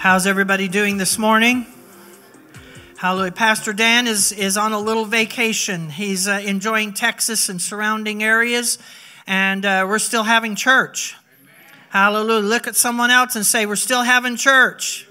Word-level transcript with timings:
How's 0.00 0.26
everybody 0.26 0.66
doing 0.66 0.96
this 0.96 1.18
morning? 1.18 1.66
Hallelujah. 2.96 3.32
Pastor 3.32 3.74
Dan 3.74 4.06
is, 4.06 4.32
is 4.32 4.56
on 4.56 4.72
a 4.72 4.80
little 4.80 5.04
vacation. 5.04 5.90
He's 5.90 6.26
uh, 6.26 6.40
enjoying 6.42 6.94
Texas 6.94 7.50
and 7.50 7.60
surrounding 7.60 8.22
areas, 8.22 8.78
and 9.26 9.62
uh, 9.66 9.84
we're 9.86 9.98
still 9.98 10.22
having 10.22 10.54
church. 10.54 11.16
Hallelujah. 11.90 12.40
Look 12.40 12.66
at 12.66 12.76
someone 12.76 13.10
else 13.10 13.36
and 13.36 13.44
say, 13.44 13.66
We're 13.66 13.76
still 13.76 14.02
having 14.02 14.36
church. 14.36 15.06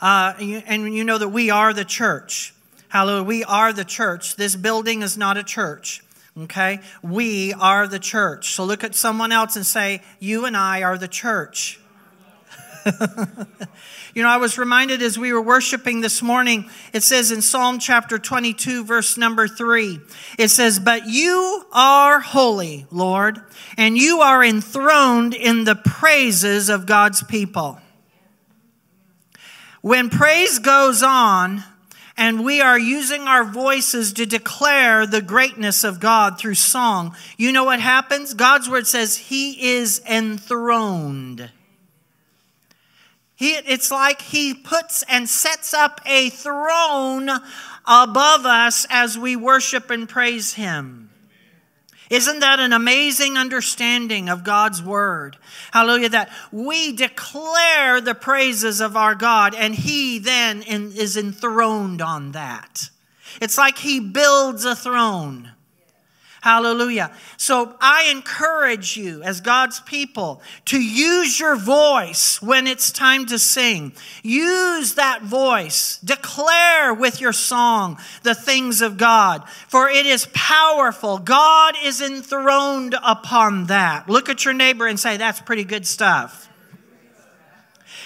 Uh, 0.00 0.34
and 0.38 0.94
you 0.94 1.02
know 1.02 1.18
that 1.18 1.30
we 1.30 1.50
are 1.50 1.72
the 1.72 1.84
church. 1.84 2.54
Hallelujah. 2.90 3.24
We 3.24 3.42
are 3.42 3.72
the 3.72 3.84
church. 3.84 4.36
This 4.36 4.54
building 4.54 5.02
is 5.02 5.18
not 5.18 5.36
a 5.36 5.42
church. 5.42 6.04
Okay? 6.38 6.78
We 7.02 7.54
are 7.54 7.88
the 7.88 7.98
church. 7.98 8.54
So 8.54 8.64
look 8.64 8.84
at 8.84 8.94
someone 8.94 9.32
else 9.32 9.56
and 9.56 9.66
say, 9.66 10.00
You 10.20 10.44
and 10.44 10.56
I 10.56 10.84
are 10.84 10.96
the 10.96 11.08
church. 11.08 11.79
you 14.14 14.22
know, 14.22 14.28
I 14.28 14.36
was 14.36 14.58
reminded 14.58 15.02
as 15.02 15.18
we 15.18 15.32
were 15.32 15.42
worshiping 15.42 16.00
this 16.00 16.22
morning, 16.22 16.68
it 16.92 17.02
says 17.02 17.30
in 17.30 17.42
Psalm 17.42 17.78
chapter 17.78 18.18
22, 18.18 18.84
verse 18.84 19.16
number 19.16 19.48
3, 19.48 19.98
it 20.38 20.48
says, 20.48 20.78
But 20.78 21.06
you 21.06 21.64
are 21.72 22.20
holy, 22.20 22.86
Lord, 22.90 23.40
and 23.76 23.96
you 23.96 24.20
are 24.20 24.42
enthroned 24.42 25.34
in 25.34 25.64
the 25.64 25.76
praises 25.76 26.68
of 26.68 26.86
God's 26.86 27.22
people. 27.22 27.80
When 29.80 30.10
praise 30.10 30.58
goes 30.58 31.02
on, 31.02 31.64
and 32.16 32.44
we 32.44 32.60
are 32.60 32.78
using 32.78 33.22
our 33.22 33.44
voices 33.44 34.12
to 34.12 34.26
declare 34.26 35.06
the 35.06 35.22
greatness 35.22 35.84
of 35.84 36.00
God 36.00 36.38
through 36.38 36.54
song, 36.54 37.16
you 37.38 37.50
know 37.50 37.64
what 37.64 37.80
happens? 37.80 38.34
God's 38.34 38.68
word 38.68 38.86
says 38.86 39.16
He 39.16 39.76
is 39.78 40.02
enthroned. 40.06 41.50
He, 43.40 43.52
it's 43.52 43.90
like 43.90 44.20
he 44.20 44.52
puts 44.52 45.02
and 45.04 45.26
sets 45.26 45.72
up 45.72 46.02
a 46.04 46.28
throne 46.28 47.30
above 47.86 48.44
us 48.44 48.86
as 48.90 49.16
we 49.16 49.34
worship 49.34 49.88
and 49.88 50.06
praise 50.06 50.52
him. 50.52 51.08
Isn't 52.10 52.40
that 52.40 52.60
an 52.60 52.74
amazing 52.74 53.38
understanding 53.38 54.28
of 54.28 54.44
God's 54.44 54.82
word? 54.82 55.38
Hallelujah. 55.72 56.10
That 56.10 56.30
we 56.52 56.92
declare 56.92 58.02
the 58.02 58.14
praises 58.14 58.82
of 58.82 58.94
our 58.94 59.14
God 59.14 59.54
and 59.54 59.74
he 59.74 60.18
then 60.18 60.60
is 60.60 61.16
enthroned 61.16 62.02
on 62.02 62.32
that. 62.32 62.90
It's 63.40 63.56
like 63.56 63.78
he 63.78 64.00
builds 64.00 64.66
a 64.66 64.76
throne. 64.76 65.52
Hallelujah. 66.40 67.12
So 67.36 67.76
I 67.80 68.10
encourage 68.10 68.96
you, 68.96 69.22
as 69.22 69.42
God's 69.42 69.80
people, 69.80 70.40
to 70.66 70.80
use 70.80 71.38
your 71.38 71.54
voice 71.54 72.40
when 72.40 72.66
it's 72.66 72.90
time 72.90 73.26
to 73.26 73.38
sing. 73.38 73.92
Use 74.22 74.94
that 74.94 75.22
voice. 75.22 75.98
Declare 76.02 76.94
with 76.94 77.20
your 77.20 77.34
song 77.34 77.98
the 78.22 78.34
things 78.34 78.80
of 78.80 78.96
God, 78.96 79.46
for 79.68 79.90
it 79.90 80.06
is 80.06 80.28
powerful. 80.32 81.18
God 81.18 81.74
is 81.84 82.00
enthroned 82.00 82.96
upon 83.04 83.66
that. 83.66 84.08
Look 84.08 84.30
at 84.30 84.46
your 84.46 84.54
neighbor 84.54 84.86
and 84.86 84.98
say, 84.98 85.18
That's 85.18 85.40
pretty 85.40 85.64
good 85.64 85.86
stuff. 85.86 86.48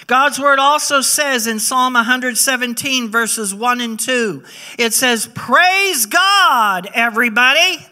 God's 0.08 0.40
word 0.40 0.58
also 0.58 1.00
says 1.00 1.46
in 1.46 1.60
Psalm 1.60 1.94
117, 1.94 3.08
verses 3.08 3.54
1 3.54 3.80
and 3.80 3.98
2, 3.98 4.42
it 4.78 4.92
says, 4.92 5.28
Praise 5.34 6.06
God, 6.06 6.90
everybody. 6.92 7.86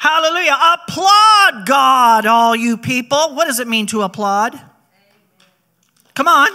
Hallelujah. 0.00 0.56
Applaud 0.58 1.66
God, 1.66 2.24
all 2.24 2.56
you 2.56 2.78
people. 2.78 3.34
What 3.34 3.44
does 3.44 3.60
it 3.60 3.68
mean 3.68 3.84
to 3.88 4.00
applaud? 4.00 4.58
Come 6.14 6.26
on. 6.26 6.48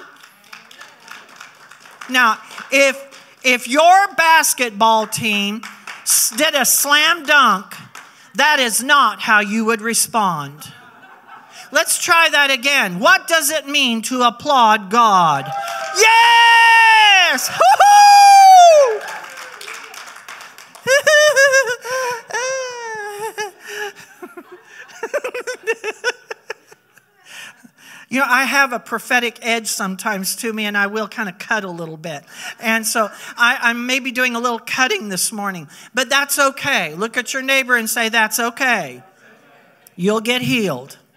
Now, 2.09 2.39
if 2.71 2.99
if 3.43 3.67
your 3.67 4.07
basketball 4.15 5.05
team 5.05 5.61
did 6.35 6.55
a 6.55 6.65
slam 6.65 7.23
dunk, 7.23 7.75
that 8.33 8.59
is 8.59 8.81
not 8.81 9.21
how 9.21 9.41
you 9.41 9.63
would 9.65 9.81
respond. 9.81 10.73
Let's 11.71 12.03
try 12.03 12.27
that 12.31 12.49
again. 12.49 12.97
What 12.97 13.27
does 13.27 13.51
it 13.51 13.67
mean 13.67 14.01
to 14.03 14.23
applaud 14.23 14.89
God? 14.89 15.45
Yes! 15.99 17.51
you 28.09 28.19
know, 28.19 28.25
I 28.27 28.43
have 28.43 28.73
a 28.73 28.79
prophetic 28.79 29.39
edge 29.41 29.67
sometimes 29.67 30.35
to 30.37 30.51
me, 30.51 30.65
and 30.65 30.77
I 30.77 30.87
will 30.87 31.07
kind 31.07 31.29
of 31.29 31.37
cut 31.37 31.63
a 31.63 31.69
little 31.69 31.97
bit. 31.97 32.23
And 32.59 32.85
so 32.85 33.09
I, 33.37 33.57
I'm 33.61 33.85
maybe 33.85 34.11
doing 34.11 34.35
a 34.35 34.39
little 34.39 34.59
cutting 34.59 35.09
this 35.09 35.31
morning, 35.31 35.69
but 35.93 36.09
that's 36.09 36.37
okay. 36.37 36.93
Look 36.95 37.17
at 37.17 37.33
your 37.33 37.41
neighbor 37.41 37.75
and 37.75 37.89
say, 37.89 38.09
That's 38.09 38.39
okay. 38.39 39.03
You'll 39.95 40.21
get 40.21 40.41
healed. 40.41 40.97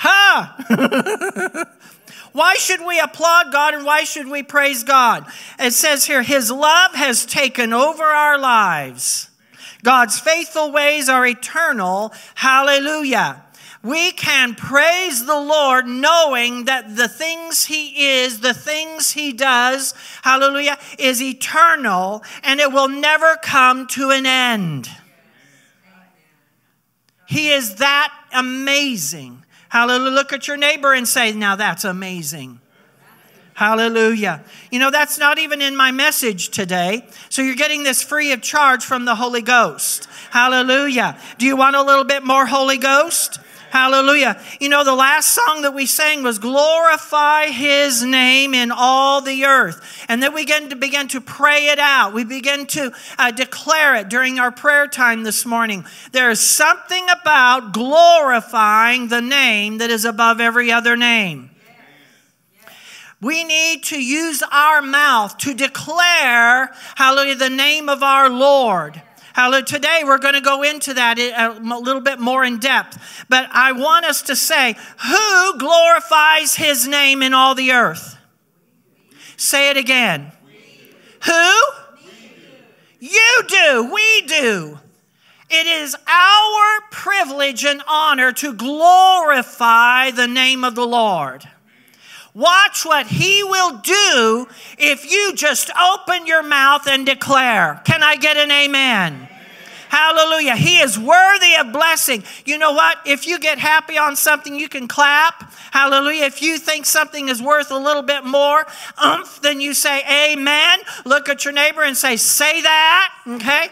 Ha! 0.00 0.54
why 2.32 2.54
should 2.54 2.86
we 2.86 3.00
applaud 3.00 3.50
God 3.50 3.74
and 3.74 3.84
why 3.84 4.04
should 4.04 4.28
we 4.28 4.44
praise 4.44 4.84
God? 4.84 5.26
It 5.58 5.72
says 5.72 6.04
here, 6.04 6.22
His 6.22 6.52
love 6.52 6.94
has 6.94 7.26
taken 7.26 7.72
over 7.72 8.04
our 8.04 8.38
lives. 8.38 9.27
God's 9.82 10.18
faithful 10.18 10.72
ways 10.72 11.08
are 11.08 11.26
eternal. 11.26 12.12
Hallelujah. 12.34 13.44
We 13.82 14.10
can 14.10 14.56
praise 14.56 15.24
the 15.24 15.40
Lord 15.40 15.86
knowing 15.86 16.64
that 16.64 16.96
the 16.96 17.08
things 17.08 17.66
He 17.66 18.22
is, 18.22 18.40
the 18.40 18.54
things 18.54 19.12
He 19.12 19.32
does, 19.32 19.94
hallelujah, 20.22 20.78
is 20.98 21.22
eternal 21.22 22.24
and 22.42 22.58
it 22.58 22.72
will 22.72 22.88
never 22.88 23.36
come 23.36 23.86
to 23.88 24.10
an 24.10 24.26
end. 24.26 24.90
He 27.28 27.50
is 27.50 27.76
that 27.76 28.12
amazing. 28.32 29.44
Hallelujah. 29.68 30.10
Look 30.10 30.32
at 30.32 30.48
your 30.48 30.56
neighbor 30.56 30.92
and 30.92 31.06
say, 31.06 31.32
Now 31.32 31.56
that's 31.56 31.84
amazing. 31.84 32.60
Hallelujah. 33.58 34.44
You 34.70 34.78
know, 34.78 34.92
that's 34.92 35.18
not 35.18 35.40
even 35.40 35.60
in 35.60 35.74
my 35.74 35.90
message 35.90 36.50
today. 36.50 37.04
So 37.28 37.42
you're 37.42 37.56
getting 37.56 37.82
this 37.82 38.04
free 38.04 38.30
of 38.30 38.40
charge 38.40 38.84
from 38.84 39.04
the 39.04 39.16
Holy 39.16 39.42
Ghost. 39.42 40.06
Hallelujah. 40.30 41.18
Do 41.38 41.46
you 41.46 41.56
want 41.56 41.74
a 41.74 41.82
little 41.82 42.04
bit 42.04 42.22
more 42.22 42.46
Holy 42.46 42.78
Ghost? 42.78 43.40
Hallelujah. 43.70 44.40
You 44.60 44.68
know, 44.68 44.84
the 44.84 44.94
last 44.94 45.34
song 45.34 45.62
that 45.62 45.74
we 45.74 45.86
sang 45.86 46.22
was 46.22 46.38
glorify 46.38 47.46
his 47.46 48.04
name 48.04 48.54
in 48.54 48.70
all 48.70 49.22
the 49.22 49.46
earth. 49.46 50.06
And 50.08 50.22
then 50.22 50.34
we 50.34 50.44
begin 50.44 50.70
to 50.70 50.76
begin 50.76 51.08
to 51.08 51.20
pray 51.20 51.70
it 51.70 51.80
out. 51.80 52.14
We 52.14 52.22
begin 52.22 52.64
to 52.66 52.92
uh, 53.18 53.32
declare 53.32 53.96
it 53.96 54.08
during 54.08 54.38
our 54.38 54.52
prayer 54.52 54.86
time 54.86 55.24
this 55.24 55.44
morning. 55.44 55.84
There 56.12 56.30
is 56.30 56.38
something 56.38 57.08
about 57.10 57.72
glorifying 57.72 59.08
the 59.08 59.20
name 59.20 59.78
that 59.78 59.90
is 59.90 60.04
above 60.04 60.40
every 60.40 60.70
other 60.70 60.96
name. 60.96 61.50
We 63.20 63.42
need 63.42 63.82
to 63.84 64.00
use 64.00 64.42
our 64.52 64.80
mouth 64.80 65.38
to 65.38 65.52
declare, 65.52 66.70
hallelujah, 66.94 67.34
the 67.34 67.50
name 67.50 67.88
of 67.88 68.02
our 68.02 68.30
Lord. 68.30 69.02
Hallelujah. 69.32 69.64
Today 69.64 70.02
we're 70.04 70.18
going 70.18 70.34
to 70.34 70.40
go 70.40 70.62
into 70.62 70.94
that 70.94 71.18
uh, 71.18 71.58
a 71.58 71.78
little 71.78 72.02
bit 72.02 72.20
more 72.20 72.44
in 72.44 72.58
depth. 72.58 73.24
But 73.28 73.48
I 73.52 73.72
want 73.72 74.04
us 74.04 74.22
to 74.22 74.36
say, 74.36 74.76
who 75.04 75.58
glorifies 75.58 76.54
his 76.54 76.86
name 76.86 77.22
in 77.22 77.34
all 77.34 77.54
the 77.54 77.72
earth? 77.72 78.16
Say 79.36 79.70
it 79.70 79.76
again. 79.76 80.32
Who? 81.24 81.60
You 83.00 83.42
do. 83.46 83.90
We 83.92 84.22
do. 84.22 84.78
It 85.50 85.66
is 85.66 85.96
our 86.06 86.80
privilege 86.90 87.64
and 87.64 87.82
honor 87.88 88.32
to 88.32 88.52
glorify 88.52 90.10
the 90.10 90.28
name 90.28 90.62
of 90.62 90.74
the 90.74 90.86
Lord. 90.86 91.48
Watch 92.38 92.86
what 92.86 93.08
he 93.08 93.42
will 93.42 93.78
do 93.78 94.46
if 94.78 95.10
you 95.10 95.34
just 95.34 95.72
open 95.76 96.24
your 96.24 96.44
mouth 96.44 96.86
and 96.86 97.04
declare. 97.04 97.82
Can 97.84 98.04
I 98.04 98.14
get 98.14 98.36
an 98.36 98.52
amen? 98.52 99.28
Hallelujah. 99.88 100.54
He 100.54 100.78
is 100.78 100.96
worthy 100.96 101.56
of 101.58 101.72
blessing. 101.72 102.22
You 102.44 102.58
know 102.58 102.70
what? 102.70 102.98
If 103.04 103.26
you 103.26 103.40
get 103.40 103.58
happy 103.58 103.98
on 103.98 104.14
something, 104.14 104.54
you 104.54 104.68
can 104.68 104.86
clap. 104.86 105.52
Hallelujah. 105.72 106.26
If 106.26 106.40
you 106.40 106.58
think 106.58 106.86
something 106.86 107.28
is 107.28 107.42
worth 107.42 107.72
a 107.72 107.76
little 107.76 108.02
bit 108.02 108.24
more 108.24 108.64
umph, 108.98 109.40
then 109.42 109.60
you 109.60 109.74
say 109.74 110.32
amen. 110.32 110.78
Look 111.04 111.28
at 111.28 111.44
your 111.44 111.52
neighbor 111.52 111.82
and 111.82 111.96
say, 111.96 112.14
say 112.14 112.62
that. 112.62 113.14
Okay? 113.26 113.66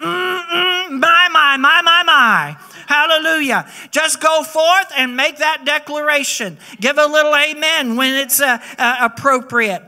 Mm-mm, 0.00 1.00
my, 1.00 1.28
my, 1.30 1.58
my, 1.58 1.82
my, 1.82 2.02
my. 2.06 2.56
Hallelujah. 2.86 3.70
Just 3.90 4.20
go 4.20 4.42
forth 4.42 4.92
and 4.96 5.16
make 5.16 5.38
that 5.38 5.64
declaration. 5.64 6.58
Give 6.80 6.96
a 6.98 7.06
little 7.06 7.34
amen 7.34 7.96
when 7.96 8.14
it's 8.14 8.40
uh, 8.40 8.58
uh, 8.78 8.96
appropriate. 9.00 9.82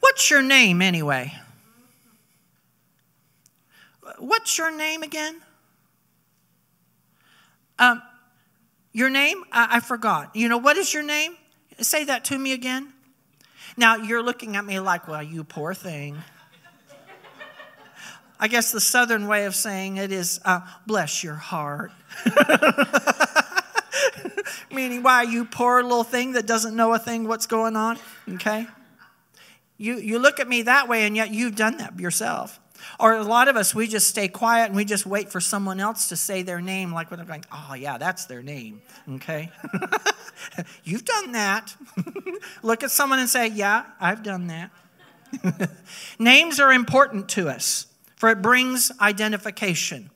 What's 0.00 0.30
your 0.30 0.42
name 0.42 0.82
anyway? 0.82 1.32
What's 4.18 4.58
your 4.58 4.76
name 4.76 5.02
again? 5.02 5.40
Um, 7.78 8.02
Your 8.92 9.08
name? 9.08 9.44
I, 9.52 9.76
I 9.76 9.80
forgot. 9.80 10.34
You 10.34 10.48
know, 10.48 10.58
what 10.58 10.76
is 10.76 10.92
your 10.92 11.02
name? 11.04 11.36
Say 11.78 12.04
that 12.04 12.24
to 12.26 12.38
me 12.38 12.52
again. 12.52 12.92
Now, 13.76 13.96
you're 13.96 14.22
looking 14.22 14.56
at 14.56 14.64
me 14.64 14.80
like, 14.80 15.08
well, 15.08 15.22
you 15.22 15.44
poor 15.44 15.72
thing. 15.74 16.18
I 18.40 18.48
guess 18.48 18.72
the 18.72 18.80
southern 18.80 19.28
way 19.28 19.44
of 19.44 19.54
saying 19.54 19.98
it 19.98 20.10
is, 20.10 20.40
uh, 20.46 20.60
bless 20.86 21.22
your 21.22 21.34
heart. 21.34 21.92
Meaning, 24.72 25.02
why, 25.02 25.24
you 25.24 25.44
poor 25.44 25.82
little 25.82 26.04
thing 26.04 26.32
that 26.32 26.46
doesn't 26.46 26.74
know 26.74 26.94
a 26.94 26.98
thing 26.98 27.28
what's 27.28 27.46
going 27.46 27.76
on? 27.76 27.98
Okay? 28.28 28.66
You, 29.76 29.98
you 29.98 30.18
look 30.18 30.40
at 30.40 30.48
me 30.48 30.62
that 30.62 30.88
way, 30.88 31.04
and 31.04 31.14
yet 31.14 31.30
you've 31.30 31.54
done 31.54 31.76
that 31.78 32.00
yourself. 32.00 32.58
Or 32.98 33.14
a 33.14 33.22
lot 33.22 33.48
of 33.48 33.56
us, 33.56 33.74
we 33.74 33.86
just 33.86 34.08
stay 34.08 34.28
quiet 34.28 34.66
and 34.66 34.76
we 34.76 34.86
just 34.86 35.04
wait 35.04 35.30
for 35.30 35.40
someone 35.40 35.80
else 35.80 36.08
to 36.08 36.16
say 36.16 36.42
their 36.42 36.62
name, 36.62 36.92
like 36.92 37.10
when 37.10 37.18
they're 37.18 37.26
going, 37.26 37.44
oh, 37.52 37.74
yeah, 37.74 37.98
that's 37.98 38.24
their 38.24 38.42
name. 38.42 38.80
Okay? 39.16 39.50
You've 40.84 41.04
done 41.04 41.32
that. 41.32 41.74
Look 42.62 42.82
at 42.82 42.90
someone 42.90 43.18
and 43.18 43.28
say, 43.28 43.48
yeah, 43.48 43.84
I've 44.00 44.22
done 44.22 44.46
that. 44.46 44.70
Names 46.18 46.58
are 46.58 46.72
important 46.72 47.28
to 47.30 47.48
us, 47.48 47.86
for 48.20 48.28
it 48.28 48.42
brings 48.42 48.92
identification. 49.00 50.10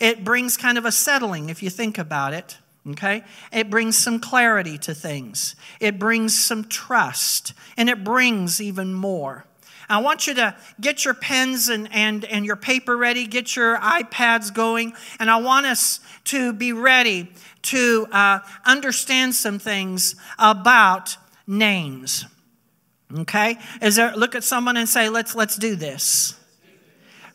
It 0.00 0.24
brings 0.24 0.56
kind 0.56 0.78
of 0.78 0.86
a 0.86 0.90
settling, 0.90 1.50
if 1.50 1.62
you 1.62 1.68
think 1.68 1.98
about 1.98 2.32
it. 2.32 2.56
Okay? 2.88 3.22
It 3.52 3.68
brings 3.68 3.98
some 3.98 4.18
clarity 4.18 4.78
to 4.78 4.94
things. 4.94 5.54
It 5.78 5.98
brings 5.98 6.42
some 6.42 6.64
trust. 6.64 7.52
And 7.76 7.90
it 7.90 8.02
brings 8.02 8.62
even 8.62 8.94
more. 8.94 9.44
I 9.90 9.98
want 9.98 10.26
you 10.26 10.32
to 10.32 10.56
get 10.80 11.04
your 11.04 11.12
pens 11.12 11.68
and, 11.68 11.86
and, 11.92 12.24
and 12.24 12.46
your 12.46 12.56
paper 12.56 12.96
ready, 12.96 13.26
get 13.26 13.54
your 13.54 13.76
iPads 13.76 14.52
going, 14.52 14.94
and 15.20 15.30
I 15.30 15.36
want 15.36 15.66
us 15.66 16.00
to 16.24 16.54
be 16.54 16.72
ready 16.72 17.30
to 17.64 18.06
uh, 18.10 18.38
understand 18.64 19.34
some 19.34 19.58
things 19.58 20.16
about 20.38 21.18
names. 21.46 22.24
Okay? 23.14 23.58
Is 23.82 23.96
there, 23.96 24.16
look 24.16 24.34
at 24.34 24.44
someone 24.44 24.78
and 24.78 24.88
say, 24.88 25.10
let's, 25.10 25.34
let's 25.34 25.58
do 25.58 25.76
this. 25.76 26.40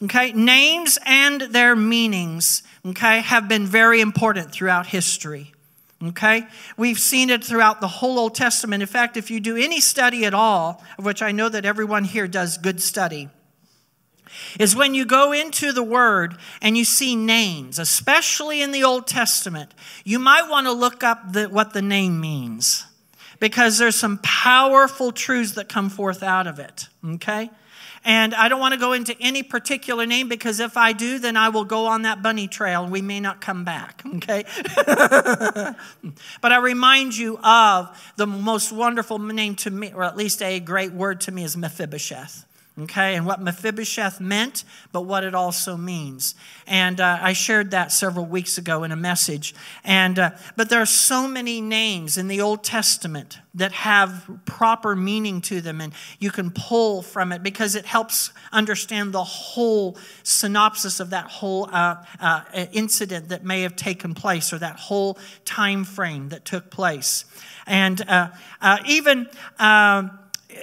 Okay? 0.03 0.31
Names 0.31 0.97
and 1.05 1.41
their 1.41 1.75
meanings, 1.75 2.63
okay, 2.85 3.21
have 3.21 3.47
been 3.47 3.65
very 3.65 4.01
important 4.01 4.51
throughout 4.51 4.87
history. 4.87 5.53
Okay? 6.03 6.47
We've 6.77 6.99
seen 6.99 7.29
it 7.29 7.43
throughout 7.43 7.81
the 7.81 7.87
whole 7.87 8.17
Old 8.17 8.35
Testament. 8.35 8.81
In 8.81 8.87
fact, 8.87 9.17
if 9.17 9.29
you 9.29 9.39
do 9.39 9.57
any 9.57 9.81
study 9.81 10.25
at 10.25 10.33
all, 10.33 10.83
of 10.97 11.05
which 11.05 11.21
I 11.21 11.31
know 11.31 11.49
that 11.49 11.65
everyone 11.65 12.05
here 12.05 12.27
does 12.27 12.57
good 12.57 12.81
study, 12.81 13.29
is 14.59 14.75
when 14.75 14.93
you 14.93 15.05
go 15.05 15.31
into 15.31 15.73
the 15.73 15.83
Word 15.83 16.37
and 16.61 16.77
you 16.77 16.85
see 16.85 17.15
names, 17.15 17.79
especially 17.79 18.61
in 18.61 18.71
the 18.71 18.83
Old 18.83 19.07
Testament, 19.07 19.73
you 20.05 20.19
might 20.19 20.49
want 20.49 20.67
to 20.67 20.71
look 20.71 21.03
up 21.03 21.33
the, 21.33 21.47
what 21.47 21.73
the 21.73 21.81
name 21.81 22.21
means 22.21 22.85
because 23.39 23.77
there's 23.77 23.95
some 23.95 24.19
powerful 24.21 25.11
truths 25.11 25.53
that 25.53 25.69
come 25.69 25.89
forth 25.89 26.23
out 26.23 26.47
of 26.47 26.59
it. 26.59 26.87
Okay? 27.05 27.49
And 28.03 28.33
I 28.33 28.47
don't 28.49 28.59
want 28.59 28.73
to 28.73 28.79
go 28.79 28.93
into 28.93 29.15
any 29.19 29.43
particular 29.43 30.05
name 30.05 30.29
because 30.29 30.59
if 30.59 30.77
I 30.77 30.93
do, 30.93 31.19
then 31.19 31.37
I 31.37 31.49
will 31.49 31.65
go 31.65 31.85
on 31.87 32.03
that 32.03 32.21
bunny 32.21 32.47
trail 32.47 32.83
and 32.83 32.91
we 32.91 33.01
may 33.01 33.19
not 33.19 33.41
come 33.41 33.63
back, 33.63 34.01
okay? 34.15 34.45
but 34.75 36.51
I 36.51 36.57
remind 36.57 37.17
you 37.17 37.37
of 37.39 38.13
the 38.15 38.27
most 38.27 38.71
wonderful 38.71 39.19
name 39.19 39.55
to 39.55 39.71
me, 39.71 39.91
or 39.93 40.03
at 40.03 40.17
least 40.17 40.41
a 40.41 40.59
great 40.59 40.93
word 40.93 41.21
to 41.21 41.31
me, 41.31 41.43
is 41.43 41.55
Mephibosheth 41.55 42.45
okay, 42.83 43.15
and 43.15 43.25
what 43.25 43.41
Mephibosheth 43.41 44.19
meant, 44.19 44.63
but 44.91 45.01
what 45.01 45.23
it 45.23 45.35
also 45.35 45.77
means. 45.77 46.35
And 46.67 46.99
uh, 46.99 47.19
I 47.21 47.33
shared 47.33 47.71
that 47.71 47.91
several 47.91 48.25
weeks 48.25 48.57
ago 48.57 48.83
in 48.83 48.91
a 48.91 48.95
message. 48.95 49.53
And 49.83 50.19
uh, 50.19 50.31
but 50.55 50.69
there 50.69 50.81
are 50.81 50.85
so 50.85 51.27
many 51.27 51.61
names 51.61 52.17
in 52.17 52.27
the 52.27 52.41
Old 52.41 52.63
Testament 52.63 53.39
that 53.55 53.71
have 53.71 54.29
proper 54.45 54.95
meaning 54.95 55.41
to 55.41 55.61
them, 55.61 55.81
and 55.81 55.93
you 56.19 56.31
can 56.31 56.51
pull 56.51 57.01
from 57.01 57.31
it 57.31 57.43
because 57.43 57.75
it 57.75 57.85
helps 57.85 58.31
understand 58.51 59.13
the 59.13 59.23
whole 59.23 59.97
synopsis 60.23 60.99
of 60.99 61.09
that 61.09 61.25
whole 61.25 61.69
uh, 61.71 62.03
uh 62.19 62.43
incident 62.71 63.29
that 63.29 63.43
may 63.43 63.61
have 63.61 63.75
taken 63.75 64.13
place, 64.13 64.53
or 64.53 64.59
that 64.59 64.75
whole 64.77 65.17
time 65.45 65.83
frame 65.83 66.29
that 66.29 66.45
took 66.45 66.69
place. 66.69 67.25
And 67.65 68.01
uh, 68.07 68.29
uh, 68.61 68.77
even 68.85 69.29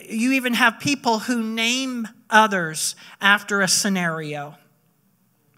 you 0.09 0.33
even 0.33 0.55
have 0.55 0.81
people 0.81 1.21
who 1.21 1.43
name 1.43 2.09
others 2.29 2.97
after 3.21 3.61
a 3.61 3.69
scenario. 3.69 4.57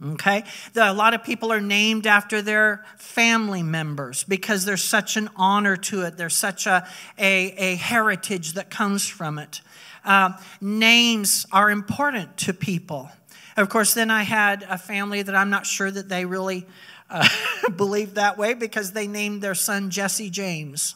Okay? 0.04 0.44
A 0.76 0.94
lot 0.94 1.14
of 1.14 1.24
people 1.24 1.52
are 1.52 1.60
named 1.60 2.06
after 2.06 2.40
their 2.40 2.84
family 2.98 3.62
members 3.62 4.22
because 4.24 4.64
there's 4.64 4.84
such 4.84 5.16
an 5.16 5.28
honor 5.34 5.76
to 5.76 6.02
it. 6.02 6.16
There's 6.16 6.36
such 6.36 6.66
a, 6.66 6.86
a, 7.18 7.52
a 7.52 7.74
heritage 7.76 8.52
that 8.52 8.70
comes 8.70 9.08
from 9.08 9.38
it. 9.38 9.60
Uh, 10.04 10.32
names 10.60 11.46
are 11.50 11.70
important 11.70 12.36
to 12.38 12.54
people. 12.54 13.10
Of 13.56 13.68
course, 13.68 13.94
then 13.94 14.10
I 14.10 14.22
had 14.22 14.64
a 14.68 14.78
family 14.78 15.22
that 15.22 15.34
I'm 15.34 15.50
not 15.50 15.66
sure 15.66 15.90
that 15.90 16.08
they 16.08 16.24
really 16.24 16.64
uh, 17.10 17.28
believed 17.76 18.14
that 18.14 18.38
way 18.38 18.54
because 18.54 18.92
they 18.92 19.08
named 19.08 19.42
their 19.42 19.56
son 19.56 19.90
Jesse 19.90 20.30
James. 20.30 20.94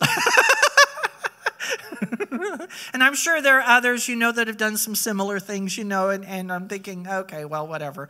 and 2.92 3.02
I'm 3.02 3.14
sure 3.14 3.40
there 3.40 3.60
are 3.60 3.76
others, 3.76 4.08
you 4.08 4.16
know, 4.16 4.32
that 4.32 4.46
have 4.46 4.56
done 4.56 4.76
some 4.76 4.94
similar 4.94 5.38
things, 5.38 5.76
you 5.78 5.84
know, 5.84 6.10
and, 6.10 6.24
and 6.24 6.52
I'm 6.52 6.68
thinking, 6.68 7.06
okay, 7.06 7.44
well, 7.44 7.66
whatever. 7.66 8.08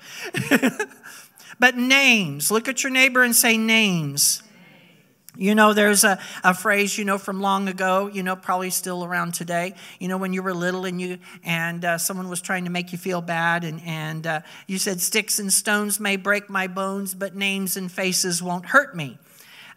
but 1.59 1.77
names, 1.77 2.51
look 2.51 2.69
at 2.69 2.83
your 2.83 2.93
neighbor 2.93 3.23
and 3.23 3.35
say 3.35 3.57
names. 3.57 4.43
You 5.35 5.55
know, 5.55 5.73
there's 5.73 6.05
a, 6.05 6.19
a 6.45 6.53
phrase, 6.53 6.99
you 6.99 7.07
know, 7.07 7.17
from 7.17 7.41
long 7.41 7.67
ago, 7.67 8.11
you 8.13 8.23
know, 8.23 8.37
probably 8.37 8.69
still 8.69 9.03
around 9.03 9.33
today. 9.33 9.75
You 9.99 10.09
know, 10.09 10.19
when 10.19 10.35
you 10.35 10.43
were 10.43 10.53
little 10.53 10.85
and 10.85 11.01
you 11.01 11.19
and 11.43 11.83
uh, 11.87 11.97
someone 11.97 12.29
was 12.29 12.43
trying 12.43 12.65
to 12.65 12.71
make 12.71 12.93
you 12.93 12.99
feel 12.99 13.23
bad, 13.23 13.65
and, 13.65 13.81
and 13.81 14.27
uh, 14.27 14.41
you 14.67 14.77
said, 14.77 15.01
Sticks 15.01 15.39
and 15.39 15.51
stones 15.51 15.99
may 15.99 16.17
break 16.17 16.51
my 16.51 16.67
bones, 16.67 17.15
but 17.15 17.35
names 17.35 17.79
and 17.79 17.91
faces 17.91 18.43
won't 18.43 18.67
hurt 18.67 18.95
me. 18.95 19.19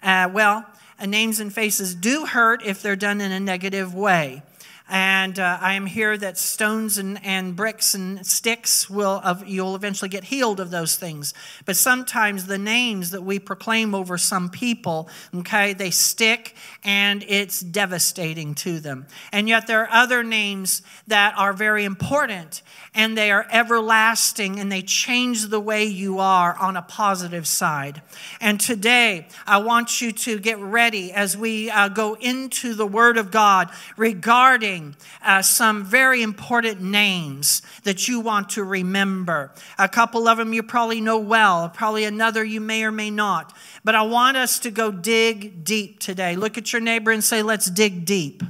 Uh, 0.04 0.30
well, 0.34 0.66
names 1.04 1.40
and 1.40 1.54
faces 1.54 1.96
do 1.96 2.26
hurt 2.26 2.64
if 2.64 2.82
they're 2.82 2.96
done 2.96 3.22
in 3.22 3.32
a 3.32 3.40
negative 3.40 3.94
way. 3.94 4.44
And 4.88 5.40
uh, 5.40 5.58
I 5.62 5.74
am 5.74 5.88
here 5.88 6.16
that 6.16 6.38
stones 6.38 7.00
and, 7.00 7.20
and 7.26 7.56
bricks 7.56 7.96
and 7.96 8.26
sticks 8.26 8.88
will, 8.88 9.24
you'll 9.44 9.76
eventually 9.76 10.10
get 10.10 10.26
healed 10.26 10.60
of 10.60 10.70
those 10.70 10.96
things. 10.96 11.34
But 11.66 11.76
sometimes 11.76 12.46
the 12.46 12.60
names 12.60 13.10
that 13.10 13.24
we 13.24 13.40
proclaim 13.40 13.96
over 13.96 14.20
some 14.20 14.50
people, 14.50 15.10
okay, 15.34 15.74
they 15.74 15.90
stick 15.90 16.56
and 16.84 17.26
it's 17.28 17.62
devastating 17.62 18.54
to 18.56 18.80
them. 18.80 19.08
And 19.32 19.50
yet 19.50 19.66
there 19.66 19.82
are 19.82 19.90
other 19.92 20.24
names 20.24 20.84
that 21.08 21.34
are 21.36 21.54
very 21.54 21.84
important 21.84 22.62
and 22.94 23.18
they 23.18 23.32
are 23.32 23.48
everlasting 23.52 24.60
and 24.60 24.72
they 24.72 24.84
change 24.84 25.48
the 25.48 25.60
way 25.60 25.86
you 25.86 26.20
are 26.20 26.56
on 26.58 26.78
a 26.78 26.84
positive 26.84 27.48
side. 27.48 28.04
And 28.40 28.60
today, 28.60 29.28
I 29.48 29.58
want 29.58 30.00
you 30.00 30.12
to 30.12 30.38
get 30.38 30.60
ready 30.60 31.12
as 31.12 31.36
we 31.36 31.72
uh, 31.72 31.90
go 31.90 32.14
into 32.14 32.76
the 32.76 32.86
Word 32.86 33.18
of 33.18 33.32
God 33.32 33.72
regarding 33.98 34.75
uh, 35.24 35.42
some 35.42 35.84
very 35.84 36.22
important 36.22 36.82
names 36.82 37.62
that 37.84 38.08
you 38.08 38.20
want 38.20 38.50
to 38.52 38.64
remember. 38.64 39.52
A 39.78 39.88
couple 39.88 40.28
of 40.28 40.38
them 40.38 40.54
you 40.54 40.64
probably 40.64 41.02
know 41.02 41.18
well, 41.18 41.70
probably 41.70 42.04
another 42.04 42.44
you 42.44 42.62
may 42.62 42.84
or 42.84 42.92
may 42.92 43.12
not. 43.12 43.56
But 43.84 43.96
I 43.96 44.02
want 44.04 44.38
us 44.38 44.60
to 44.60 44.72
go 44.72 44.92
dig 44.92 45.64
deep 45.64 46.00
today. 46.00 46.36
Look 46.36 46.58
at 46.58 46.74
your 46.74 46.82
neighbor 46.82 47.12
and 47.12 47.24
say, 47.24 47.42
Let's 47.42 47.70
dig 47.70 48.06
deep. 48.06 48.44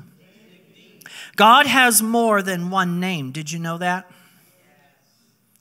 God 1.36 1.65
has 1.67 2.01
more 2.01 2.41
than 2.41 2.70
one 2.70 3.00
name. 3.00 3.32
Did 3.32 3.51
you 3.51 3.60
know 3.60 3.77
that? 3.77 4.10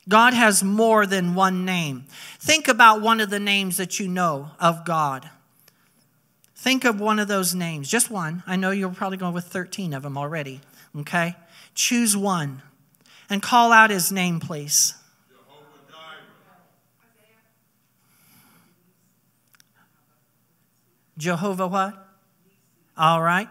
God 0.08 0.34
has 0.34 0.62
more 0.62 1.06
than 1.06 1.34
one 1.34 1.64
name. 1.64 2.04
Think 2.38 2.68
about 2.68 3.00
one 3.00 3.20
of 3.20 3.30
the 3.30 3.40
names 3.40 3.78
that 3.78 3.98
you 3.98 4.06
know 4.06 4.50
of 4.60 4.84
God. 4.84 5.30
Think 6.64 6.86
of 6.86 6.98
one 6.98 7.18
of 7.18 7.28
those 7.28 7.54
names, 7.54 7.90
just 7.90 8.10
one. 8.10 8.42
I 8.46 8.56
know 8.56 8.70
you're 8.70 8.88
probably 8.88 9.18
going 9.18 9.34
with 9.34 9.44
13 9.44 9.92
of 9.92 10.02
them 10.02 10.16
already, 10.16 10.62
okay? 10.98 11.36
Choose 11.74 12.16
one 12.16 12.62
and 13.28 13.42
call 13.42 13.70
out 13.70 13.90
his 13.90 14.10
name, 14.10 14.40
please. 14.40 14.94
Jehovah 21.18 21.66
what? 21.66 22.08
All 22.96 23.20
right. 23.20 23.50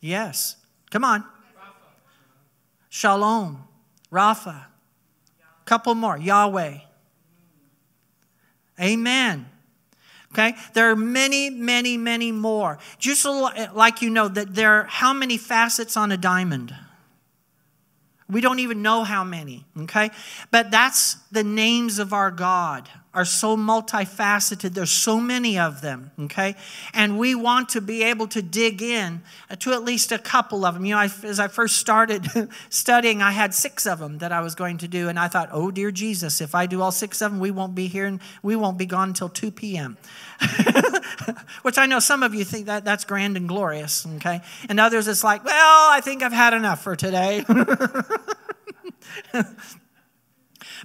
Yes. 0.00 0.56
Come 0.90 1.04
on. 1.04 1.22
Shalom. 2.88 3.62
Rapha. 4.10 4.64
Couple 5.66 5.94
more. 5.94 6.18
Yahweh. 6.18 6.78
Amen. 8.80 9.46
Okay? 10.32 10.54
There 10.74 10.90
are 10.90 10.96
many, 10.96 11.50
many, 11.50 11.96
many 11.96 12.32
more. 12.32 12.78
Just 12.98 13.24
like 13.24 14.02
you 14.02 14.10
know 14.10 14.28
that 14.28 14.54
there 14.54 14.80
are 14.80 14.84
how 14.84 15.12
many 15.12 15.36
facets 15.38 15.96
on 15.96 16.12
a 16.12 16.16
diamond? 16.16 16.74
We 18.30 18.42
don't 18.42 18.58
even 18.58 18.82
know 18.82 19.04
how 19.04 19.24
many, 19.24 19.64
okay? 19.78 20.10
But 20.50 20.70
that's 20.70 21.14
the 21.32 21.42
names 21.42 21.98
of 21.98 22.12
our 22.12 22.30
God. 22.30 22.88
Are 23.14 23.24
so 23.24 23.56
multifaceted. 23.56 24.74
There's 24.74 24.90
so 24.90 25.18
many 25.18 25.58
of 25.58 25.80
them, 25.80 26.10
okay? 26.20 26.54
And 26.92 27.18
we 27.18 27.34
want 27.34 27.70
to 27.70 27.80
be 27.80 28.02
able 28.02 28.28
to 28.28 28.42
dig 28.42 28.82
in 28.82 29.22
to 29.58 29.72
at 29.72 29.82
least 29.82 30.12
a 30.12 30.18
couple 30.18 30.64
of 30.64 30.74
them. 30.74 30.84
You 30.84 30.94
know, 30.94 31.00
I, 31.00 31.10
as 31.24 31.40
I 31.40 31.48
first 31.48 31.78
started 31.78 32.26
studying, 32.68 33.22
I 33.22 33.30
had 33.30 33.54
six 33.54 33.86
of 33.86 33.98
them 33.98 34.18
that 34.18 34.30
I 34.30 34.40
was 34.40 34.54
going 34.54 34.78
to 34.78 34.88
do. 34.88 35.08
And 35.08 35.18
I 35.18 35.28
thought, 35.28 35.48
oh, 35.52 35.70
dear 35.70 35.90
Jesus, 35.90 36.40
if 36.40 36.54
I 36.54 36.66
do 36.66 36.82
all 36.82 36.92
six 36.92 37.22
of 37.22 37.32
them, 37.32 37.40
we 37.40 37.50
won't 37.50 37.74
be 37.74 37.86
here 37.86 38.06
and 38.06 38.20
we 38.42 38.56
won't 38.56 38.76
be 38.76 38.86
gone 38.86 39.08
until 39.08 39.30
2 39.30 39.50
p.m. 39.52 39.96
Which 41.62 41.78
I 41.78 41.86
know 41.86 42.00
some 42.00 42.22
of 42.22 42.34
you 42.34 42.44
think 42.44 42.66
that 42.66 42.84
that's 42.84 43.04
grand 43.04 43.38
and 43.38 43.48
glorious, 43.48 44.06
okay? 44.16 44.42
And 44.68 44.78
others, 44.78 45.08
it's 45.08 45.24
like, 45.24 45.44
well, 45.44 45.90
I 45.90 46.00
think 46.02 46.22
I've 46.22 46.32
had 46.32 46.52
enough 46.52 46.82
for 46.82 46.94
today. 46.94 47.44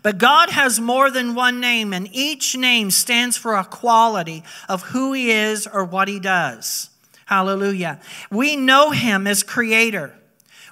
But 0.03 0.17
God 0.17 0.49
has 0.49 0.79
more 0.79 1.09
than 1.09 1.33
one 1.33 1.59
name, 1.59 1.93
and 1.93 2.09
each 2.11 2.55
name 2.55 2.91
stands 2.91 3.37
for 3.37 3.55
a 3.55 3.63
quality 3.63 4.43
of 4.69 4.83
who 4.83 5.13
He 5.13 5.31
is 5.31 5.65
or 5.65 5.85
what 5.85 6.09
He 6.09 6.19
does. 6.19 6.89
Hallelujah. 7.25 7.99
We 8.29 8.57
know 8.57 8.91
Him 8.91 9.25
as 9.25 9.41
Creator, 9.41 10.13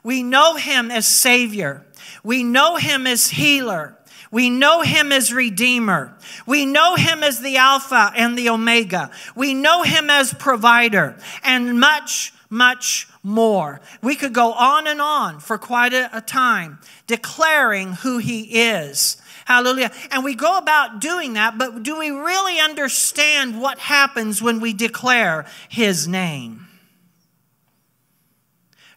we 0.04 0.22
know 0.22 0.56
Him 0.56 0.92
as 0.92 1.08
Savior, 1.08 1.86
we 2.24 2.44
know 2.44 2.76
Him 2.76 3.08
as 3.08 3.30
Healer. 3.30 3.98
We 4.32 4.50
know 4.50 4.82
him 4.82 5.12
as 5.12 5.34
Redeemer. 5.34 6.18
We 6.46 6.66
know 6.66 6.96
him 6.96 7.22
as 7.22 7.42
the 7.42 7.58
Alpha 7.58 8.14
and 8.16 8.38
the 8.38 8.48
Omega. 8.48 9.12
We 9.36 9.54
know 9.54 9.84
him 9.84 10.10
as 10.10 10.34
Provider 10.34 11.18
and 11.44 11.78
much, 11.78 12.34
much 12.50 13.10
more. 13.24 13.82
We 14.02 14.16
could 14.16 14.34
go 14.34 14.54
on 14.54 14.88
and 14.88 15.02
on 15.02 15.42
for 15.42 15.58
quite 15.58 15.94
a, 15.94 16.10
a 16.18 16.22
time 16.22 16.80
declaring 17.08 17.92
who 17.94 18.20
he 18.20 18.62
is. 18.62 19.21
Hallelujah. 19.52 19.92
And 20.12 20.24
we 20.24 20.34
go 20.34 20.58
about 20.58 21.02
doing 21.02 21.34
that, 21.34 21.58
but 21.58 21.84
do 21.84 22.00
we 22.00 22.10
really 22.10 22.58
understand 22.62 23.60
what 23.60 23.80
happens 23.80 24.42
when 24.42 24.62
we 24.62 24.72
declare 24.72 25.46
his 25.68 26.08
name? 26.08 26.68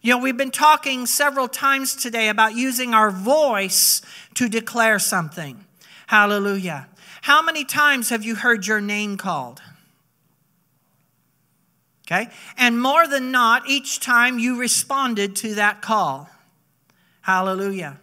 You 0.01 0.11
know, 0.11 0.19
we've 0.19 0.37
been 0.37 0.51
talking 0.51 1.07
several 1.07 1.49
times 1.49 1.93
today 1.93 2.29
about 2.29 2.55
using 2.55 2.93
our 2.93 3.11
voice 3.11 4.01
to 4.35 4.47
declare 4.47 4.97
something. 4.97 5.65
Hallelujah. 6.07 6.87
How 7.23 7.41
many 7.41 7.65
times 7.65 8.09
have 8.09 8.23
you 8.23 8.35
heard 8.35 8.65
your 8.65 8.79
name 8.79 9.17
called? 9.17 9.61
Okay? 12.07 12.29
And 12.55 12.81
more 12.81 13.09
than 13.09 13.29
not, 13.29 13.67
each 13.67 13.99
time 13.99 14.39
you 14.39 14.57
responded 14.57 15.35
to 15.37 15.55
that 15.55 15.81
call. 15.81 16.29
Hallelujah 17.23 17.99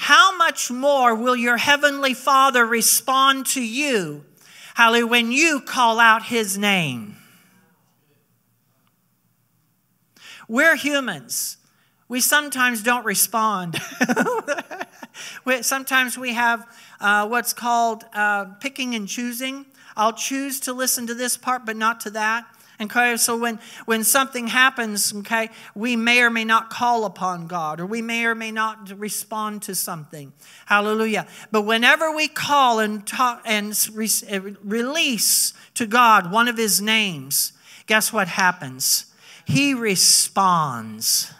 how 0.00 0.34
much 0.34 0.70
more 0.70 1.14
will 1.14 1.36
your 1.36 1.58
heavenly 1.58 2.14
Father 2.14 2.64
respond 2.64 3.44
to 3.44 3.62
you, 3.62 4.24
hallelujah, 4.72 5.06
when 5.06 5.30
you 5.30 5.60
call 5.60 6.00
out 6.00 6.22
his 6.22 6.56
name? 6.56 7.16
We're 10.48 10.74
humans. 10.76 11.58
We 12.08 12.22
sometimes 12.22 12.82
don't 12.82 13.04
respond. 13.04 13.78
sometimes 15.60 16.16
we 16.16 16.32
have 16.32 16.66
uh, 16.98 17.28
what's 17.28 17.52
called 17.52 18.04
uh, 18.14 18.46
picking 18.58 18.94
and 18.94 19.06
choosing. 19.06 19.66
I'll 19.98 20.14
choose 20.14 20.60
to 20.60 20.72
listen 20.72 21.06
to 21.08 21.14
this 21.14 21.36
part, 21.36 21.66
but 21.66 21.76
not 21.76 22.00
to 22.00 22.10
that. 22.12 22.46
Okay, 22.80 23.18
so 23.18 23.36
when, 23.36 23.58
when 23.84 24.04
something 24.04 24.46
happens, 24.46 25.14
okay, 25.14 25.50
we 25.74 25.96
may 25.96 26.22
or 26.22 26.30
may 26.30 26.44
not 26.44 26.70
call 26.70 27.04
upon 27.04 27.46
God 27.46 27.78
or 27.78 27.84
we 27.84 28.00
may 28.00 28.24
or 28.24 28.34
may 28.34 28.50
not 28.50 28.98
respond 28.98 29.60
to 29.62 29.74
something. 29.74 30.32
Hallelujah. 30.64 31.26
But 31.50 31.62
whenever 31.62 32.10
we 32.10 32.26
call 32.26 32.78
and 32.78 33.06
talk 33.06 33.42
and 33.44 33.76
re- 33.92 34.08
uh, 34.30 34.40
release 34.64 35.52
to 35.74 35.84
God 35.84 36.32
one 36.32 36.48
of 36.48 36.56
his 36.56 36.80
names, 36.80 37.52
guess 37.86 38.14
what 38.14 38.28
happens? 38.28 39.12
He 39.44 39.74
responds. 39.74 41.30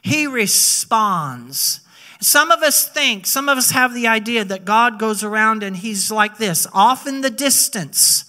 He 0.00 0.28
responds. 0.28 1.80
Some 2.20 2.52
of 2.52 2.62
us 2.62 2.88
think, 2.88 3.26
some 3.26 3.48
of 3.48 3.58
us 3.58 3.72
have 3.72 3.94
the 3.94 4.06
idea 4.06 4.44
that 4.44 4.64
God 4.64 5.00
goes 5.00 5.24
around 5.24 5.64
and 5.64 5.76
he's 5.76 6.12
like 6.12 6.38
this, 6.38 6.68
off 6.72 7.04
in 7.04 7.22
the 7.22 7.30
distance 7.30 8.25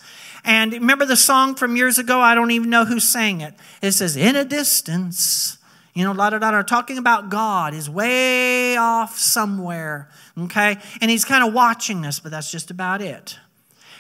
and 0.48 0.72
remember 0.72 1.06
the 1.06 1.18
song 1.18 1.56
from 1.56 1.76
years 1.76 2.00
ago? 2.00 2.22
I 2.22 2.34
don't 2.34 2.52
even 2.52 2.70
know 2.70 2.86
who 2.86 3.02
sang 3.02 3.42
it. 3.42 3.54
It 3.82 3.92
says, 3.92 4.16
In 4.16 4.38
a 4.38 4.46
distance, 4.46 5.58
you 5.94 6.06
know, 6.06 6.14
la 6.14 6.30
da 6.30 6.40
da 6.40 6.52
da, 6.52 6.62
talking 6.62 6.98
about 6.98 7.30
God 7.30 7.74
is 7.74 7.90
way 7.90 8.78
off 8.78 9.20
somewhere, 9.20 10.10
okay? 10.40 10.78
And 11.02 11.12
he's 11.12 11.26
kind 11.26 11.46
of 11.46 11.54
watching 11.54 12.06
us, 12.06 12.22
but 12.22 12.32
that's 12.32 12.50
just 12.50 12.72
about 12.72 13.02
it. 13.02 13.38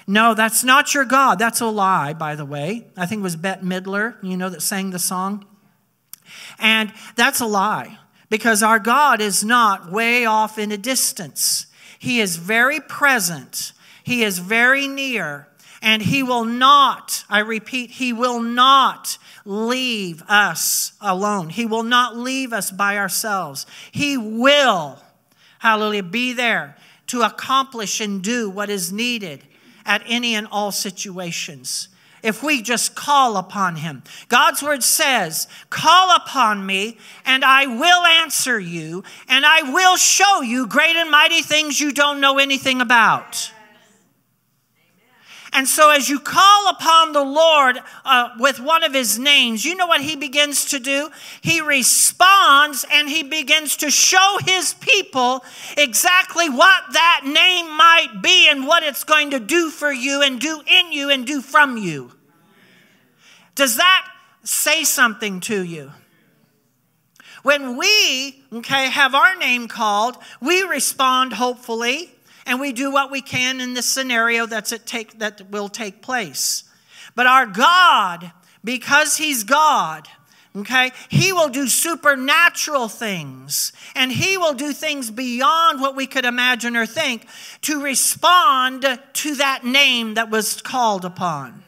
No, 0.07 0.33
that's 0.33 0.63
not 0.63 0.93
your 0.93 1.03
God. 1.03 1.37
That's 1.37 1.59
a 1.59 1.65
lie, 1.65 2.13
by 2.13 2.35
the 2.35 2.45
way. 2.45 2.87
I 2.95 3.05
think 3.07 3.19
it 3.19 3.23
was 3.23 3.35
Bette 3.35 3.65
Midler, 3.65 4.15
you 4.23 4.37
know, 4.37 4.47
that 4.47 4.61
sang 4.61 4.91
the 4.91 4.99
song. 4.99 5.45
And 6.59 6.93
that's 7.17 7.41
a 7.41 7.45
lie 7.45 7.97
because 8.29 8.63
our 8.63 8.79
God 8.79 9.19
is 9.19 9.43
not 9.43 9.91
way 9.91 10.23
off 10.23 10.57
in 10.57 10.71
a 10.71 10.77
distance. 10.77 11.67
He 11.99 12.21
is 12.21 12.37
very 12.37 12.79
present, 12.79 13.73
He 14.01 14.23
is 14.23 14.39
very 14.39 14.87
near, 14.87 15.49
and 15.81 16.01
he 16.01 16.23
will 16.23 16.45
not, 16.45 17.23
I 17.29 17.39
repeat, 17.39 17.91
he 17.91 18.13
will 18.13 18.39
not 18.39 19.17
leave 19.45 20.23
us 20.27 20.93
alone. 20.99 21.49
He 21.49 21.65
will 21.65 21.83
not 21.83 22.17
leave 22.17 22.51
us 22.53 22.71
by 22.71 22.97
ourselves. 22.97 23.65
He 23.91 24.17
will, 24.17 24.99
hallelujah, 25.59 26.03
be 26.03 26.33
there 26.33 26.75
to 27.07 27.21
accomplish 27.21 28.01
and 28.01 28.21
do 28.21 28.49
what 28.49 28.69
is 28.69 28.91
needed 28.91 29.43
at 29.85 30.03
any 30.05 30.35
and 30.35 30.47
all 30.51 30.71
situations. 30.71 31.87
If 32.23 32.43
we 32.43 32.61
just 32.61 32.95
call 32.95 33.37
upon 33.37 33.77
him. 33.77 34.03
God's 34.27 34.61
word 34.61 34.83
says, 34.83 35.47
Call 35.69 36.15
upon 36.15 36.65
me, 36.65 36.97
and 37.25 37.45
I 37.45 37.67
will 37.67 38.05
answer 38.05 38.59
you, 38.59 39.03
and 39.29 39.45
I 39.45 39.71
will 39.71 39.95
show 39.95 40.41
you 40.41 40.67
great 40.67 40.95
and 40.95 41.11
mighty 41.11 41.41
things 41.41 41.79
you 41.79 41.93
don't 41.93 42.19
know 42.19 42.39
anything 42.39 42.81
about. 42.81 43.51
And 45.57 45.67
so, 45.67 45.89
as 45.89 46.07
you 46.07 46.19
call 46.19 46.69
upon 46.69 47.13
the 47.13 47.23
Lord 47.23 47.79
uh, 48.05 48.29
with 48.37 48.59
one 48.59 48.83
of 48.83 48.93
his 48.93 49.17
names, 49.17 49.65
you 49.65 49.73
know 49.73 49.87
what 49.87 50.01
he 50.01 50.15
begins 50.15 50.65
to 50.65 50.79
do? 50.79 51.09
He 51.41 51.61
responds 51.61 52.85
and 52.93 53.09
he 53.09 53.23
begins 53.23 53.75
to 53.77 53.89
show 53.89 54.37
his 54.45 54.75
people 54.75 55.43
exactly 55.75 56.47
what 56.47 56.83
that 56.93 57.21
name 57.25 57.75
might 57.75 58.21
be 58.21 58.47
and 58.47 58.67
what 58.67 58.83
it's 58.83 59.03
going 59.03 59.31
to 59.31 59.39
do 59.39 59.71
for 59.71 59.91
you 59.91 60.21
and 60.21 60.39
do 60.39 60.61
in 60.67 60.91
you 60.91 61.09
and 61.09 61.25
do 61.25 61.41
from 61.41 61.75
you. 61.75 62.11
Does 63.55 63.77
that 63.77 64.07
say 64.43 64.83
something 64.83 65.39
to 65.39 65.63
you? 65.63 65.91
When 67.41 67.77
we, 67.77 68.43
okay, 68.53 68.91
have 68.91 69.15
our 69.15 69.35
name 69.35 69.67
called, 69.67 70.17
we 70.39 70.61
respond 70.61 71.33
hopefully 71.33 72.11
and 72.47 72.61
we 72.61 72.71
do 72.71 72.89
what 72.89 73.11
we 73.11 73.21
can 73.21 73.59
in 73.59 73.73
the 73.73 73.83
scenario 73.83 74.45
that's 74.47 74.71
at 74.71 74.87
take, 74.87 75.19
that 75.19 75.51
will 75.51 75.69
take 75.69 76.01
place. 76.01 76.63
But 77.13 77.27
our 77.27 77.45
God, 77.45 78.31
because 78.63 79.17
He's 79.17 79.43
God, 79.43 80.07
okay, 80.55 80.91
He 81.09 81.33
will 81.33 81.49
do 81.49 81.67
supernatural 81.67 82.87
things 82.87 83.73
and 83.95 84.11
He 84.11 84.37
will 84.37 84.53
do 84.53 84.71
things 84.71 85.11
beyond 85.11 85.81
what 85.81 85.95
we 85.95 86.07
could 86.07 86.25
imagine 86.25 86.77
or 86.77 86.85
think 86.85 87.27
to 87.63 87.83
respond 87.83 88.85
to 89.13 89.35
that 89.35 89.65
name 89.65 90.13
that 90.13 90.29
was 90.29 90.61
called 90.61 91.03
upon. 91.03 91.63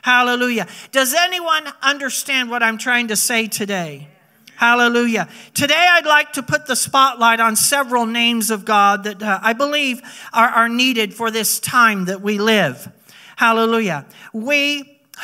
Hallelujah. 0.00 0.66
Does 0.92 1.14
anyone 1.14 1.64
understand 1.82 2.50
what 2.50 2.62
I'm 2.62 2.78
trying 2.78 3.08
to 3.08 3.16
say 3.16 3.48
today? 3.48 4.08
Hallelujah. 4.56 5.28
Today, 5.52 5.74
I'd 5.90 6.06
like 6.06 6.34
to 6.34 6.42
put 6.42 6.66
the 6.66 6.76
spotlight 6.76 7.40
on 7.40 7.56
several 7.56 8.06
names 8.06 8.50
of 8.50 8.64
God 8.64 9.04
that 9.04 9.22
uh, 9.22 9.40
I 9.42 9.52
believe 9.52 10.00
are, 10.32 10.48
are 10.48 10.68
needed 10.68 11.12
for 11.12 11.30
this 11.30 11.58
time 11.58 12.04
that 12.06 12.20
we 12.20 12.38
live. 12.38 12.90
Hallelujah. 13.36 14.06
We, 14.32 15.00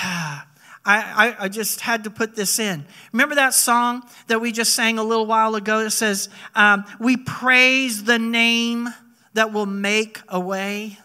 I, 0.82 1.36
I, 1.38 1.48
just 1.48 1.82
had 1.82 2.04
to 2.04 2.10
put 2.10 2.34
this 2.34 2.58
in. 2.58 2.84
Remember 3.12 3.34
that 3.36 3.54
song 3.54 4.02
that 4.26 4.40
we 4.40 4.50
just 4.50 4.74
sang 4.74 4.98
a 4.98 5.04
little 5.04 5.26
while 5.26 5.54
ago 5.54 5.84
that 5.84 5.90
says, 5.90 6.28
um, 6.54 6.84
We 6.98 7.16
praise 7.16 8.04
the 8.04 8.18
name 8.18 8.88
that 9.34 9.52
will 9.52 9.66
make 9.66 10.20
a 10.28 10.40
way? 10.40 10.98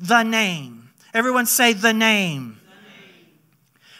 The 0.00 0.22
name. 0.22 0.90
Everyone 1.12 1.46
say 1.46 1.74
the 1.74 1.92
name. 1.92 2.58
the 2.64 2.70
name. 2.70 3.26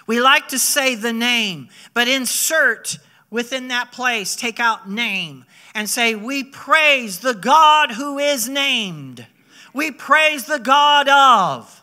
We 0.07 0.21
like 0.21 0.49
to 0.49 0.59
say 0.59 0.95
the 0.95 1.13
name, 1.13 1.69
but 1.93 2.09
insert 2.09 2.99
within 3.33 3.69
that 3.69 3.91
place, 3.91 4.37
take 4.37 4.61
out 4.61 4.89
name 4.89 5.45
and 5.75 5.91
say, 5.91 6.15
We 6.15 6.45
praise 6.45 7.19
the 7.19 7.35
God 7.35 7.93
who 7.93 8.19
is 8.19 8.49
named. 8.49 9.27
We 9.75 9.91
praise 9.91 10.45
the 10.45 10.59
God 10.61 11.09
of. 11.09 11.83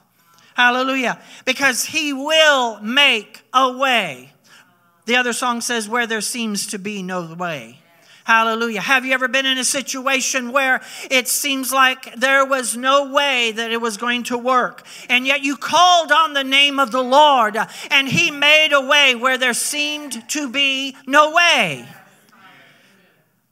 Hallelujah. 0.54 1.20
Because 1.44 1.86
he 1.86 2.14
will 2.14 2.80
make 2.82 3.42
a 3.54 3.76
way. 3.76 4.32
The 5.06 5.16
other 5.16 5.34
song 5.34 5.60
says, 5.60 5.90
Where 5.90 6.08
there 6.08 6.22
seems 6.22 6.68
to 6.68 6.78
be 6.78 7.02
no 7.02 7.34
way. 7.34 7.79
Hallelujah. 8.30 8.82
Have 8.82 9.08
you 9.08 9.14
ever 9.14 9.28
been 9.28 9.48
in 9.48 9.58
a 9.58 9.64
situation 9.64 10.52
where 10.52 10.82
it 11.10 11.28
seems 11.28 11.74
like 11.74 12.14
there 12.14 12.46
was 12.46 12.78
no 12.78 13.12
way 13.12 13.52
that 13.54 13.72
it 13.72 13.82
was 13.82 13.98
going 13.98 14.22
to 14.26 14.38
work, 14.38 14.86
and 15.10 15.26
yet 15.26 15.42
you 15.42 15.58
called 15.58 16.12
on 16.12 16.34
the 16.34 16.44
name 16.44 16.80
of 16.80 16.92
the 16.92 17.02
Lord, 17.02 17.58
and 17.90 18.08
He 18.08 18.30
made 18.30 18.72
a 18.72 18.82
way 18.82 19.16
where 19.16 19.40
there 19.40 19.56
seemed 19.56 20.30
to 20.30 20.48
be 20.48 20.96
no 21.08 21.34
way? 21.34 21.90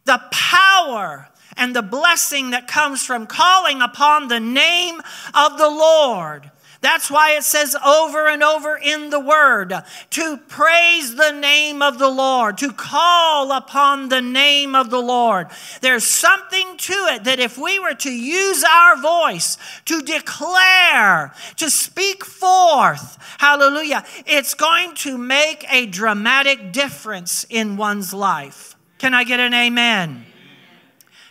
The 0.06 0.22
power 0.30 1.28
and 1.56 1.76
the 1.76 1.82
blessing 1.82 2.52
that 2.52 2.68
comes 2.68 3.04
from 3.04 3.26
calling 3.26 3.82
upon 3.82 4.28
the 4.28 4.40
name 4.40 5.02
of 5.34 5.58
the 5.58 5.72
Lord 5.72 6.52
that's 6.82 7.10
why 7.10 7.32
it 7.32 7.44
says 7.44 7.76
over 7.76 8.28
and 8.28 8.44
over 8.44 8.78
in 8.78 9.10
the 9.10 9.20
word 9.20 9.74
to 10.12 10.38
praise 10.48 11.16
the 11.16 11.32
name 11.32 11.82
of 11.82 11.98
the 11.98 12.10
Lord, 12.10 12.58
to 12.60 12.72
call 12.72 13.52
upon 13.52 14.10
the 14.10 14.22
name 14.22 14.76
of 14.76 14.90
the 14.90 15.02
Lord. 15.02 15.48
There's 15.82 16.04
something 16.04 16.78
to 16.78 16.94
it 17.14 17.24
that 17.24 17.40
if 17.40 17.58
we 17.58 17.80
were 17.80 17.96
to 17.96 18.12
use 18.12 18.64
our 18.64 19.02
voice 19.02 19.58
to 19.86 20.02
declare, 20.02 21.34
to 21.58 21.70
speak 21.70 22.24
forth, 22.24 23.18
hallelujah, 23.40 24.06
it's 24.26 24.54
going 24.54 24.94
to 24.96 25.18
make 25.18 25.66
a 25.72 25.88
dramatic 25.88 26.72
difference 26.72 27.46
in 27.50 27.78
one's 27.78 28.14
life. 28.14 28.76
Can 29.00 29.14
I 29.14 29.24
get 29.24 29.40
an 29.40 29.54
amen? 29.54 30.26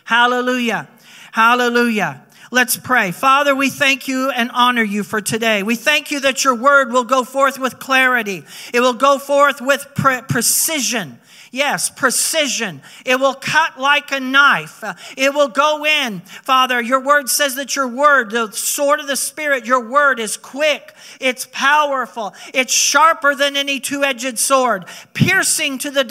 Hallelujah. 0.03 0.87
Hallelujah. 1.31 2.26
Let's 2.49 2.77
pray. 2.77 3.11
Father, 3.11 3.53
we 3.53 3.69
thank 3.69 4.07
you 4.07 4.29
and 4.29 4.49
honor 4.53 4.83
you 4.83 5.03
for 5.03 5.19
today. 5.19 5.63
We 5.63 5.75
thank 5.75 6.11
you 6.11 6.21
that 6.21 6.45
your 6.45 6.55
word 6.55 6.93
will 6.93 7.03
go 7.03 7.25
forth 7.25 7.59
with 7.59 7.77
clarity. 7.77 8.43
It 8.73 8.79
will 8.79 8.93
go 8.93 9.19
forth 9.19 9.59
with 9.59 9.85
pre- 9.95 10.21
precision. 10.21 11.19
Yes, 11.51 11.89
precision. 11.89 12.81
It 13.05 13.19
will 13.19 13.33
cut 13.33 13.79
like 13.79 14.11
a 14.11 14.19
knife. 14.19 14.83
It 15.15 15.33
will 15.33 15.47
go 15.47 15.85
in. 15.85 16.21
Father, 16.43 16.81
your 16.81 16.99
word 16.99 17.29
says 17.29 17.55
that 17.55 17.75
your 17.75 17.87
word, 17.87 18.31
the 18.31 18.51
sword 18.51 18.99
of 18.99 19.07
the 19.07 19.15
Spirit, 19.15 19.65
your 19.65 19.87
word 19.87 20.19
is 20.19 20.37
quick, 20.37 20.93
it's 21.19 21.47
powerful, 21.51 22.33
it's 22.53 22.73
sharper 22.73 23.35
than 23.35 23.55
any 23.55 23.79
two 23.79 24.03
edged 24.03 24.39
sword, 24.39 24.85
piercing 25.13 25.77
to 25.79 25.91
the 25.91 26.03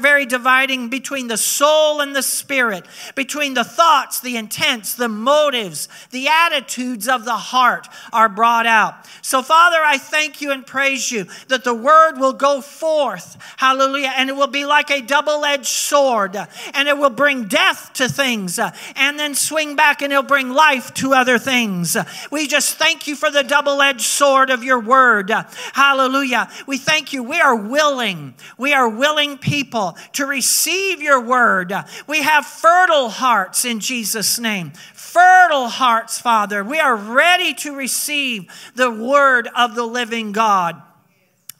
very 0.00 0.26
dividing 0.26 0.88
between 0.88 1.28
the 1.28 1.36
soul 1.36 2.00
and 2.00 2.14
the 2.14 2.22
spirit, 2.22 2.86
between 3.14 3.54
the 3.54 3.64
thoughts, 3.64 4.20
the 4.20 4.36
intents, 4.36 4.94
the 4.94 5.08
motives, 5.08 5.88
the 6.10 6.28
attitudes 6.28 7.08
of 7.08 7.24
the 7.24 7.36
heart 7.36 7.88
are 8.12 8.28
brought 8.28 8.66
out. 8.66 8.94
So, 9.22 9.42
Father, 9.42 9.78
I 9.82 9.98
thank 9.98 10.40
you 10.40 10.50
and 10.52 10.66
praise 10.66 11.10
you 11.10 11.26
that 11.48 11.64
the 11.64 11.74
word 11.74 12.18
will 12.18 12.32
go 12.32 12.60
forth. 12.60 13.36
Hallelujah. 13.56 14.12
And 14.16 14.28
it 14.28 14.36
will 14.36 14.46
be 14.46 14.64
like 14.64 14.83
a 14.90 15.00
double 15.00 15.44
edged 15.44 15.66
sword, 15.66 16.36
and 16.74 16.88
it 16.88 16.96
will 16.96 17.10
bring 17.10 17.44
death 17.44 17.92
to 17.94 18.08
things, 18.08 18.58
and 18.58 19.18
then 19.18 19.34
swing 19.34 19.76
back 19.76 20.02
and 20.02 20.12
it'll 20.12 20.22
bring 20.22 20.50
life 20.50 20.92
to 20.94 21.14
other 21.14 21.38
things. 21.38 21.96
We 22.30 22.46
just 22.46 22.76
thank 22.76 23.06
you 23.06 23.16
for 23.16 23.30
the 23.30 23.42
double 23.42 23.80
edged 23.82 24.02
sword 24.02 24.50
of 24.50 24.64
your 24.64 24.80
word. 24.80 25.30
Hallelujah. 25.72 26.48
We 26.66 26.78
thank 26.78 27.12
you. 27.12 27.22
We 27.22 27.40
are 27.40 27.56
willing. 27.56 28.34
We 28.58 28.72
are 28.72 28.88
willing 28.88 29.38
people 29.38 29.96
to 30.12 30.26
receive 30.26 31.02
your 31.02 31.20
word. 31.20 31.72
We 32.06 32.22
have 32.22 32.46
fertile 32.46 33.08
hearts 33.08 33.64
in 33.64 33.80
Jesus' 33.80 34.38
name 34.38 34.72
fertile 35.14 35.68
hearts, 35.68 36.18
Father. 36.18 36.64
We 36.64 36.80
are 36.80 36.96
ready 36.96 37.54
to 37.54 37.72
receive 37.72 38.50
the 38.74 38.90
word 38.90 39.48
of 39.54 39.76
the 39.76 39.84
living 39.84 40.32
God. 40.32 40.82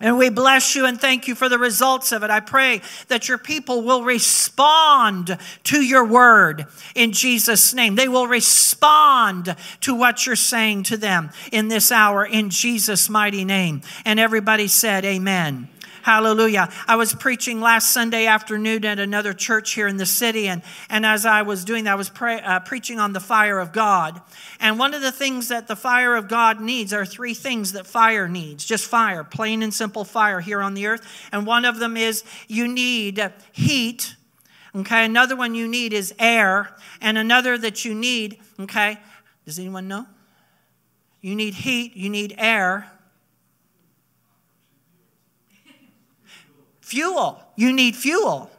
And 0.04 0.18
we 0.18 0.28
bless 0.28 0.74
you 0.74 0.84
and 0.84 1.00
thank 1.00 1.28
you 1.28 1.34
for 1.34 1.48
the 1.48 1.58
results 1.58 2.12
of 2.12 2.22
it. 2.22 2.28
I 2.28 2.40
pray 2.40 2.82
that 3.08 3.26
your 3.26 3.38
people 3.38 3.80
will 3.80 4.04
respond 4.04 5.38
to 5.62 5.80
your 5.80 6.04
word 6.04 6.66
in 6.94 7.12
Jesus' 7.12 7.72
name. 7.72 7.94
They 7.94 8.06
will 8.06 8.26
respond 8.26 9.56
to 9.80 9.94
what 9.94 10.26
you're 10.26 10.36
saying 10.36 10.82
to 10.84 10.98
them 10.98 11.30
in 11.52 11.68
this 11.68 11.90
hour 11.90 12.22
in 12.22 12.50
Jesus' 12.50 13.08
mighty 13.08 13.46
name. 13.46 13.80
And 14.04 14.20
everybody 14.20 14.68
said, 14.68 15.06
Amen. 15.06 15.68
Hallelujah. 16.04 16.68
I 16.86 16.96
was 16.96 17.14
preaching 17.14 17.62
last 17.62 17.94
Sunday 17.94 18.26
afternoon 18.26 18.84
at 18.84 18.98
another 18.98 19.32
church 19.32 19.72
here 19.72 19.88
in 19.88 19.96
the 19.96 20.04
city, 20.04 20.48
and, 20.48 20.60
and 20.90 21.06
as 21.06 21.24
I 21.24 21.40
was 21.40 21.64
doing 21.64 21.84
that, 21.84 21.92
I 21.92 21.94
was 21.94 22.10
pray, 22.10 22.42
uh, 22.42 22.60
preaching 22.60 23.00
on 23.00 23.14
the 23.14 23.20
fire 23.20 23.58
of 23.58 23.72
God. 23.72 24.20
And 24.60 24.78
one 24.78 24.92
of 24.92 25.00
the 25.00 25.10
things 25.10 25.48
that 25.48 25.66
the 25.66 25.74
fire 25.74 26.14
of 26.14 26.28
God 26.28 26.60
needs 26.60 26.92
are 26.92 27.06
three 27.06 27.32
things 27.32 27.72
that 27.72 27.86
fire 27.86 28.28
needs 28.28 28.66
just 28.66 28.84
fire, 28.84 29.24
plain 29.24 29.62
and 29.62 29.72
simple 29.72 30.04
fire 30.04 30.40
here 30.40 30.60
on 30.60 30.74
the 30.74 30.88
earth. 30.88 31.00
And 31.32 31.46
one 31.46 31.64
of 31.64 31.78
them 31.78 31.96
is 31.96 32.22
you 32.48 32.68
need 32.68 33.32
heat. 33.52 34.14
Okay, 34.76 35.06
another 35.06 35.36
one 35.36 35.54
you 35.54 35.66
need 35.66 35.94
is 35.94 36.14
air, 36.18 36.76
and 37.00 37.16
another 37.16 37.56
that 37.56 37.86
you 37.86 37.94
need, 37.94 38.40
okay, 38.60 38.98
does 39.46 39.58
anyone 39.58 39.88
know? 39.88 40.04
You 41.22 41.34
need 41.34 41.54
heat, 41.54 41.96
you 41.96 42.10
need 42.10 42.34
air, 42.36 42.90
fuel. 46.94 47.42
You 47.56 47.72
need 47.72 47.96
fuel. 47.96 48.50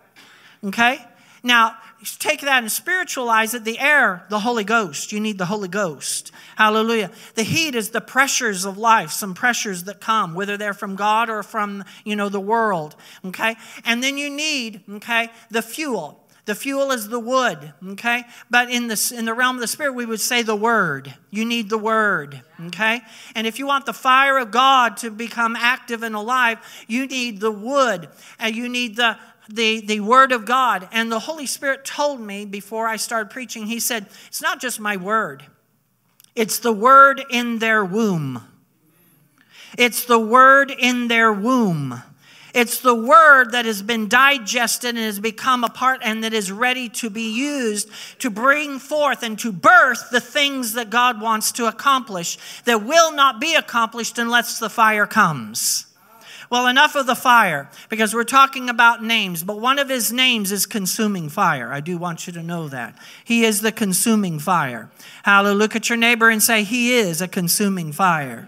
Okay? 0.61 0.99
Now, 1.41 1.77
take 2.19 2.41
that 2.41 2.63
and 2.63 2.71
spiritualize 2.71 3.53
it. 3.53 3.63
The 3.63 3.79
air, 3.79 4.25
the 4.29 4.39
Holy 4.39 4.65
Ghost. 4.65 5.13
You 5.13 5.21
need 5.21 5.37
the 5.37 5.45
Holy 5.45 5.69
Ghost. 5.69 6.33
Hallelujah. 6.57 7.11
The 7.35 7.43
heat 7.43 7.75
is 7.75 7.91
the 7.91 8.01
pressures 8.01 8.65
of 8.65 8.77
life, 8.77 9.11
some 9.11 9.35
pressures 9.35 9.85
that 9.85 10.01
come, 10.01 10.33
whether 10.33 10.57
they're 10.57 10.73
from 10.73 10.97
God 10.97 11.29
or 11.29 11.43
from, 11.43 11.85
you 12.03 12.17
know, 12.17 12.27
the 12.27 12.41
world. 12.41 12.97
Okay? 13.23 13.55
And 13.85 14.03
then 14.03 14.17
you 14.17 14.29
need, 14.29 14.81
okay, 14.89 15.29
the 15.49 15.61
fuel. 15.61 16.24
The 16.45 16.53
fuel 16.55 16.91
is 16.91 17.09
the 17.09 17.19
wood, 17.19 17.73
okay? 17.89 18.23
But 18.51 18.69
in 18.69 18.87
the, 18.87 19.13
in 19.17 19.25
the 19.25 19.33
realm 19.33 19.55
of 19.55 19.61
the 19.61 19.67
spirit, 19.67 19.93
we 19.93 20.05
would 20.05 20.19
say 20.19 20.43
the 20.43 20.55
word. 20.55 21.15
You 21.31 21.43
need 21.43 21.69
the 21.69 21.77
word, 21.77 22.43
okay? 22.67 23.01
And 23.33 23.47
if 23.47 23.57
you 23.57 23.65
want 23.65 23.87
the 23.87 23.93
fire 23.93 24.37
of 24.37 24.51
God 24.51 24.97
to 24.97 25.09
become 25.09 25.55
active 25.55 26.03
and 26.03 26.15
alive, 26.15 26.59
you 26.87 27.07
need 27.07 27.39
the 27.39 27.51
wood 27.51 28.09
and 28.37 28.55
you 28.55 28.69
need 28.69 28.95
the, 28.95 29.17
the, 29.49 29.81
the 29.81 30.01
word 30.01 30.31
of 30.31 30.45
God. 30.45 30.87
And 30.91 31.11
the 31.11 31.19
Holy 31.19 31.47
Spirit 31.47 31.83
told 31.83 32.21
me 32.21 32.45
before 32.45 32.87
I 32.87 32.97
started 32.97 33.31
preaching, 33.31 33.65
He 33.65 33.79
said, 33.79 34.05
It's 34.27 34.41
not 34.41 34.61
just 34.61 34.79
my 34.79 34.97
word, 34.97 35.43
it's 36.35 36.59
the 36.59 36.73
word 36.73 37.23
in 37.31 37.57
their 37.57 37.83
womb. 37.83 38.43
It's 39.77 40.05
the 40.05 40.19
word 40.19 40.71
in 40.71 41.07
their 41.09 41.33
womb. 41.33 42.01
It's 42.55 42.79
the 42.79 42.95
word 42.95 43.51
that 43.51 43.65
has 43.65 43.81
been 43.81 44.07
digested 44.07 44.91
and 44.91 44.99
has 44.99 45.19
become 45.19 45.65
a 45.65 45.69
part 45.69 45.99
and 46.01 46.23
that 46.23 46.33
is 46.33 46.53
ready 46.53 46.87
to 46.87 47.09
be 47.09 47.35
used 47.35 47.89
to 48.19 48.29
bring 48.29 48.79
forth 48.79 49.23
and 49.23 49.37
to 49.39 49.51
birth 49.51 50.09
the 50.09 50.21
things 50.21 50.71
that 50.73 50.89
God 50.89 51.19
wants 51.19 51.51
to 51.51 51.67
accomplish 51.67 52.37
that 52.63 52.85
will 52.85 53.11
not 53.11 53.41
be 53.41 53.55
accomplished 53.55 54.17
unless 54.17 54.57
the 54.57 54.69
fire 54.69 55.05
comes. 55.05 55.85
Well, 56.49 56.67
enough 56.67 56.95
of 56.95 57.07
the 57.07 57.15
fire 57.15 57.69
because 57.89 58.13
we're 58.13 58.23
talking 58.23 58.69
about 58.69 59.03
names, 59.03 59.43
but 59.43 59.59
one 59.59 59.77
of 59.77 59.89
his 59.89 60.13
names 60.13 60.53
is 60.53 60.65
consuming 60.65 61.27
fire. 61.27 61.73
I 61.73 61.81
do 61.81 61.97
want 61.97 62.25
you 62.25 62.31
to 62.31 62.41
know 62.41 62.69
that. 62.69 62.97
He 63.25 63.43
is 63.43 63.59
the 63.59 63.73
consuming 63.73 64.39
fire. 64.39 64.89
Hallelujah. 65.23 65.57
Look 65.57 65.75
at 65.75 65.89
your 65.89 65.97
neighbor 65.97 66.29
and 66.29 66.41
say, 66.41 66.63
He 66.63 66.95
is 66.95 67.21
a 67.21 67.27
consuming 67.27 67.91
fire. 67.91 68.47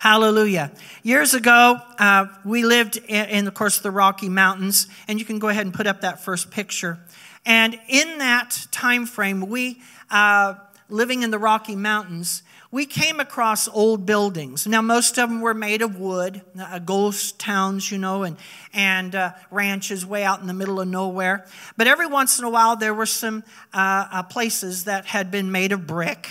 Hallelujah. 0.00 0.70
Years 1.02 1.34
ago, 1.34 1.76
uh, 1.98 2.26
we 2.44 2.62
lived 2.62 2.98
in, 2.98 3.28
in, 3.30 3.48
of 3.48 3.54
course, 3.54 3.80
the 3.80 3.90
Rocky 3.90 4.28
Mountains, 4.28 4.86
and 5.08 5.18
you 5.18 5.24
can 5.24 5.40
go 5.40 5.48
ahead 5.48 5.66
and 5.66 5.74
put 5.74 5.88
up 5.88 6.02
that 6.02 6.22
first 6.22 6.52
picture. 6.52 7.00
And 7.44 7.76
in 7.88 8.18
that 8.18 8.68
time 8.70 9.06
frame, 9.06 9.48
we, 9.48 9.82
uh, 10.08 10.54
living 10.88 11.24
in 11.24 11.32
the 11.32 11.38
Rocky 11.38 11.74
Mountains, 11.74 12.44
we 12.70 12.86
came 12.86 13.18
across 13.18 13.66
old 13.66 14.06
buildings. 14.06 14.68
Now, 14.68 14.82
most 14.82 15.18
of 15.18 15.30
them 15.30 15.40
were 15.40 15.54
made 15.54 15.82
of 15.82 15.98
wood, 15.98 16.42
uh, 16.60 16.78
ghost 16.78 17.40
towns, 17.40 17.90
you 17.90 17.98
know, 17.98 18.22
and, 18.22 18.36
and 18.72 19.16
uh, 19.16 19.32
ranches 19.50 20.06
way 20.06 20.22
out 20.22 20.40
in 20.40 20.46
the 20.46 20.54
middle 20.54 20.78
of 20.78 20.86
nowhere. 20.86 21.44
But 21.76 21.88
every 21.88 22.06
once 22.06 22.38
in 22.38 22.44
a 22.44 22.50
while, 22.50 22.76
there 22.76 22.94
were 22.94 23.06
some 23.06 23.42
uh, 23.72 24.06
uh 24.12 24.22
places 24.22 24.84
that 24.84 25.06
had 25.06 25.32
been 25.32 25.50
made 25.50 25.72
of 25.72 25.88
brick. 25.88 26.28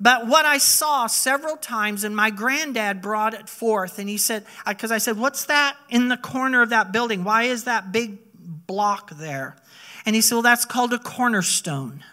But 0.00 0.28
what 0.28 0.46
I 0.46 0.58
saw 0.58 1.06
several 1.08 1.56
times, 1.56 2.04
and 2.04 2.14
my 2.14 2.30
granddad 2.30 3.02
brought 3.02 3.34
it 3.34 3.48
forth, 3.48 3.98
and 3.98 4.08
he 4.08 4.16
said, 4.16 4.46
because 4.66 4.92
I 4.92 4.98
said, 4.98 5.18
What's 5.18 5.46
that 5.46 5.76
in 5.88 6.08
the 6.08 6.16
corner 6.16 6.62
of 6.62 6.70
that 6.70 6.92
building? 6.92 7.24
Why 7.24 7.44
is 7.44 7.64
that 7.64 7.90
big 7.90 8.18
block 8.66 9.10
there? 9.10 9.56
And 10.06 10.14
he 10.14 10.22
said, 10.22 10.36
Well, 10.36 10.42
that's 10.42 10.64
called 10.64 10.92
a 10.92 10.98
cornerstone. 10.98 12.04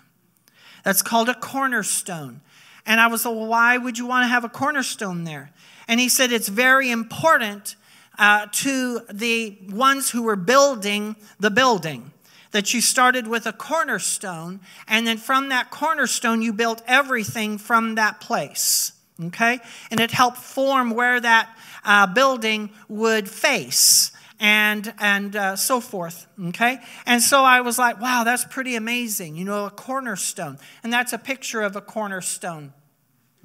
That's 0.83 1.01
called 1.01 1.29
a 1.29 1.35
cornerstone. 1.35 2.41
And 2.87 2.99
I 2.99 3.07
was 3.07 3.25
like, 3.25 3.35
well, 3.35 3.47
Why 3.47 3.77
would 3.77 3.97
you 3.97 4.07
want 4.07 4.23
to 4.23 4.29
have 4.29 4.43
a 4.43 4.49
cornerstone 4.49 5.23
there? 5.23 5.51
And 5.87 5.99
he 5.99 6.09
said, 6.09 6.31
It's 6.31 6.49
very 6.49 6.89
important 6.89 7.75
uh, 8.17 8.47
to 8.51 9.01
the 9.11 9.57
ones 9.69 10.09
who 10.09 10.23
were 10.23 10.35
building 10.35 11.15
the 11.39 11.51
building 11.51 12.11
that 12.55 12.73
you 12.73 12.79
started 12.79 13.27
with 13.27 13.45
a 13.45 13.51
cornerstone, 13.51 14.61
and 14.87 15.05
then 15.05 15.17
from 15.17 15.49
that 15.49 15.69
cornerstone, 15.71 16.41
you 16.41 16.53
built 16.53 16.81
everything 16.87 17.57
from 17.57 17.95
that 17.95 18.21
place. 18.21 18.93
Okay? 19.21 19.59
And 19.91 19.99
it 19.99 20.11
helped 20.11 20.37
form 20.37 20.91
where 20.91 21.19
that 21.19 21.49
uh, 21.83 22.07
building 22.07 22.69
would 22.87 23.29
face. 23.29 24.13
and 24.39 24.93
and 24.99 25.35
uh, 25.35 25.55
so 25.55 25.79
forth 25.79 26.27
okay 26.49 26.77
and 27.05 27.21
so 27.21 27.45
i 27.45 27.61
was 27.61 27.79
like 27.79 28.01
wow 28.01 28.25
that's 28.25 28.43
pretty 28.43 28.75
amazing 28.75 29.37
you 29.37 29.45
know 29.45 29.65
a 29.65 29.69
cornerstone 29.69 30.57
and 30.83 30.91
that's 30.91 31.13
a 31.13 31.17
picture 31.17 31.61
of 31.61 31.77
a 31.77 31.81
cornerstone 31.81 32.73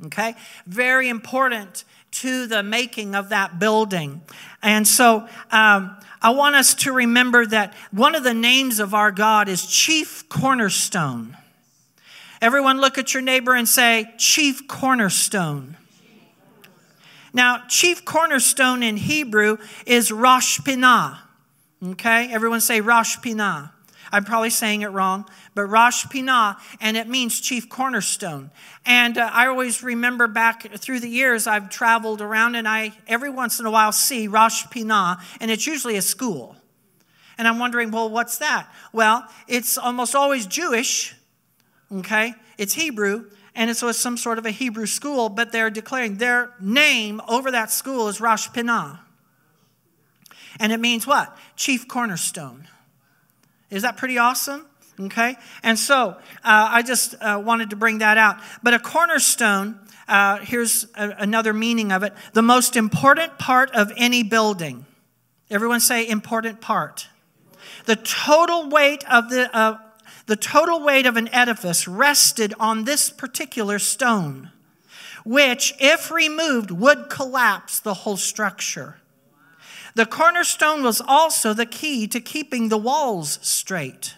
okay 0.05 0.35
very 0.67 1.09
important 1.09 1.85
to 2.11 2.49
the 2.49 2.61
making 2.65 3.15
of 3.15 3.29
that 3.29 3.61
building 3.61 4.21
and 4.63 4.87
so 4.89 5.29
um, 5.53 5.97
i 6.23 6.31
want 6.31 6.55
us 6.55 6.75
to 6.75 6.93
remember 6.93 7.47
that 7.47 7.75
one 7.91 8.15
of 8.15 8.25
the 8.25 8.35
names 8.35 8.79
of 8.79 8.95
our 8.95 9.11
god 9.11 9.49
is 9.49 9.67
chief 9.67 10.29
cornerstone 10.29 11.37
everyone 12.41 12.81
look 12.81 12.99
at 12.99 13.13
your 13.15 13.23
neighbor 13.23 13.55
and 13.55 13.69
say 13.69 14.13
chief 14.19 14.67
cornerstone 14.69 15.77
now, 17.33 17.63
chief 17.69 18.05
cornerstone 18.05 18.83
in 18.83 18.97
Hebrew 18.97 19.59
is 19.87 20.11
Rosh 20.11 20.59
Pinah. 20.61 21.19
Okay, 21.83 22.33
everyone 22.33 22.61
say 22.61 22.81
Rosh 22.81 23.17
Pinah. 23.19 23.71
I'm 24.13 24.25
probably 24.25 24.51
saying 24.51 24.83
it 24.83 24.89
wrong, 24.89 25.27
but 25.55 25.67
Rosh 25.67 26.05
Pinah, 26.07 26.57
and 26.81 26.97
it 26.97 27.09
means 27.09 27.41
chief 27.41 27.69
cornerstone. 27.69 28.51
And 28.85 29.17
uh, 29.17 29.31
I 29.33 29.47
always 29.47 29.83
remember 29.83 30.27
back 30.27 30.73
through 30.77 31.01
the 31.01 31.09
years 31.09 31.47
I've 31.47 31.71
traveled 31.71 32.21
around, 32.21 32.57
and 32.57 32.67
I 32.67 32.93
every 33.07 33.31
once 33.31 33.61
in 33.61 33.67
a 33.67 33.71
while 33.71 33.93
see 33.93 34.27
Rosh 34.27 34.65
Pinah, 34.67 35.21
and 35.41 35.51
it's 35.51 35.67
usually 35.67 35.97
a 35.97 36.03
school. 36.03 36.57
And 37.39 37.47
I'm 37.47 37.59
wondering, 37.59 37.91
well, 37.91 38.11
what's 38.11 38.39
that? 38.39 38.69
Well, 38.93 39.27
it's 39.49 39.79
almost 39.79 40.15
always 40.15 40.47
Jewish. 40.47 41.15
Okay, 41.93 42.35
it's 42.59 42.75
Hebrew, 42.75 43.31
and 43.55 43.71
it's 43.71 43.81
some 43.97 44.17
sort 44.17 44.39
of 44.39 44.47
a 44.47 44.51
Hebrew 44.51 44.87
school, 44.87 45.29
but 45.29 45.53
they're 45.53 45.71
declaring 45.71 46.17
their 46.17 46.53
name 46.61 47.21
over 47.29 47.51
that 47.51 47.71
school 47.71 48.09
is 48.09 48.21
Rosh 48.21 48.49
Pinah. 48.49 49.01
And 50.59 50.73
it 50.73 50.81
means 50.81 51.07
what? 51.07 51.37
Chief 51.57 51.89
cornerstone. 51.89 52.69
Is 53.71 53.83
that 53.83 53.97
pretty 53.97 54.19
awesome? 54.19 54.67
Okay. 54.99 55.37
And 55.63 55.79
so 55.79 56.11
uh, 56.11 56.15
I 56.45 56.83
just 56.83 57.15
uh, 57.21 57.41
wanted 57.45 57.71
to 57.71 57.77
bring 57.77 57.99
that 57.99 58.19
out. 58.19 58.39
But 58.63 58.75
a 58.75 58.79
cornerstone, 58.79 59.79
uh, 60.09 60.39
here's 60.39 60.87
a, 60.95 61.11
another 61.19 61.53
meaning 61.53 61.93
of 61.93 62.03
it 62.03 62.13
the 62.33 62.43
most 62.43 62.77
important 62.77 63.39
part 63.39 63.71
of 63.71 63.93
any 63.97 64.23
building. 64.23 64.85
Everyone 65.49 65.81
say 65.81 66.07
important 66.07 66.61
part. 66.61 67.09
The 67.87 67.97
total 67.97 68.69
weight 68.69 69.05
of 69.11 69.31
the, 69.31 69.55
uh, 69.57 69.79
the 70.27 70.37
total 70.37 70.85
weight 70.85 71.07
of 71.07 71.17
an 71.17 71.29
edifice 71.35 71.89
rested 71.89 72.55
on 72.61 72.85
this 72.85 73.11
particular 73.11 73.79
stone, 73.79 74.51
which, 75.25 75.75
if 75.81 76.11
removed, 76.11 76.71
would 76.71 77.09
collapse 77.09 77.81
the 77.81 77.95
whole 77.95 78.17
structure. 78.17 79.00
The 79.95 80.07
cornerstone 80.07 80.83
was 80.83 81.01
also 81.01 81.53
the 81.53 81.67
key 81.67 82.07
to 82.09 82.21
keeping 82.21 82.69
the 82.69 82.79
walls 82.79 83.39
straight. 83.43 84.15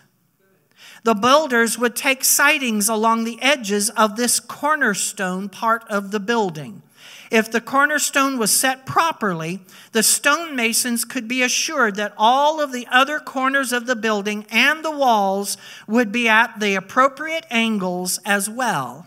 The 1.04 1.14
builders 1.14 1.78
would 1.78 1.96
take 1.96 2.22
sidings 2.22 2.88
along 2.88 3.24
the 3.24 3.40
edges 3.42 3.90
of 3.90 4.16
this 4.16 4.38
cornerstone 4.38 5.48
part 5.48 5.84
of 5.88 6.10
the 6.10 6.20
building. 6.20 6.82
If 7.30 7.50
the 7.50 7.62
cornerstone 7.62 8.38
was 8.38 8.54
set 8.54 8.84
properly, 8.84 9.60
the 9.92 10.02
stonemasons 10.02 11.08
could 11.08 11.26
be 11.26 11.42
assured 11.42 11.96
that 11.96 12.14
all 12.16 12.60
of 12.60 12.72
the 12.72 12.86
other 12.88 13.18
corners 13.18 13.72
of 13.72 13.86
the 13.86 13.96
building 13.96 14.46
and 14.50 14.84
the 14.84 14.90
walls 14.90 15.56
would 15.88 16.12
be 16.12 16.28
at 16.28 16.60
the 16.60 16.74
appropriate 16.74 17.46
angles 17.50 18.20
as 18.24 18.50
well. 18.50 19.06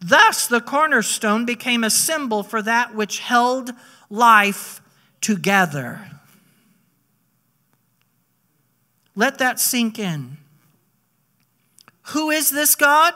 Thus, 0.00 0.46
the 0.46 0.60
cornerstone 0.60 1.44
became 1.44 1.84
a 1.84 1.90
symbol 1.90 2.42
for 2.42 2.62
that 2.62 2.94
which 2.94 3.18
held 3.18 3.72
life 4.08 4.80
together. 5.20 6.06
Let 9.14 9.38
that 9.38 9.60
sink 9.60 9.98
in. 9.98 10.38
Who 12.08 12.30
is 12.30 12.50
this 12.50 12.74
God? 12.74 13.14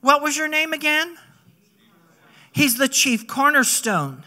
What 0.00 0.22
was 0.22 0.36
your 0.36 0.48
name 0.48 0.72
again? 0.72 1.16
He's 2.52 2.76
the 2.76 2.88
chief 2.88 3.26
cornerstone. 3.26 4.22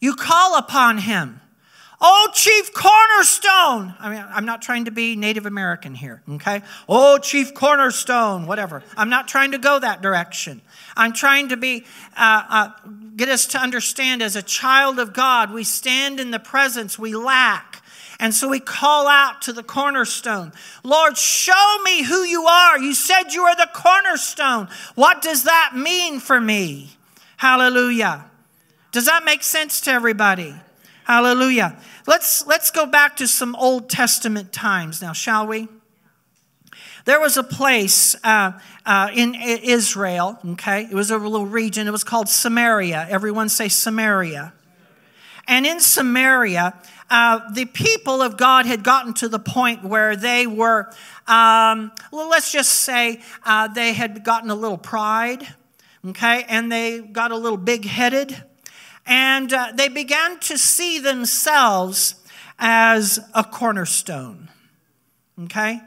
You 0.00 0.14
call 0.14 0.56
upon 0.58 0.98
him. 0.98 1.40
Oh, 1.98 2.28
chief 2.34 2.74
cornerstone. 2.74 3.94
I 3.98 4.10
mean, 4.10 4.24
I'm 4.28 4.44
not 4.44 4.60
trying 4.60 4.84
to 4.84 4.90
be 4.90 5.16
Native 5.16 5.46
American 5.46 5.94
here, 5.94 6.22
okay? 6.28 6.62
Oh, 6.88 7.16
chief 7.16 7.54
cornerstone, 7.54 8.46
whatever. 8.46 8.82
I'm 8.98 9.08
not 9.08 9.28
trying 9.28 9.52
to 9.52 9.58
go 9.58 9.78
that 9.78 10.02
direction. 10.02 10.60
I'm 10.94 11.14
trying 11.14 11.48
to 11.48 11.56
be, 11.56 11.84
uh, 12.16 12.42
uh, 12.48 12.70
get 13.16 13.30
us 13.30 13.46
to 13.48 13.58
understand 13.58 14.20
as 14.20 14.36
a 14.36 14.42
child 14.42 14.98
of 14.98 15.14
God, 15.14 15.52
we 15.52 15.64
stand 15.64 16.20
in 16.20 16.32
the 16.32 16.38
presence 16.38 16.98
we 16.98 17.14
lack. 17.14 17.82
And 18.20 18.34
so 18.34 18.48
we 18.48 18.60
call 18.60 19.08
out 19.08 19.42
to 19.42 19.52
the 19.52 19.62
cornerstone 19.62 20.52
Lord, 20.82 21.16
show 21.16 21.78
me 21.82 22.02
who 22.02 22.22
you 22.22 22.44
are. 22.46 22.78
You 22.78 22.94
said 22.94 23.32
you 23.32 23.42
are 23.42 23.56
the 23.56 23.68
cornerstone. 23.74 24.68
What 24.94 25.22
does 25.22 25.44
that 25.44 25.72
mean 25.74 26.20
for 26.20 26.40
me? 26.40 26.96
Hallelujah. 27.38 28.26
Does 28.92 29.06
that 29.06 29.24
make 29.24 29.42
sense 29.42 29.80
to 29.82 29.90
everybody? 29.90 30.54
Hallelujah. 31.06 31.76
Let's, 32.08 32.44
let's 32.48 32.72
go 32.72 32.84
back 32.84 33.14
to 33.18 33.28
some 33.28 33.54
Old 33.54 33.88
Testament 33.88 34.52
times 34.52 35.00
now, 35.00 35.12
shall 35.12 35.46
we? 35.46 35.68
There 37.04 37.20
was 37.20 37.36
a 37.36 37.44
place 37.44 38.16
uh, 38.24 38.58
uh, 38.84 39.10
in 39.14 39.36
Israel, 39.36 40.36
okay? 40.44 40.82
It 40.90 40.94
was 40.94 41.12
a 41.12 41.16
little 41.16 41.46
region. 41.46 41.86
It 41.86 41.92
was 41.92 42.02
called 42.02 42.28
Samaria. 42.28 43.06
Everyone 43.08 43.48
say 43.48 43.68
Samaria. 43.68 44.52
And 45.46 45.64
in 45.64 45.78
Samaria, 45.78 46.74
uh, 47.08 47.52
the 47.52 47.66
people 47.66 48.20
of 48.20 48.36
God 48.36 48.66
had 48.66 48.82
gotten 48.82 49.14
to 49.14 49.28
the 49.28 49.38
point 49.38 49.84
where 49.84 50.16
they 50.16 50.48
were, 50.48 50.92
um, 51.28 51.92
well, 52.10 52.28
let's 52.28 52.50
just 52.50 52.70
say 52.70 53.20
uh, 53.44 53.68
they 53.68 53.92
had 53.92 54.24
gotten 54.24 54.50
a 54.50 54.56
little 54.56 54.76
pride 54.76 55.46
okay? 56.08 56.44
And 56.48 56.70
they 56.70 57.00
got 57.00 57.32
a 57.32 57.36
little 57.36 57.58
big 57.58 57.84
headed. 57.84 58.36
And 59.06 59.52
uh, 59.52 59.72
they 59.74 59.88
began 59.88 60.40
to 60.40 60.58
see 60.58 60.98
themselves 60.98 62.16
as 62.58 63.20
a 63.34 63.44
cornerstone, 63.44 64.48
okay? 65.44 65.80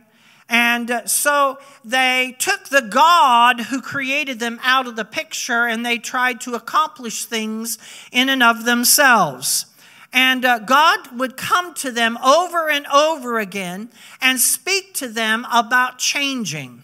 And 0.48 0.90
uh, 0.90 1.06
so 1.06 1.60
they 1.86 2.36
took 2.40 2.70
the 2.70 2.82
God 2.82 3.62
who 3.62 3.82
created 3.82 4.40
them 4.40 4.60
out 4.64 4.88
of 4.88 4.96
the 4.96 5.06
picture 5.06 5.66
and 5.66 5.86
they 5.86 5.98
tried 6.00 6.42
to 6.42 6.56
accomplish 6.56 7.26
things 7.26 7.78
in 8.12 8.30
and 8.30 8.42
of 8.42 8.66
themselves. 8.66 9.68
And 10.12 10.44
uh, 10.44 10.60
God 10.60 11.20
would 11.20 11.38
come 11.38 11.76
to 11.76 11.92
them 11.92 12.18
over 12.18 12.68
and 12.70 12.88
over 12.88 13.38
again 13.38 13.90
and 14.22 14.40
speak 14.40 14.96
to 14.96 15.08
them 15.08 15.46
about 15.54 16.00
changing, 16.00 16.84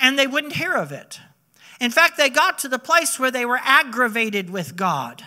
and 0.00 0.18
they 0.18 0.26
wouldn't 0.26 0.54
hear 0.54 0.74
of 0.74 0.90
it. 0.90 1.20
In 1.80 1.92
fact, 1.92 2.16
they 2.16 2.28
got 2.28 2.58
to 2.60 2.68
the 2.68 2.80
place 2.80 3.16
where 3.16 3.30
they 3.30 3.44
were 3.44 3.60
aggravated 3.62 4.50
with 4.50 4.74
God. 4.74 5.22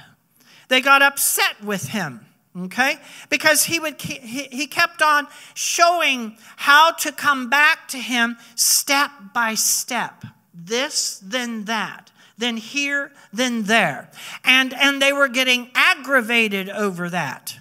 They 0.67 0.81
got 0.81 1.01
upset 1.01 1.63
with 1.63 1.89
him, 1.89 2.25
okay? 2.57 2.99
Because 3.29 3.63
he 3.63 3.79
would 3.79 4.01
he 4.01 4.67
kept 4.67 5.01
on 5.01 5.27
showing 5.53 6.37
how 6.57 6.91
to 6.91 7.11
come 7.11 7.49
back 7.49 7.87
to 7.89 7.97
him 7.97 8.37
step 8.55 9.11
by 9.33 9.53
step. 9.53 10.25
This, 10.53 11.19
then 11.23 11.65
that 11.65 12.11
then 12.37 12.57
here, 12.57 13.11
then 13.33 13.63
there. 13.63 14.09
And, 14.43 14.73
and 14.73 15.01
they 15.01 15.11
were 15.11 15.27
getting 15.27 15.71
aggravated 15.73 16.69
over 16.69 17.09
that. 17.09 17.59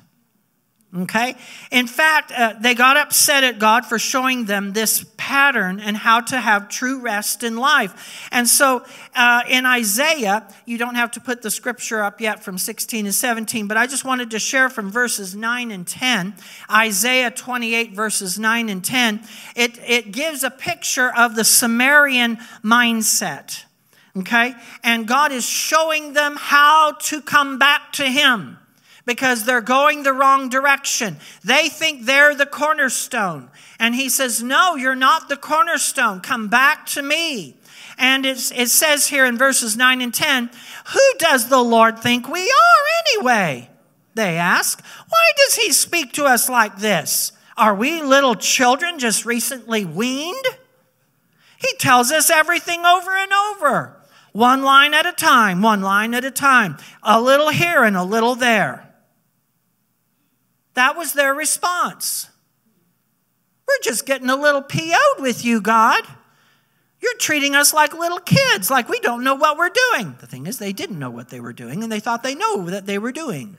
Okay? 0.96 1.34
In 1.70 1.86
fact, 1.86 2.32
uh, 2.32 2.54
they 2.58 2.74
got 2.74 2.96
upset 2.96 3.44
at 3.44 3.58
God 3.58 3.84
for 3.84 3.98
showing 3.98 4.46
them 4.46 4.72
this 4.72 5.04
pattern 5.18 5.78
and 5.78 5.96
how 5.96 6.20
to 6.20 6.40
have 6.40 6.68
true 6.68 7.00
rest 7.00 7.42
in 7.42 7.56
life. 7.56 8.28
And 8.32 8.48
so 8.48 8.84
uh, 9.14 9.42
in 9.48 9.66
Isaiah, 9.66 10.48
you 10.64 10.78
don't 10.78 10.94
have 10.94 11.10
to 11.12 11.20
put 11.20 11.42
the 11.42 11.50
scripture 11.50 12.02
up 12.02 12.20
yet 12.20 12.42
from 12.42 12.56
16 12.56 13.04
and 13.04 13.14
17, 13.14 13.66
but 13.66 13.76
I 13.76 13.86
just 13.86 14.04
wanted 14.04 14.30
to 14.30 14.38
share 14.38 14.70
from 14.70 14.90
verses 14.90 15.34
9 15.34 15.70
and 15.70 15.86
10, 15.86 16.34
Isaiah 16.70 17.30
28, 17.30 17.92
verses 17.92 18.38
9 18.38 18.68
and 18.70 18.82
10. 18.82 19.20
It, 19.54 19.78
it 19.86 20.12
gives 20.12 20.44
a 20.44 20.50
picture 20.50 21.12
of 21.14 21.34
the 21.34 21.44
Samaritan 21.44 22.38
mindset. 22.64 23.64
Okay? 24.16 24.54
And 24.82 25.06
God 25.06 25.30
is 25.30 25.44
showing 25.44 26.14
them 26.14 26.36
how 26.38 26.92
to 26.92 27.20
come 27.20 27.58
back 27.58 27.92
to 27.94 28.04
Him 28.04 28.58
because 29.06 29.44
they're 29.44 29.62
going 29.62 30.02
the 30.02 30.12
wrong 30.12 30.48
direction. 30.48 31.16
They 31.42 31.68
think 31.68 32.04
they're 32.04 32.34
the 32.34 32.44
cornerstone. 32.44 33.50
And 33.78 33.94
he 33.94 34.08
says, 34.08 34.42
No, 34.42 34.74
you're 34.74 34.96
not 34.96 35.28
the 35.28 35.36
cornerstone. 35.36 36.20
Come 36.20 36.48
back 36.48 36.86
to 36.86 37.02
me. 37.02 37.56
And 37.98 38.26
it 38.26 38.38
says 38.38 39.06
here 39.06 39.24
in 39.24 39.38
verses 39.38 39.76
9 39.76 40.02
and 40.02 40.12
10, 40.12 40.50
Who 40.92 41.12
does 41.18 41.48
the 41.48 41.62
Lord 41.62 42.00
think 42.00 42.28
we 42.28 42.42
are 42.42 43.16
anyway? 43.16 43.70
They 44.14 44.36
ask. 44.36 44.82
Why 45.08 45.30
does 45.36 45.54
he 45.54 45.72
speak 45.72 46.12
to 46.14 46.24
us 46.24 46.48
like 46.48 46.78
this? 46.78 47.32
Are 47.56 47.74
we 47.74 48.02
little 48.02 48.34
children 48.34 48.98
just 48.98 49.24
recently 49.24 49.84
weaned? 49.84 50.44
He 51.58 51.74
tells 51.78 52.12
us 52.12 52.28
everything 52.28 52.84
over 52.84 53.16
and 53.16 53.32
over. 53.32 53.96
One 54.32 54.62
line 54.62 54.92
at 54.92 55.06
a 55.06 55.12
time, 55.12 55.62
one 55.62 55.80
line 55.80 56.12
at 56.12 56.24
a 56.24 56.30
time, 56.30 56.76
a 57.02 57.20
little 57.20 57.48
here 57.48 57.84
and 57.84 57.96
a 57.96 58.04
little 58.04 58.34
there. 58.34 58.85
That 60.76 60.96
was 60.96 61.14
their 61.14 61.34
response. 61.34 62.28
We're 63.66 63.82
just 63.82 64.06
getting 64.06 64.28
a 64.28 64.36
little 64.36 64.62
PO'd 64.62 65.20
with 65.20 65.44
you, 65.44 65.60
God. 65.60 66.04
You're 67.00 67.16
treating 67.16 67.54
us 67.54 67.72
like 67.74 67.94
little 67.94 68.20
kids, 68.20 68.70
like 68.70 68.88
we 68.88 69.00
don't 69.00 69.24
know 69.24 69.34
what 69.34 69.56
we're 69.56 69.70
doing. 69.70 70.16
The 70.20 70.26
thing 70.26 70.46
is, 70.46 70.58
they 70.58 70.74
didn't 70.74 70.98
know 70.98 71.10
what 71.10 71.30
they 71.30 71.40
were 71.40 71.54
doing, 71.54 71.82
and 71.82 71.90
they 71.90 71.98
thought 71.98 72.22
they 72.22 72.34
knew 72.34 72.70
that 72.70 72.84
they 72.84 72.98
were 72.98 73.10
doing. 73.10 73.56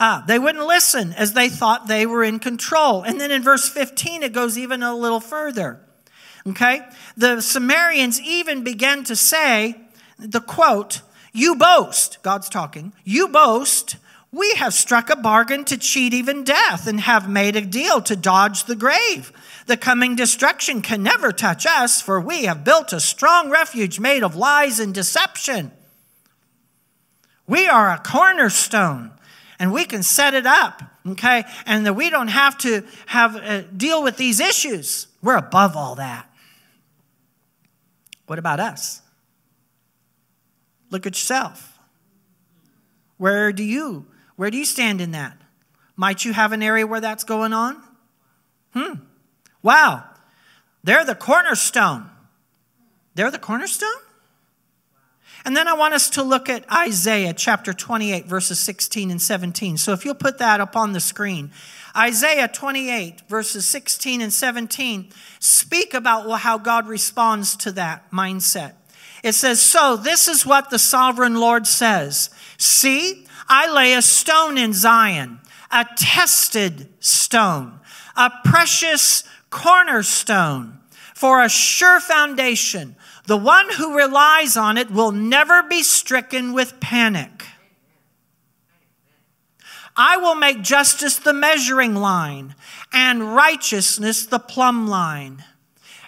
Ah, 0.00 0.24
they 0.26 0.38
wouldn't 0.38 0.66
listen 0.66 1.12
as 1.12 1.34
they 1.34 1.50
thought 1.50 1.88
they 1.88 2.06
were 2.06 2.24
in 2.24 2.38
control. 2.38 3.02
And 3.02 3.20
then 3.20 3.30
in 3.30 3.42
verse 3.42 3.68
15, 3.68 4.22
it 4.22 4.32
goes 4.32 4.56
even 4.58 4.82
a 4.82 4.96
little 4.96 5.20
further. 5.20 5.78
Okay? 6.46 6.80
The 7.16 7.40
Samaritans 7.42 8.20
even 8.20 8.64
began 8.64 9.04
to 9.04 9.14
say, 9.14 9.76
the 10.18 10.40
quote, 10.40 11.02
You 11.32 11.54
boast, 11.54 12.22
God's 12.22 12.48
talking, 12.48 12.92
you 13.04 13.28
boast, 13.28 13.96
we 14.34 14.52
have 14.54 14.74
struck 14.74 15.10
a 15.10 15.16
bargain 15.16 15.64
to 15.64 15.78
cheat 15.78 16.12
even 16.12 16.42
death 16.42 16.88
and 16.88 17.00
have 17.00 17.28
made 17.28 17.54
a 17.54 17.60
deal 17.60 18.00
to 18.02 18.16
dodge 18.16 18.64
the 18.64 18.74
grave. 18.74 19.32
The 19.66 19.76
coming 19.76 20.16
destruction 20.16 20.82
can 20.82 21.04
never 21.04 21.30
touch 21.30 21.66
us, 21.66 22.02
for 22.02 22.20
we 22.20 22.44
have 22.44 22.64
built 22.64 22.92
a 22.92 22.98
strong 22.98 23.48
refuge 23.48 24.00
made 24.00 24.24
of 24.24 24.34
lies 24.34 24.80
and 24.80 24.92
deception. 24.92 25.70
We 27.46 27.68
are 27.68 27.92
a 27.92 27.98
cornerstone 27.98 29.12
and 29.60 29.72
we 29.72 29.84
can 29.84 30.02
set 30.02 30.34
it 30.34 30.46
up, 30.46 30.82
okay? 31.10 31.44
And 31.64 31.86
that 31.86 31.94
we 31.94 32.10
don't 32.10 32.28
have 32.28 32.58
to 32.58 32.82
have 33.06 33.36
uh, 33.36 33.60
deal 33.76 34.02
with 34.02 34.16
these 34.16 34.40
issues. 34.40 35.06
We're 35.22 35.36
above 35.36 35.76
all 35.76 35.94
that. 35.94 36.28
What 38.26 38.40
about 38.40 38.58
us? 38.58 39.00
Look 40.90 41.06
at 41.06 41.14
yourself. 41.14 41.78
Where 43.16 43.52
do 43.52 43.62
you 43.62 44.06
where 44.36 44.50
do 44.50 44.58
you 44.58 44.64
stand 44.64 45.00
in 45.00 45.12
that? 45.12 45.36
Might 45.96 46.24
you 46.24 46.32
have 46.32 46.52
an 46.52 46.62
area 46.62 46.86
where 46.86 47.00
that's 47.00 47.24
going 47.24 47.52
on? 47.52 47.80
Hmm. 48.72 48.94
Wow. 49.62 50.04
They're 50.82 51.04
the 51.04 51.14
cornerstone. 51.14 52.10
They're 53.14 53.30
the 53.30 53.38
cornerstone? 53.38 53.88
And 55.44 55.56
then 55.56 55.68
I 55.68 55.74
want 55.74 55.94
us 55.94 56.08
to 56.10 56.22
look 56.22 56.48
at 56.48 56.64
Isaiah 56.72 57.34
chapter 57.34 57.72
28, 57.72 58.26
verses 58.26 58.58
16 58.58 59.10
and 59.10 59.20
17. 59.20 59.76
So 59.76 59.92
if 59.92 60.04
you'll 60.04 60.14
put 60.14 60.38
that 60.38 60.60
up 60.60 60.74
on 60.74 60.92
the 60.92 61.00
screen. 61.00 61.52
Isaiah 61.96 62.48
28, 62.48 63.22
verses 63.28 63.66
16 63.66 64.20
and 64.22 64.32
17, 64.32 65.10
speak 65.38 65.94
about 65.94 66.28
how 66.40 66.58
God 66.58 66.88
responds 66.88 67.56
to 67.56 67.72
that 67.72 68.10
mindset. 68.10 68.72
It 69.22 69.34
says, 69.34 69.60
So 69.60 69.96
this 69.96 70.28
is 70.28 70.46
what 70.46 70.70
the 70.70 70.78
sovereign 70.78 71.36
Lord 71.36 71.66
says 71.66 72.30
See, 72.58 73.23
I 73.48 73.70
lay 73.72 73.94
a 73.94 74.02
stone 74.02 74.58
in 74.58 74.72
Zion, 74.72 75.40
a 75.70 75.86
tested 75.96 76.88
stone, 77.00 77.80
a 78.16 78.30
precious 78.44 79.24
cornerstone 79.50 80.80
for 81.14 81.42
a 81.42 81.48
sure 81.48 82.00
foundation. 82.00 82.96
The 83.26 83.36
one 83.36 83.68
who 83.70 83.96
relies 83.96 84.56
on 84.56 84.76
it 84.76 84.90
will 84.90 85.12
never 85.12 85.62
be 85.62 85.82
stricken 85.82 86.52
with 86.52 86.80
panic. 86.80 87.46
I 89.96 90.16
will 90.16 90.34
make 90.34 90.62
justice 90.62 91.16
the 91.16 91.32
measuring 91.32 91.94
line 91.94 92.54
and 92.92 93.34
righteousness 93.34 94.26
the 94.26 94.40
plumb 94.40 94.88
line. 94.88 95.44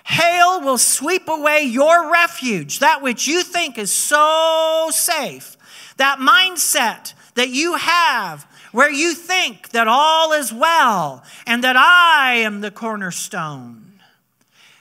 Hail 0.05 0.61
will 0.61 0.79
sweep 0.79 1.29
away 1.29 1.63
your 1.63 2.11
refuge, 2.13 2.81
that 2.81 3.03
which 3.03 3.27
you 3.27 3.43
think 3.43 3.79
is 3.79 3.93
so 3.93 4.89
safe. 4.91 5.57
That 5.97 6.19
mindset 6.19 7.15
that 7.37 7.51
you 7.51 7.75
have 7.75 8.47
where 8.73 8.91
you 8.91 9.15
think 9.15 9.71
that 9.71 9.89
all 9.89 10.33
is 10.33 10.53
well 10.53 11.23
and 11.47 11.65
that 11.65 11.77
I 11.77 12.35
am 12.39 12.61
the 12.61 12.71
cornerstone. 12.71 14.01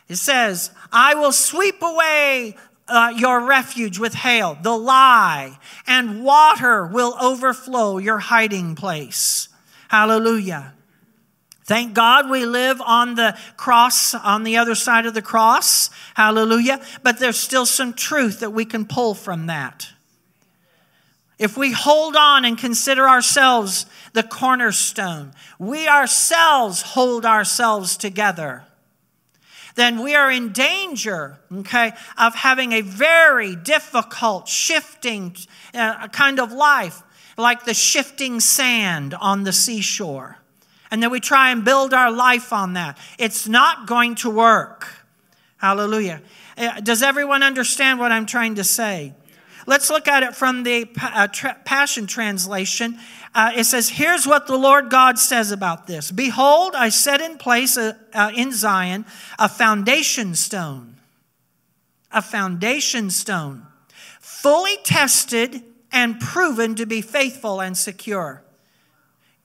It 0.08 0.18
says, 0.18 0.72
I 0.92 1.16
will 1.16 1.32
sweep 1.32 1.82
away 1.82 2.56
uh, 2.88 3.14
your 3.16 3.46
refuge 3.46 3.98
with 3.98 4.14
hail, 4.14 4.58
the 4.62 4.78
lie, 4.78 5.58
and 5.88 6.24
water 6.24 6.86
will 6.86 7.16
overflow 7.22 7.98
your 7.98 8.20
hiding 8.20 8.76
place. 8.76 9.50
Hallelujah. 9.88 10.74
Thank 11.64 11.96
God 11.96 12.30
we 12.30 12.46
live 12.46 12.80
on 12.82 13.16
the 13.16 13.36
cross, 13.58 14.14
on 14.14 14.44
the 14.44 14.58
other 14.58 14.76
side 14.76 15.08
of 15.08 15.16
the 15.16 15.22
cross. 15.24 15.90
Hallelujah. 16.14 16.80
But 17.02 17.18
there's 17.18 17.40
still 17.40 17.66
some 17.66 17.94
truth 17.94 18.42
that 18.42 18.52
we 18.52 18.66
can 18.66 18.86
pull 18.86 19.16
from 19.16 19.48
that. 19.48 19.90
If 21.38 21.58
we 21.58 21.72
hold 21.72 22.16
on 22.16 22.46
and 22.46 22.58
consider 22.58 23.08
ourselves 23.08 23.86
the 24.14 24.24
cornerstone, 24.24 25.34
we 25.60 25.88
ourselves 25.88 26.82
hold 26.82 27.26
ourselves 27.26 27.98
together, 27.98 28.64
then 29.76 30.02
we 30.02 30.16
are 30.16 30.32
in 30.32 30.54
danger, 30.54 31.38
okay, 31.54 31.92
of 32.18 32.34
having 32.34 32.72
a 32.72 32.82
very 32.82 33.56
difficult, 33.56 34.48
shifting 34.48 35.36
uh, 35.74 36.08
kind 36.08 36.40
of 36.40 36.54
life, 36.54 37.04
like 37.38 37.66
the 37.66 37.74
shifting 37.74 38.40
sand 38.40 39.14
on 39.14 39.44
the 39.44 39.52
seashore. 39.52 40.38
And 40.90 41.04
then 41.04 41.12
we 41.12 41.20
try 41.20 41.52
and 41.52 41.66
build 41.66 41.94
our 41.94 42.12
life 42.12 42.54
on 42.54 42.74
that. 42.74 42.98
It's 43.20 43.50
not 43.50 43.86
going 43.86 44.16
to 44.16 44.30
work. 44.30 44.88
Hallelujah. 45.58 46.22
Uh, 46.58 46.80
does 46.80 47.04
everyone 47.04 47.44
understand 47.44 48.00
what 48.00 48.14
I'm 48.14 48.26
trying 48.26 48.56
to 48.56 48.64
say? 48.64 49.14
Let's 49.66 49.90
look 49.90 50.08
at 50.08 50.24
it 50.24 50.36
from 50.36 50.64
the 50.64 50.88
uh, 51.02 51.28
Passion 51.66 52.06
Translation. 52.06 53.00
Uh, 53.34 53.52
it 53.56 53.64
says, 53.64 53.90
Here's 53.90 54.28
what 54.28 54.48
the 54.48 54.58
Lord 54.58 54.90
God 54.90 55.18
says 55.18 55.52
about 55.52 55.88
this 55.88 56.12
Behold, 56.12 56.76
I 56.76 56.90
set 56.90 57.22
in 57.22 57.38
place 57.38 57.78
a, 57.78 57.98
uh, 58.14 58.32
in 58.36 58.52
Zion 58.52 59.06
a 59.40 59.50
foundation 59.50 60.36
stone, 60.36 60.96
a 62.12 62.22
foundation 62.22 63.10
stone, 63.10 63.66
fully 64.20 64.78
tested 64.84 65.64
and 65.92 66.20
proven 66.20 66.76
to 66.76 66.86
be 66.86 67.02
faithful 67.02 67.62
and 67.62 67.76
secure. 67.76 68.44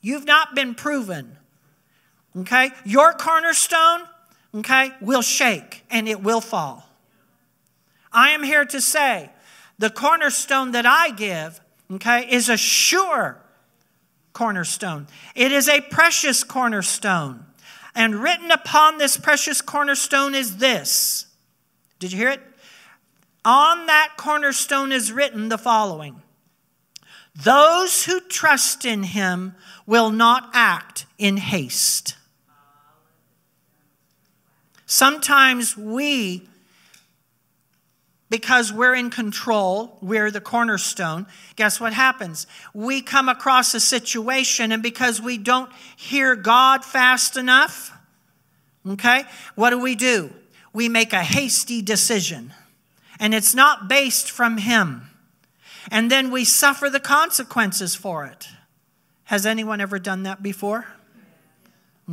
You've 0.02 0.26
not 0.26 0.54
been 0.54 0.74
proven. 0.74 1.36
Okay? 2.36 2.70
Your 2.84 3.12
cornerstone, 3.12 4.02
okay, 4.54 4.92
will 5.00 5.22
shake 5.22 5.84
and 5.90 6.08
it 6.08 6.22
will 6.22 6.40
fall. 6.40 6.86
I 8.12 8.30
am 8.30 8.42
here 8.42 8.64
to 8.64 8.80
say 8.80 9.30
the 9.80 9.88
cornerstone 9.88 10.72
that 10.72 10.84
I 10.84 11.10
give, 11.10 11.58
okay, 11.90 12.30
is 12.30 12.50
a 12.50 12.58
sure 12.58 13.40
cornerstone. 14.34 15.06
It 15.34 15.52
is 15.52 15.70
a 15.70 15.80
precious 15.80 16.44
cornerstone. 16.44 17.46
And 17.94 18.16
written 18.16 18.50
upon 18.50 18.98
this 18.98 19.16
precious 19.16 19.62
cornerstone 19.62 20.34
is 20.34 20.58
this. 20.58 21.24
Did 21.98 22.12
you 22.12 22.18
hear 22.18 22.28
it? 22.28 22.42
On 23.42 23.86
that 23.86 24.12
cornerstone 24.18 24.92
is 24.92 25.12
written 25.12 25.48
the 25.48 25.56
following 25.56 26.20
Those 27.34 28.04
who 28.04 28.20
trust 28.20 28.84
in 28.84 29.02
him 29.02 29.54
will 29.86 30.10
not 30.10 30.50
act 30.52 31.06
in 31.16 31.38
haste. 31.38 32.16
Sometimes 34.84 35.74
we 35.74 36.49
because 38.30 38.72
we're 38.72 38.94
in 38.94 39.10
control, 39.10 39.98
we're 40.00 40.30
the 40.30 40.40
cornerstone, 40.40 41.26
guess 41.56 41.80
what 41.80 41.92
happens? 41.92 42.46
We 42.72 43.02
come 43.02 43.28
across 43.28 43.74
a 43.74 43.80
situation, 43.80 44.72
and 44.72 44.82
because 44.82 45.20
we 45.20 45.36
don't 45.36 45.70
hear 45.96 46.36
God 46.36 46.84
fast 46.84 47.36
enough, 47.36 47.92
okay, 48.88 49.24
what 49.56 49.70
do 49.70 49.80
we 49.80 49.96
do? 49.96 50.30
We 50.72 50.88
make 50.88 51.12
a 51.12 51.24
hasty 51.24 51.82
decision, 51.82 52.54
and 53.18 53.34
it's 53.34 53.54
not 53.54 53.88
based 53.88 54.30
from 54.30 54.58
Him. 54.58 55.08
And 55.90 56.10
then 56.10 56.30
we 56.30 56.44
suffer 56.44 56.88
the 56.88 57.00
consequences 57.00 57.96
for 57.96 58.24
it. 58.24 58.48
Has 59.24 59.44
anyone 59.44 59.80
ever 59.80 59.98
done 59.98 60.22
that 60.22 60.42
before? 60.42 60.86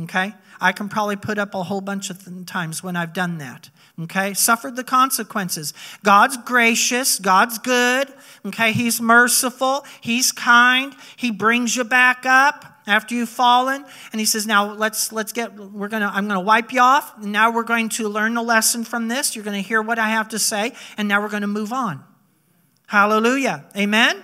Okay? 0.02 0.34
I 0.60 0.72
can 0.72 0.88
probably 0.88 1.16
put 1.16 1.38
up 1.38 1.54
a 1.54 1.62
whole 1.62 1.80
bunch 1.80 2.10
of 2.10 2.46
times 2.46 2.82
when 2.82 2.96
I've 2.96 3.12
done 3.12 3.38
that 3.38 3.70
okay? 4.02 4.34
Suffered 4.34 4.76
the 4.76 4.84
consequences. 4.84 5.74
God's 6.04 6.36
gracious, 6.36 7.18
God's 7.18 7.58
good, 7.58 8.12
okay? 8.46 8.72
He's 8.72 9.00
merciful, 9.00 9.84
He's 10.00 10.32
kind, 10.32 10.94
He 11.16 11.30
brings 11.30 11.76
you 11.76 11.84
back 11.84 12.24
up 12.24 12.78
after 12.86 13.14
you've 13.14 13.28
fallen 13.28 13.84
and 14.12 14.18
he 14.18 14.24
says 14.24 14.46
now 14.46 14.72
let's 14.72 15.12
let's 15.12 15.30
get 15.32 15.54
we're 15.54 15.88
gonna 15.88 16.10
i'm 16.14 16.26
gonna 16.26 16.40
wipe 16.40 16.72
you 16.72 16.80
off 16.80 17.12
and 17.18 17.30
now 17.30 17.50
we're 17.50 17.62
going 17.62 17.90
to 17.90 18.08
learn 18.08 18.34
a 18.38 18.42
lesson 18.42 18.82
from 18.82 19.08
this 19.08 19.36
you're 19.36 19.44
gonna 19.44 19.60
hear 19.60 19.82
what 19.82 19.98
i 19.98 20.08
have 20.08 20.30
to 20.30 20.38
say 20.38 20.72
and 20.96 21.06
now 21.06 21.20
we're 21.20 21.28
gonna 21.28 21.46
move 21.46 21.70
on 21.70 22.02
hallelujah 22.86 23.62
amen 23.76 24.16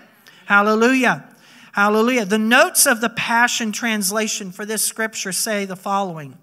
hallelujah 0.46 1.28
hallelujah 1.74 2.24
the 2.24 2.38
notes 2.38 2.86
of 2.86 3.00
the 3.00 3.10
passion 3.10 3.70
translation 3.70 4.50
for 4.50 4.66
this 4.66 4.82
scripture 4.82 5.32
say 5.32 5.64
the 5.64 5.76
following 5.76 6.36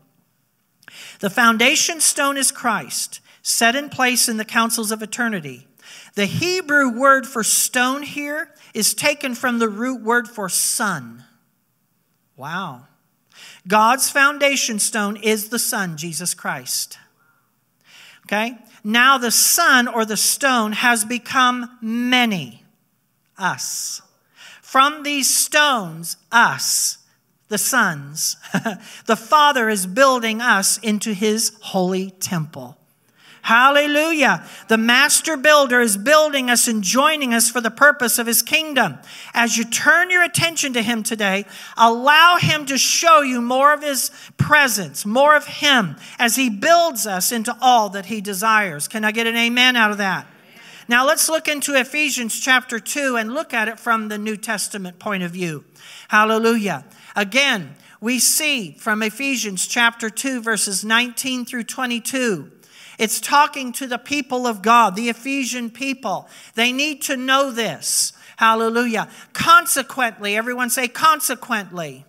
the 1.20 1.30
foundation 1.30 2.00
stone 2.00 2.38
is 2.38 2.52
Christ, 2.52 3.22
set 3.42 3.76
in 3.76 3.90
place 3.90 4.28
in 4.28 4.38
the 4.38 4.46
councils 4.46 4.92
of 4.92 5.02
eternity. 5.02 5.68
The 6.16 6.26
Hebrew 6.26 6.90
word 6.90 7.28
for 7.28 7.44
stone 7.44 8.04
here 8.04 8.50
is 8.74 8.94
taken 8.94 9.36
from 9.36 9.60
the 9.60 9.70
root 9.70 10.02
word 10.02 10.28
for 10.28 10.50
son. 10.50 11.26
Wow. 12.36 12.88
God's 13.68 14.10
foundation 14.10 14.80
stone 14.80 15.16
is 15.16 15.50
the 15.50 15.60
Son, 15.60 15.96
Jesus 15.96 16.34
Christ. 16.34 16.98
Okay? 18.26 18.58
Now 18.84 19.18
the 19.18 19.32
Son 19.32 19.88
or 19.88 20.06
the 20.06 20.18
stone 20.18 20.72
has 20.72 21.06
become 21.06 21.78
many, 21.82 22.64
us. 23.38 24.02
From 24.72 25.04
these 25.04 25.30
stones, 25.30 26.16
us, 26.32 27.00
the 27.50 27.58
sons, 27.58 28.38
the 29.06 29.18
Father 29.18 29.68
is 29.68 29.86
building 29.86 30.40
us 30.40 30.78
into 30.78 31.12
his 31.12 31.52
holy 31.60 32.12
temple. 32.12 32.78
Hallelujah. 33.42 34.48
The 34.70 34.78
master 34.78 35.36
builder 35.36 35.82
is 35.82 35.98
building 35.98 36.50
us 36.50 36.70
and 36.70 36.82
joining 36.82 37.34
us 37.34 37.50
for 37.50 37.60
the 37.60 37.70
purpose 37.70 38.18
of 38.18 38.28
his 38.28 38.42
kingdom. 38.42 39.00
As 39.34 39.58
you 39.58 39.66
turn 39.66 40.10
your 40.10 40.24
attention 40.24 40.72
to 40.72 40.82
him 40.82 41.04
today, 41.04 41.44
allow 41.76 42.38
him 42.38 42.66
to 42.68 42.78
show 42.78 43.20
you 43.20 43.42
more 43.42 43.74
of 43.74 43.82
his 43.82 44.10
presence, 44.38 45.06
more 45.06 45.36
of 45.36 45.48
him 45.48 45.98
as 46.18 46.38
he 46.38 46.50
builds 46.50 47.06
us 47.06 47.34
into 47.34 47.54
all 47.60 47.90
that 47.90 48.06
he 48.06 48.22
desires. 48.22 48.88
Can 48.88 49.04
I 49.04 49.12
get 49.12 49.28
an 49.28 49.36
amen 49.36 49.76
out 49.76 49.92
of 49.92 49.98
that? 49.98 50.31
Now 50.92 51.08
let's 51.08 51.30
look 51.30 51.48
into 51.48 51.80
Ephesians 51.80 52.38
chapter 52.38 52.78
2 52.78 53.16
and 53.16 53.34
look 53.34 53.54
at 53.54 53.70
it 53.70 53.80
from 53.80 54.10
the 54.10 54.18
New 54.18 54.36
Testament 54.36 55.00
point 55.00 55.24
of 55.24 55.32
view. 55.32 55.64
Hallelujah. 56.10 56.84
Again, 57.16 57.76
we 58.02 58.20
see 58.20 58.74
from 58.74 59.02
Ephesians 59.02 59.68
chapter 59.68 60.10
2, 60.10 60.42
verses 60.42 60.84
19 60.84 61.46
through 61.46 61.64
22 61.64 62.52
it's 63.00 63.22
talking 63.22 63.72
to 63.74 63.88
the 63.88 63.98
people 63.98 64.46
of 64.46 64.62
God, 64.62 64.96
the 64.98 65.08
Ephesian 65.08 65.70
people. 65.72 66.28
They 66.56 66.72
need 66.72 67.02
to 67.04 67.16
know 67.16 67.50
this. 67.50 68.12
Hallelujah. 68.36 69.08
Consequently, 69.34 70.36
everyone 70.36 70.70
say, 70.70 70.88
consequently. 70.88 72.06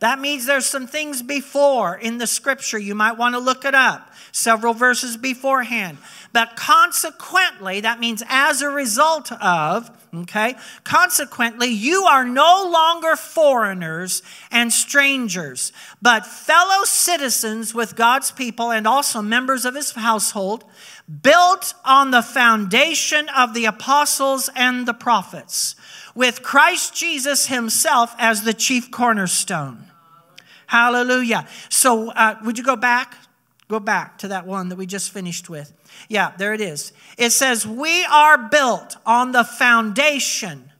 That 0.00 0.18
means 0.18 0.46
there's 0.46 0.66
some 0.66 0.86
things 0.86 1.22
before 1.22 1.96
in 1.96 2.18
the 2.18 2.26
scripture. 2.26 2.78
You 2.78 2.94
might 2.94 3.18
want 3.18 3.34
to 3.34 3.38
look 3.38 3.64
it 3.64 3.74
up, 3.74 4.09
several 4.32 4.74
verses 4.74 5.16
beforehand. 5.16 5.98
But 6.32 6.56
consequently, 6.56 7.80
that 7.80 8.00
means 8.00 8.22
as 8.28 8.62
a 8.62 8.68
result 8.68 9.32
of, 9.32 9.90
okay? 10.14 10.54
Consequently, 10.84 11.68
you 11.68 12.04
are 12.04 12.24
no 12.24 12.68
longer 12.70 13.16
foreigners 13.16 14.22
and 14.50 14.72
strangers, 14.72 15.72
but 16.00 16.26
fellow 16.26 16.84
citizens 16.84 17.74
with 17.74 17.96
God's 17.96 18.30
people 18.30 18.70
and 18.70 18.86
also 18.86 19.20
members 19.20 19.64
of 19.64 19.74
his 19.74 19.92
household, 19.92 20.64
built 21.22 21.74
on 21.84 22.12
the 22.12 22.22
foundation 22.22 23.28
of 23.30 23.52
the 23.52 23.64
apostles 23.64 24.48
and 24.54 24.86
the 24.86 24.94
prophets, 24.94 25.74
with 26.14 26.42
Christ 26.42 26.94
Jesus 26.94 27.48
himself 27.48 28.14
as 28.18 28.42
the 28.42 28.54
chief 28.54 28.90
cornerstone. 28.90 29.86
Hallelujah. 30.66 31.48
So, 31.68 32.10
uh, 32.12 32.36
would 32.44 32.56
you 32.56 32.62
go 32.62 32.76
back? 32.76 33.16
Go 33.70 33.78
back 33.78 34.18
to 34.18 34.28
that 34.28 34.48
one 34.48 34.68
that 34.70 34.76
we 34.76 34.84
just 34.84 35.12
finished 35.12 35.48
with. 35.48 35.72
Yeah, 36.08 36.32
there 36.36 36.52
it 36.52 36.60
is. 36.60 36.92
It 37.16 37.30
says, 37.30 37.64
We 37.64 38.04
are 38.04 38.36
built 38.36 38.96
on 39.06 39.30
the 39.30 39.44
foundation. 39.44 40.72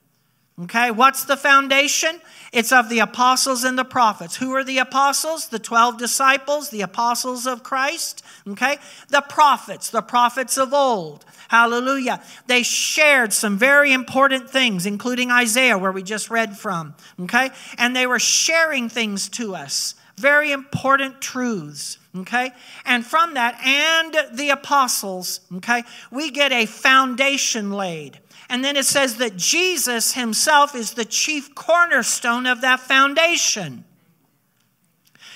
Okay, 0.63 0.91
what's 0.91 1.25
the 1.25 1.37
foundation? 1.37 2.21
It's 2.53 2.73
of 2.73 2.89
the 2.89 2.99
apostles 2.99 3.63
and 3.63 3.79
the 3.79 3.85
prophets. 3.85 4.37
Who 4.37 4.53
are 4.57 4.65
the 4.65 4.79
apostles? 4.79 5.51
The 5.51 5.61
12 5.61 5.99
disciples, 5.99 6.71
the 6.71 6.83
apostles 6.83 7.47
of 7.47 7.63
Christ. 7.63 8.25
Okay, 8.49 8.79
the 9.09 9.21
prophets, 9.21 9.91
the 9.91 10.03
prophets 10.03 10.59
of 10.59 10.75
old. 10.75 11.25
Hallelujah. 11.47 12.21
They 12.49 12.65
shared 12.65 13.33
some 13.33 13.57
very 13.57 13.93
important 13.93 14.51
things, 14.51 14.85
including 14.85 15.31
Isaiah, 15.31 15.79
where 15.79 15.93
we 15.93 16.03
just 16.03 16.29
read 16.29 16.57
from. 16.57 16.97
Okay, 17.21 17.51
and 17.79 17.95
they 17.95 18.09
were 18.09 18.19
sharing 18.19 18.89
things 18.89 19.29
to 19.31 19.55
us, 19.55 19.95
very 20.21 20.53
important 20.53 21.21
truths 21.21 21.99
okay? 22.17 22.53
And 22.85 23.05
from 23.05 23.35
that, 23.35 23.61
and 23.65 24.37
the 24.37 24.51
apostles, 24.51 25.41
okay, 25.57 25.85
we 26.11 26.31
get 26.31 26.53
a 26.53 26.67
foundation 26.67 27.73
laid. 27.73 28.19
And 28.49 28.65
then 28.65 28.77
it 28.77 28.85
says 28.85 29.17
that 29.17 29.37
Jesus 29.37 30.15
himself 30.15 30.75
is 30.75 30.95
the 30.95 31.05
chief 31.05 31.55
cornerstone 31.55 32.47
of 32.47 32.63
that 32.63 32.81
foundation. 32.81 33.85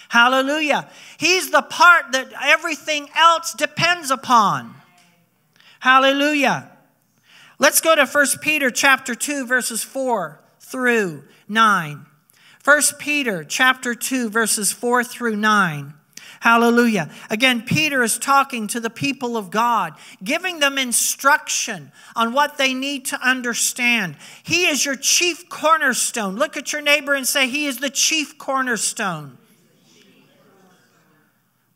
Hallelujah. 0.09 0.89
He's 1.19 1.51
the 1.51 1.63
part 1.63 2.13
that 2.13 2.33
everything 2.43 3.09
else 3.17 3.53
depends 3.53 4.11
upon. 4.11 4.75
Hallelujah. 5.81 6.71
Let's 7.59 7.81
go 7.81 7.95
to 7.95 8.05
1 8.05 8.27
Peter 8.41 8.71
chapter 8.71 9.15
2 9.15 9.47
verses 9.47 9.83
4 9.83 10.41
through 10.61 11.25
9. 11.49 12.07
1 12.65 12.81
Peter 12.99 13.45
chapter 13.45 13.95
2 13.95 14.31
verses 14.31 14.73
4 14.73 15.05
through 15.05 15.37
9. 15.37 15.95
Hallelujah. 16.41 17.11
Again, 17.31 17.63
Peter 17.63 18.03
is 18.03 18.19
talking 18.19 18.67
to 18.69 18.81
the 18.81 18.91
people 18.91 19.37
of 19.37 19.51
God, 19.51 19.95
giving 20.23 20.61
them 20.61 20.77
instruction 20.77 21.93
on 22.15 22.33
what 22.33 22.59
they 22.59 22.75
need 22.75 23.07
to 23.07 23.21
understand. 23.27 24.17
He 24.43 24.67
is 24.67 24.85
your 24.85 24.97
chief 24.97 25.49
cornerstone. 25.49 26.37
Look 26.37 26.57
at 26.57 26.73
your 26.73 26.83
neighbor 26.83 27.15
and 27.15 27.27
say, 27.27 27.49
He 27.49 27.67
is 27.67 27.79
the 27.79 27.91
chief 27.91 28.37
cornerstone. 28.37 29.39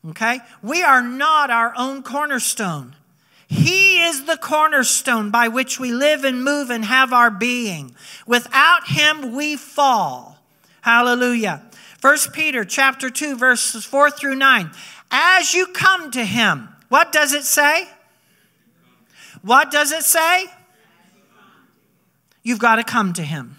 Okay? 0.07 0.41
We 0.63 0.83
are 0.83 1.03
not 1.03 1.51
our 1.51 1.73
own 1.77 2.03
cornerstone. 2.03 2.95
He 3.47 4.03
is 4.03 4.25
the 4.25 4.37
cornerstone 4.37 5.31
by 5.31 5.49
which 5.49 5.81
we 5.81 5.93
live 5.93 6.25
and 6.25 6.45
move 6.45 6.69
and 6.69 6.85
have 6.85 7.13
our 7.13 7.31
being. 7.31 7.97
Without 8.27 8.89
him, 8.89 9.35
we 9.35 9.57
fall. 9.57 10.38
Hallelujah. 10.89 11.61
First 11.99 12.33
Peter 12.33 12.65
chapter 12.65 13.11
2 13.11 13.37
verses 13.37 13.85
4 13.85 14.11
through 14.11 14.37
9. 14.37 14.71
As 15.11 15.53
you 15.53 15.67
come 15.67 16.11
to 16.13 16.25
him, 16.25 16.71
what 16.89 17.13
does 17.13 17.35
it 17.35 17.45
say? 17.45 17.87
What 19.43 19.71
does 19.71 19.93
it 19.93 20.03
say? 20.03 20.47
You've 22.43 22.59
got 22.59 22.77
to 22.77 22.85
come 22.85 23.13
to 23.13 23.23
him. 23.23 23.59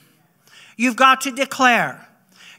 You've 0.75 0.95
got 0.95 1.21
to 1.21 1.31
declare. 1.31 2.07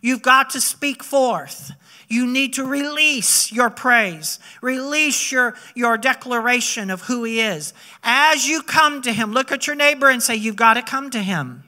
You've 0.01 0.23
got 0.23 0.51
to 0.51 0.61
speak 0.61 1.03
forth. 1.03 1.73
You 2.07 2.29
need 2.29 2.53
to 2.53 2.65
release 2.65 3.51
your 3.51 3.71
praise, 3.71 4.39
release 4.63 5.33
your, 5.33 5.57
your 5.75 5.99
declaration 5.99 6.91
of 6.91 7.03
who 7.03 7.25
He 7.25 7.41
is. 7.41 7.75
As 8.05 8.47
you 8.47 8.63
come 8.63 9.03
to 9.03 9.13
Him, 9.13 9.33
look 9.33 9.51
at 9.51 9.67
your 9.67 9.75
neighbor 9.75 10.09
and 10.09 10.23
say, 10.23 10.37
You've 10.37 10.55
got 10.55 10.75
to 10.75 10.83
come 10.83 11.11
to 11.11 11.21
Him 11.21 11.65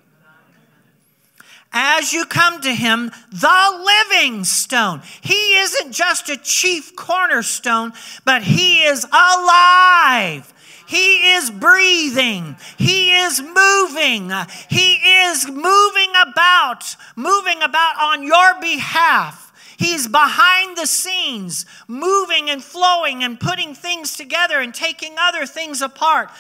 as 1.73 2.13
you 2.13 2.25
come 2.27 2.61
to 2.61 2.75
him, 2.75 3.11
the 3.31 3.85
living 3.85 4.45
stone. 4.45 5.03
He 5.21 5.57
isn't 5.57 5.93
just 5.93 6.29
a 6.29 6.37
chief 6.37 6.95
cornerstone, 6.95 7.93
but 8.25 8.43
he 8.43 8.81
is 8.81 9.05
alive. 9.05 10.53
He 10.87 11.33
is 11.33 11.51
breathing. 11.51 12.57
He 12.77 13.17
is 13.17 13.41
moving. 13.41 14.31
He 14.69 14.95
is 15.25 15.49
moving 15.49 16.13
about, 16.21 16.97
moving 17.17 17.63
about 17.63 17.99
on 17.99 18.23
your 18.23 18.61
behalf. 18.61 19.51
He's 19.79 20.07
behind 20.07 20.77
the 20.77 20.87
scenes, 20.87 21.67
moving 21.89 22.51
and 22.51 22.63
flowing 22.63 23.25
and 23.25 23.41
putting 23.41 23.75
things 23.75 24.17
together 24.17 24.61
and 24.61 24.73
taking 24.73 25.15
other 25.19 25.47
things 25.47 25.81
apart 25.81 26.31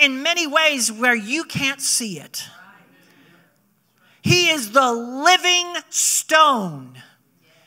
in 0.00 0.22
many 0.22 0.46
ways 0.46 0.92
where 0.92 1.16
you 1.16 1.44
can't 1.44 1.80
see 1.80 2.20
it. 2.20 2.44
He 4.22 4.50
is 4.50 4.70
the 4.70 4.92
living 4.92 5.74
stone. 5.90 7.02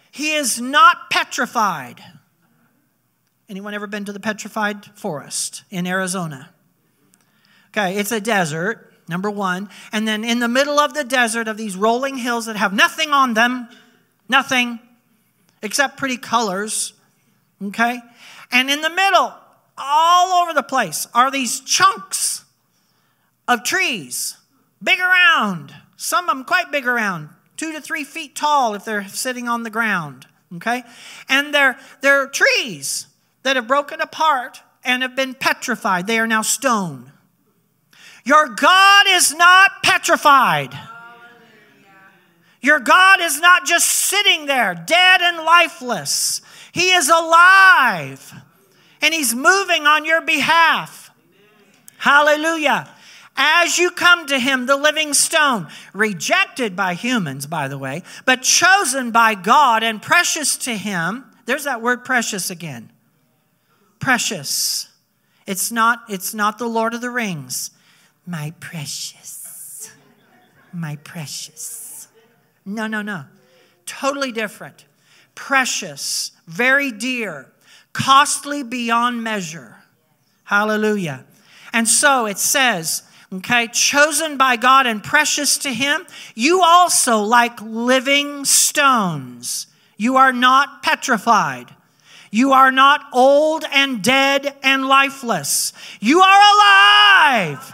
He 0.10 0.34
is 0.34 0.60
not 0.60 1.10
petrified. 1.10 2.02
Anyone 3.50 3.74
ever 3.74 3.88
been 3.88 4.06
to 4.06 4.14
the 4.14 4.20
petrified 4.20 4.86
forest 4.96 5.64
in 5.70 5.86
Arizona? 5.86 6.50
Okay, 7.70 7.98
it's 7.98 8.14
a 8.14 8.22
desert, 8.22 8.94
number 9.10 9.30
one. 9.30 9.70
And 9.92 10.08
then 10.08 10.24
in 10.24 10.40
the 10.40 10.48
middle 10.48 10.80
of 10.80 10.94
the 10.94 11.04
desert 11.04 11.50
of 11.50 11.58
these 11.58 11.76
rolling 11.76 12.18
hills 12.18 12.46
that 12.46 12.56
have 12.56 12.74
nothing 12.74 13.12
on 13.12 13.34
them, 13.34 13.68
nothing 14.30 14.80
except 15.62 15.98
pretty 15.98 16.18
colors, 16.18 16.94
okay? 17.62 18.00
And 18.52 18.70
in 18.70 18.82
the 18.82 18.90
middle, 18.90 19.34
all 19.78 20.42
over 20.42 20.54
the 20.54 20.64
place, 20.64 21.06
are 21.14 21.30
these 21.30 21.60
chunks 21.60 22.46
of 23.48 23.64
trees, 23.64 24.38
big 24.82 25.00
around, 25.00 25.76
some 25.98 26.30
of 26.30 26.36
them 26.36 26.46
quite 26.46 26.72
big 26.72 26.88
around, 26.88 27.30
two 27.58 27.72
to 27.74 27.82
three 27.82 28.04
feet 28.04 28.36
tall 28.36 28.74
if 28.74 28.86
they're 28.86 29.08
sitting 29.08 29.48
on 29.48 29.64
the 29.64 29.70
ground. 29.70 30.28
Okay? 30.56 30.84
And 31.30 31.54
they're, 31.54 31.78
they're 32.02 32.28
trees 32.28 33.08
that 33.44 33.56
have 33.56 33.68
broken 33.68 34.02
apart 34.02 34.62
and 34.84 35.02
have 35.02 35.16
been 35.16 35.34
petrified. 35.34 36.08
They 36.08 36.20
are 36.20 36.28
now 36.28 36.42
stone. 36.42 37.12
Your 38.24 38.48
God 38.50 39.06
is 39.08 39.34
not 39.34 39.84
petrified. 39.84 40.78
Your 42.62 42.80
God 42.80 43.22
is 43.22 43.40
not 43.40 43.66
just 43.66 43.88
sitting 43.88 44.48
there, 44.48 44.74
dead 44.74 45.22
and 45.22 45.38
lifeless. 45.38 46.42
He 46.72 46.92
is 46.92 47.10
alive 47.10 48.34
and 49.02 49.14
He's 49.14 49.36
moving 49.36 49.86
on 49.86 50.04
your 50.06 50.22
behalf. 50.22 51.12
Hallelujah. 51.98 52.90
As 53.36 53.78
you 53.78 53.92
come 53.92 54.26
to 54.28 54.40
him, 54.40 54.66
the 54.66 54.78
living 54.78 55.14
stone, 55.14 55.68
rejected 55.94 56.76
by 56.76 56.94
humans, 56.94 57.46
by 57.48 57.68
the 57.68 57.78
way, 57.78 58.04
but 58.26 58.42
chosen 58.42 59.12
by 59.12 59.36
God 59.36 59.84
and 59.84 60.02
precious 60.02 60.58
to 60.58 60.76
him. 60.76 61.26
There's 61.46 61.66
that 61.66 61.82
word 61.82 62.06
precious 62.06 62.50
again. 62.50 62.92
Precious. 64.00 64.90
It's 65.46 65.72
not, 65.72 66.04
it's 66.10 66.34
not 66.34 66.58
the 66.58 66.68
Lord 66.68 66.94
of 66.94 67.02
the 67.02 67.10
Rings. 67.10 67.72
My 68.26 68.54
precious. 68.60 69.92
My 70.74 70.96
precious. 70.98 72.08
No, 72.66 72.88
no, 72.88 73.02
no. 73.02 73.26
Totally 73.86 74.32
different. 74.32 74.86
Precious, 75.36 76.32
very 76.48 76.92
dear, 76.92 77.52
costly 77.94 78.64
beyond 78.64 79.24
measure. 79.24 79.78
Hallelujah. 80.46 81.26
And 81.74 81.88
so 81.88 82.26
it 82.26 82.38
says, 82.38 83.04
okay, 83.34 83.68
chosen 83.68 84.38
by 84.38 84.56
God 84.56 84.86
and 84.88 85.04
precious 85.04 85.58
to 85.60 85.74
Him, 85.74 86.06
you 86.36 86.62
also, 86.62 87.20
like 87.20 87.62
living 87.62 88.46
stones, 88.46 89.68
you 89.98 90.18
are 90.18 90.34
not 90.34 90.84
petrified. 90.84 91.76
You 92.32 92.52
are 92.52 92.72
not 92.72 93.00
old 93.14 93.64
and 93.72 94.04
dead 94.04 94.58
and 94.62 94.86
lifeless. 94.86 95.72
You 96.02 96.20
are 96.20 96.42
alive. 96.56 97.74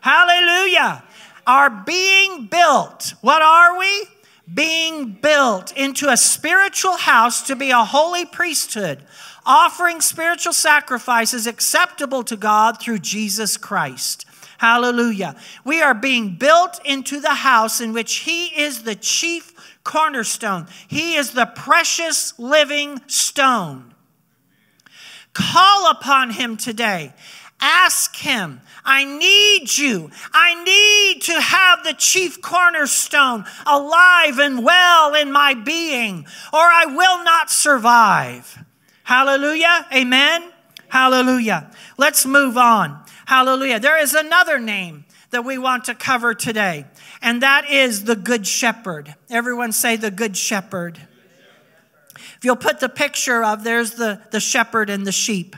Hallelujah. 0.00 1.04
Are 1.46 1.70
being 1.70 2.46
built. 2.46 3.14
What 3.20 3.42
are 3.42 3.78
we? 3.78 4.06
Being 4.52 5.12
built 5.12 5.70
into 5.76 6.08
a 6.08 6.16
spiritual 6.16 6.96
house 6.96 7.42
to 7.46 7.54
be 7.54 7.70
a 7.70 7.84
holy 7.84 8.24
priesthood, 8.24 9.04
offering 9.46 10.00
spiritual 10.00 10.52
sacrifices 10.52 11.46
acceptable 11.46 12.24
to 12.24 12.36
God 12.36 12.80
through 12.80 12.98
Jesus 12.98 13.56
Christ. 13.56 14.26
Hallelujah. 14.60 15.36
We 15.64 15.80
are 15.80 15.94
being 15.94 16.36
built 16.36 16.84
into 16.84 17.18
the 17.18 17.32
house 17.32 17.80
in 17.80 17.94
which 17.94 18.16
He 18.16 18.48
is 18.48 18.82
the 18.82 18.94
chief 18.94 19.54
cornerstone. 19.84 20.66
He 20.86 21.14
is 21.16 21.30
the 21.30 21.46
precious 21.46 22.38
living 22.38 23.00
stone. 23.06 23.94
Call 25.32 25.90
upon 25.90 26.32
Him 26.32 26.58
today. 26.58 27.14
Ask 27.58 28.16
Him, 28.16 28.60
I 28.84 29.04
need 29.04 29.78
you. 29.78 30.10
I 30.34 30.62
need 30.62 31.22
to 31.22 31.40
have 31.40 31.82
the 31.82 31.94
chief 31.94 32.42
cornerstone 32.42 33.46
alive 33.64 34.38
and 34.38 34.62
well 34.62 35.14
in 35.14 35.32
my 35.32 35.54
being, 35.54 36.26
or 36.52 36.60
I 36.60 36.84
will 36.84 37.24
not 37.24 37.50
survive. 37.50 38.58
Hallelujah. 39.04 39.86
Amen. 39.90 40.52
Hallelujah. 40.88 41.70
Let's 41.96 42.26
move 42.26 42.58
on. 42.58 42.99
Hallelujah. 43.30 43.78
There 43.78 43.96
is 43.96 44.12
another 44.12 44.58
name 44.58 45.04
that 45.30 45.44
we 45.44 45.56
want 45.56 45.84
to 45.84 45.94
cover 45.94 46.34
today 46.34 46.84
and 47.22 47.44
that 47.44 47.70
is 47.70 48.02
the 48.02 48.16
Good 48.16 48.44
Shepherd. 48.44 49.14
Everyone 49.30 49.70
say 49.70 49.94
the 49.94 50.10
Good 50.10 50.36
Shepherd. 50.36 51.00
If 52.16 52.38
you'll 52.42 52.56
put 52.56 52.80
the 52.80 52.88
picture 52.88 53.44
of, 53.44 53.62
there's 53.62 53.92
the, 53.92 54.20
the 54.32 54.40
shepherd 54.40 54.90
and 54.90 55.06
the 55.06 55.12
sheep. 55.12 55.54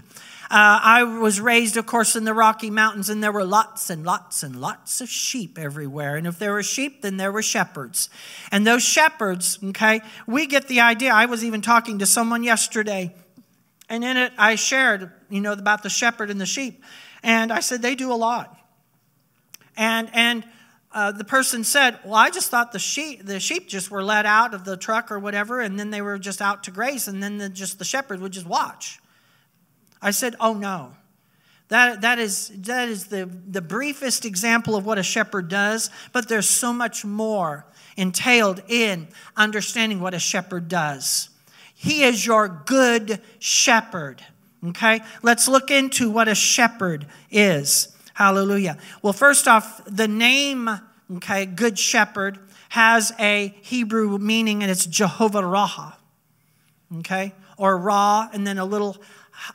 Uh, 0.51 0.81
I 0.83 1.05
was 1.05 1.41
raised, 1.41 1.79
of 1.79 1.87
course, 1.87 2.15
in 2.15 2.25
the 2.25 2.35
Rocky 2.35 2.69
Mountains, 2.69 3.09
and 3.09 3.25
there 3.25 3.33
were 3.33 3.43
lots 3.43 3.89
and 3.89 4.05
lots 4.05 4.43
and 4.43 4.55
lots 4.61 5.01
of 5.01 5.09
sheep 5.09 5.59
everywhere. 5.59 6.17
And 6.17 6.27
if 6.27 6.39
there 6.39 6.53
were 6.53 6.63
sheep, 6.63 7.01
then 7.01 7.17
there 7.17 7.33
were 7.33 7.41
shepherds. 7.41 8.11
And 8.51 8.67
those 8.67 8.83
shepherds, 8.83 9.59
okay, 9.65 10.03
we 10.27 10.47
get 10.47 10.69
the 10.69 10.81
idea. 10.81 11.15
I 11.15 11.25
was 11.25 11.43
even 11.43 11.63
talking 11.63 12.01
to 12.01 12.07
someone 12.07 12.43
yesterday, 12.43 13.15
and 13.89 14.05
in 14.05 14.19
it 14.19 14.35
I 14.37 14.57
shared, 14.57 15.11
you 15.31 15.41
know, 15.41 15.53
about 15.53 15.83
the 15.83 15.89
shepherd 15.89 16.31
and 16.31 16.39
the 16.39 16.45
sheep. 16.45 16.85
And 17.23 17.53
I 17.53 17.61
said, 17.61 17.83
they 17.83 17.95
do 17.95 18.13
a 18.13 18.15
lot. 18.15 18.57
And, 19.77 20.11
and, 20.13 20.45
uh, 20.95 21.11
the 21.11 21.25
person 21.25 21.65
said, 21.65 21.99
Well, 22.05 22.15
I 22.15 22.29
just 22.29 22.51
thought 22.51 22.73
the 22.73 22.79
sheep, 22.79 23.25
the 23.25 23.41
sheep 23.41 23.67
just 23.67 23.91
were 23.91 24.05
let 24.05 24.27
out 24.27 24.53
of 24.53 24.65
the 24.65 24.77
truck 24.77 25.11
or 25.11 25.19
whatever, 25.19 25.61
and 25.61 25.79
then 25.79 25.91
they 25.91 26.03
were 26.03 26.19
just 26.19 26.43
out 26.43 26.65
to 26.65 26.71
graze, 26.71 27.09
and 27.09 27.23
then 27.23 27.39
the, 27.39 27.49
just 27.49 27.79
the 27.79 27.85
shepherd 27.85 28.21
would 28.21 28.33
just 28.33 28.47
watch. 28.47 29.01
I 30.03 30.11
said, 30.11 30.37
Oh, 30.39 30.55
no. 30.55 30.93
That, 31.69 32.03
that 32.03 32.19
is, 32.19 32.49
that 32.65 32.91
is 32.91 33.07
the, 33.07 33.31
the 33.49 33.63
briefest 33.63 34.27
example 34.27 34.77
of 34.77 34.85
what 34.85 34.99
a 34.99 35.03
shepherd 35.03 35.49
does, 35.49 35.89
but 36.13 36.29
there's 36.29 36.49
so 36.49 36.71
much 36.71 37.03
more 37.03 37.65
entailed 37.97 38.63
in 38.69 39.09
understanding 39.39 39.99
what 39.99 40.13
a 40.13 40.19
shepherd 40.19 40.69
does. 40.69 41.31
He 41.75 42.03
is 42.03 42.27
your 42.27 42.63
good 42.67 43.23
shepherd. 43.39 44.23
Okay? 44.69 45.01
Let's 45.23 45.49
look 45.49 45.71
into 45.71 46.11
what 46.11 46.29
a 46.29 46.35
shepherd 46.35 47.07
is. 47.31 47.89
Hallelujah. 48.15 48.79
Well, 49.01 49.13
first 49.13 49.49
off, 49.49 49.81
the 49.87 50.09
name, 50.09 50.71
okay, 51.17 51.47
Good 51.47 51.79
Shepherd, 51.79 52.39
has 52.71 53.13
a 53.19 53.55
Hebrew 53.63 54.19
meaning 54.19 54.63
and 54.63 54.71
it's 54.71 54.87
Jehovah 54.87 55.43
Raha, 55.43 55.95
okay, 56.99 57.35
or 57.57 57.77
Ra, 57.77 58.29
and 58.33 58.47
then 58.47 58.59
a 58.59 58.65
little 58.65 58.97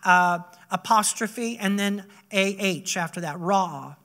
uh, 0.03 0.39
apostrophe, 0.71 1.57
and 1.57 1.79
then 1.79 2.05
AH 2.31 2.97
after 2.97 3.21
that, 3.21 3.39
Ra. 3.39 3.95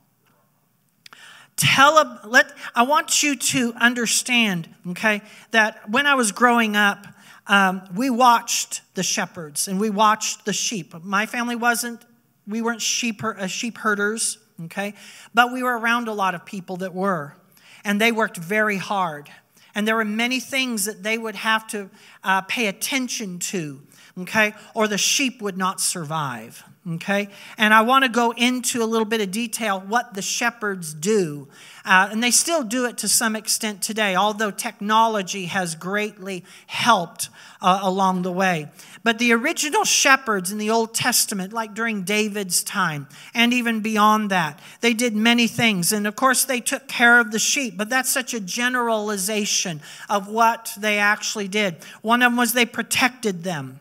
Tell, 1.57 2.20
let, 2.24 2.46
I 2.74 2.82
want 2.82 3.22
you 3.22 3.36
to 3.36 3.72
understand, 3.74 4.68
okay, 4.90 5.22
that 5.50 5.90
when 5.90 6.07
I 6.07 6.14
was 6.14 6.32
growing 6.32 6.76
up, 6.76 7.07
um, 7.53 7.82
we 7.94 8.09
watched 8.09 8.80
the 8.94 9.03
shepherds 9.03 9.68
and 9.68 9.78
we 9.78 9.90
watched 9.90 10.46
the 10.46 10.55
sheep. 10.55 10.94
My 11.05 11.26
family 11.26 11.55
wasn't, 11.55 12.03
we 12.46 12.62
weren't 12.62 12.80
sheep, 12.80 13.22
uh, 13.22 13.46
sheep 13.46 13.76
herders, 13.76 14.38
okay? 14.64 14.94
But 15.34 15.53
we 15.53 15.62
were 15.62 15.78
around 15.78 16.09
a 16.09 16.14
lot 16.14 16.34
of 16.34 16.46
people 16.46 16.78
that 16.78 16.94
were, 16.94 17.36
and 17.84 18.00
they 18.00 18.11
worked 18.11 18.38
very 18.38 18.78
hard. 18.78 19.28
And 19.74 19.86
there 19.86 19.96
were 19.96 20.05
many 20.05 20.40
things 20.40 20.86
that 20.86 21.03
they 21.03 21.18
would 21.18 21.34
have 21.34 21.66
to 21.68 21.90
uh, 22.24 22.40
pay 22.40 22.68
attention 22.68 23.38
to, 23.40 23.82
okay? 24.20 24.55
Or 24.74 24.88
the 24.88 24.96
sheep 24.96 25.42
would 25.42 25.59
not 25.59 25.78
survive, 25.78 26.64
okay? 26.88 27.28
And 27.56 27.72
I 27.72 27.82
want 27.82 28.04
to 28.04 28.08
go 28.10 28.32
into 28.32 28.82
a 28.82 28.86
little 28.86 29.04
bit 29.04 29.20
of 29.20 29.30
detail 29.30 29.80
what 29.80 30.14
the 30.14 30.22
shepherds 30.22 30.92
do. 30.94 31.48
Uh, 31.84 32.08
and 32.10 32.22
they 32.22 32.30
still 32.30 32.62
do 32.62 32.86
it 32.86 32.98
to 32.98 33.08
some 33.08 33.34
extent 33.34 33.82
today, 33.82 34.14
although 34.14 34.50
technology 34.50 35.46
has 35.46 35.74
greatly 35.74 36.44
helped 36.66 37.28
uh, 37.60 37.80
along 37.82 38.22
the 38.22 38.32
way. 38.32 38.68
But 39.04 39.18
the 39.18 39.32
original 39.32 39.84
shepherds 39.84 40.52
in 40.52 40.58
the 40.58 40.70
Old 40.70 40.94
Testament, 40.94 41.52
like 41.52 41.74
during 41.74 42.02
David's 42.02 42.62
time 42.62 43.08
and 43.34 43.52
even 43.52 43.80
beyond 43.80 44.30
that, 44.30 44.60
they 44.80 44.94
did 44.94 45.14
many 45.14 45.48
things. 45.48 45.92
And 45.92 46.06
of 46.06 46.14
course, 46.14 46.44
they 46.44 46.60
took 46.60 46.86
care 46.86 47.18
of 47.18 47.32
the 47.32 47.38
sheep, 47.38 47.76
but 47.76 47.90
that's 47.90 48.10
such 48.10 48.32
a 48.32 48.40
generalization 48.40 49.80
of 50.08 50.28
what 50.28 50.72
they 50.78 50.98
actually 50.98 51.48
did. 51.48 51.76
One 52.00 52.22
of 52.22 52.30
them 52.30 52.36
was 52.36 52.52
they 52.52 52.66
protected 52.66 53.42
them. 53.42 53.80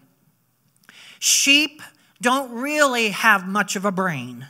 Sheep 1.19 1.83
don't 2.21 2.51
really 2.51 3.09
have 3.09 3.47
much 3.47 3.75
of 3.75 3.83
a 3.83 3.91
brain. 3.91 4.47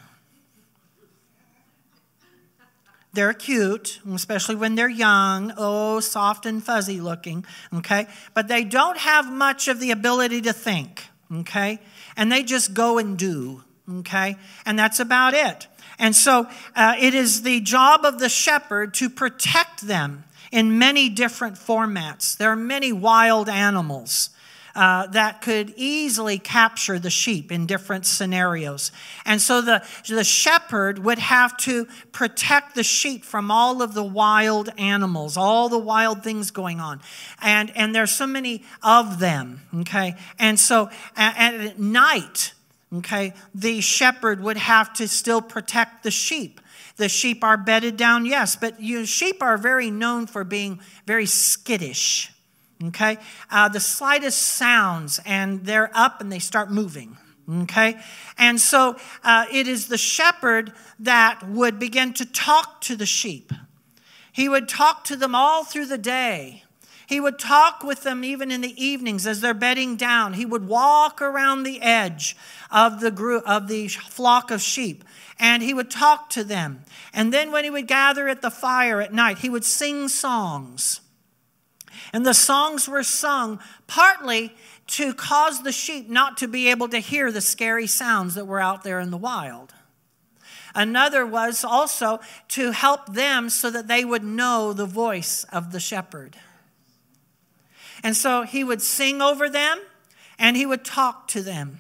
They're 3.14 3.34
cute, 3.34 4.00
especially 4.14 4.56
when 4.56 4.76
they're 4.76 4.88
young, 4.90 5.54
oh, 5.58 6.00
soft 6.00 6.46
and 6.46 6.64
fuzzy 6.64 7.02
looking, 7.02 7.46
okay? 7.74 8.08
But 8.34 8.48
they 8.48 8.64
don't 8.64 8.98
have 8.98 9.30
much 9.30 9.68
of 9.68 9.80
the 9.82 9.92
ability 9.92 10.42
to 10.42 10.54
think, 10.54 11.08
okay? 11.34 11.80
And 12.16 12.32
they 12.32 12.44
just 12.44 12.74
go 12.74 12.98
and 12.98 13.18
do, 13.18 13.64
okay? 14.00 14.38
And 14.66 14.80
that's 14.80 15.02
about 15.02 15.34
it. 15.34 15.68
And 16.00 16.16
so 16.16 16.48
uh, 16.74 16.96
it 17.00 17.14
is 17.14 17.42
the 17.44 17.60
job 17.60 18.06
of 18.06 18.20
the 18.20 18.30
shepherd 18.30 18.94
to 18.96 19.10
protect 19.10 19.82
them 19.82 20.24
in 20.52 20.80
many 20.80 21.10
different 21.10 21.56
formats. 21.56 22.38
There 22.38 22.50
are 22.50 22.56
many 22.56 22.94
wild 22.94 23.50
animals 23.50 24.30
uh, 24.76 25.08
that 25.08 25.42
could 25.42 25.74
easily 25.76 26.40
capture 26.40 27.00
the 27.00 27.10
sheep 27.10 27.52
in 27.52 27.66
different 27.66 28.06
scenarios. 28.06 28.92
And 29.26 29.42
so 29.42 29.62
the, 29.62 29.86
the 30.08 30.24
shepherd 30.24 31.00
would 31.00 31.20
have 31.20 31.58
to 31.58 31.88
protect 32.12 32.76
the 32.76 32.84
sheep 32.84 33.24
from 33.26 33.52
all 33.52 33.82
of 33.82 33.94
the 33.94 34.04
wild 34.04 34.70
animals, 34.78 35.38
all 35.38 35.70
the 35.70 35.78
wild 35.78 36.24
things 36.24 36.52
going 36.52 36.80
on. 36.80 37.02
And, 37.42 37.72
and 37.76 37.94
there's 37.94 38.12
so 38.12 38.28
many 38.28 38.64
of 38.82 39.20
them, 39.20 39.62
okay? 39.82 40.16
And 40.40 40.60
so 40.60 40.90
and 41.16 41.64
at 41.64 41.80
night, 41.80 42.54
okay, 42.94 43.34
the 43.54 43.82
shepherd 43.82 44.42
would 44.42 44.58
have 44.58 44.94
to 44.94 45.08
still 45.08 45.42
protect 45.42 46.04
the 46.04 46.12
sheep. 46.12 46.60
The 46.98 47.10
sheep 47.10 47.44
are 47.44 47.58
bedded 47.58 47.98
down, 47.98 48.26
yes, 48.26 48.56
but 48.56 48.80
you, 48.82 49.06
sheep 49.06 49.42
are 49.42 49.58
very 49.58 49.90
known 49.90 50.28
for 50.28 50.44
being 50.44 50.80
very 51.06 51.26
skittish 51.26 52.32
okay? 52.82 53.18
Uh, 53.50 53.70
the 53.70 53.80
slightest 53.80 54.42
sounds, 54.42 55.20
and 55.26 55.66
they're 55.66 55.92
up 55.94 56.22
and 56.22 56.32
they 56.32 56.40
start 56.40 56.72
moving, 56.72 57.18
okay? 57.64 58.00
And 58.38 58.60
so 58.60 58.98
uh, 59.24 59.46
it 59.52 59.68
is 59.68 59.88
the 59.88 59.98
shepherd 59.98 60.74
that 61.00 61.48
would 61.48 61.80
begin 61.80 62.14
to 62.14 62.26
talk 62.26 62.82
to 62.82 62.96
the 62.96 63.06
sheep. 63.06 63.52
He 64.32 64.48
would 64.48 64.70
talk 64.70 65.04
to 65.06 65.16
them 65.16 65.36
all 65.36 65.64
through 65.64 65.88
the 65.88 65.98
day. 65.98 66.64
He 67.08 67.20
would 67.20 67.38
talk 67.38 67.84
with 67.84 68.04
them 68.04 68.24
even 68.24 68.52
in 68.52 68.62
the 68.62 68.82
evenings 68.82 69.28
as 69.28 69.42
they're 69.42 69.54
bedding 69.54 69.98
down. 69.98 70.32
He 70.34 70.46
would 70.46 70.66
walk 70.66 71.22
around 71.22 71.64
the 71.64 71.82
edge 71.82 72.38
of 72.72 73.02
the 73.02 73.12
group 73.12 73.44
of 73.46 73.68
the 73.68 73.90
flock 73.90 74.50
of 74.50 74.62
sheep 74.62 75.04
and 75.38 75.64
he 75.64 75.74
would 75.74 75.90
talk 75.90 76.30
to 76.30 76.44
them. 76.44 76.86
And 77.14 77.34
then 77.34 77.52
when 77.52 77.64
he 77.66 77.70
would 77.70 77.88
gather 77.88 78.30
at 78.30 78.42
the 78.42 78.52
fire 78.52 79.02
at 79.02 79.12
night, 79.12 79.40
he 79.40 79.50
would 79.50 79.66
sing 79.66 80.08
songs. 80.08 81.02
And 82.14 82.26
the 82.26 82.34
songs 82.34 82.90
were 82.90 83.04
sung 83.04 83.60
partly 83.88 84.54
to 84.88 85.14
cause 85.14 85.64
the 85.64 85.72
sheep 85.72 86.10
not 86.10 86.38
to 86.38 86.48
be 86.48 86.70
able 86.70 86.90
to 86.90 87.00
hear 87.00 87.32
the 87.32 87.42
scary 87.42 87.88
sounds 87.88 88.36
that 88.36 88.46
were 88.46 88.60
out 88.60 88.84
there 88.84 89.00
in 89.00 89.12
the 89.12 89.18
wild. 89.18 89.74
Another 90.76 91.26
was 91.26 91.64
also 91.64 92.20
to 92.50 92.72
help 92.72 93.14
them 93.14 93.50
so 93.50 93.70
that 93.70 93.88
they 93.88 94.06
would 94.06 94.24
know 94.24 94.74
the 94.74 94.86
voice 94.86 95.46
of 95.52 95.72
the 95.72 95.80
shepherd. 95.80 96.38
And 98.04 98.16
so 98.16 98.44
he 98.44 98.64
would 98.64 98.82
sing 98.82 99.22
over 99.22 99.50
them 99.50 99.80
and 100.40 100.58
he 100.58 100.66
would 100.66 100.84
talk 100.84 101.28
to 101.30 101.42
them. 101.42 101.80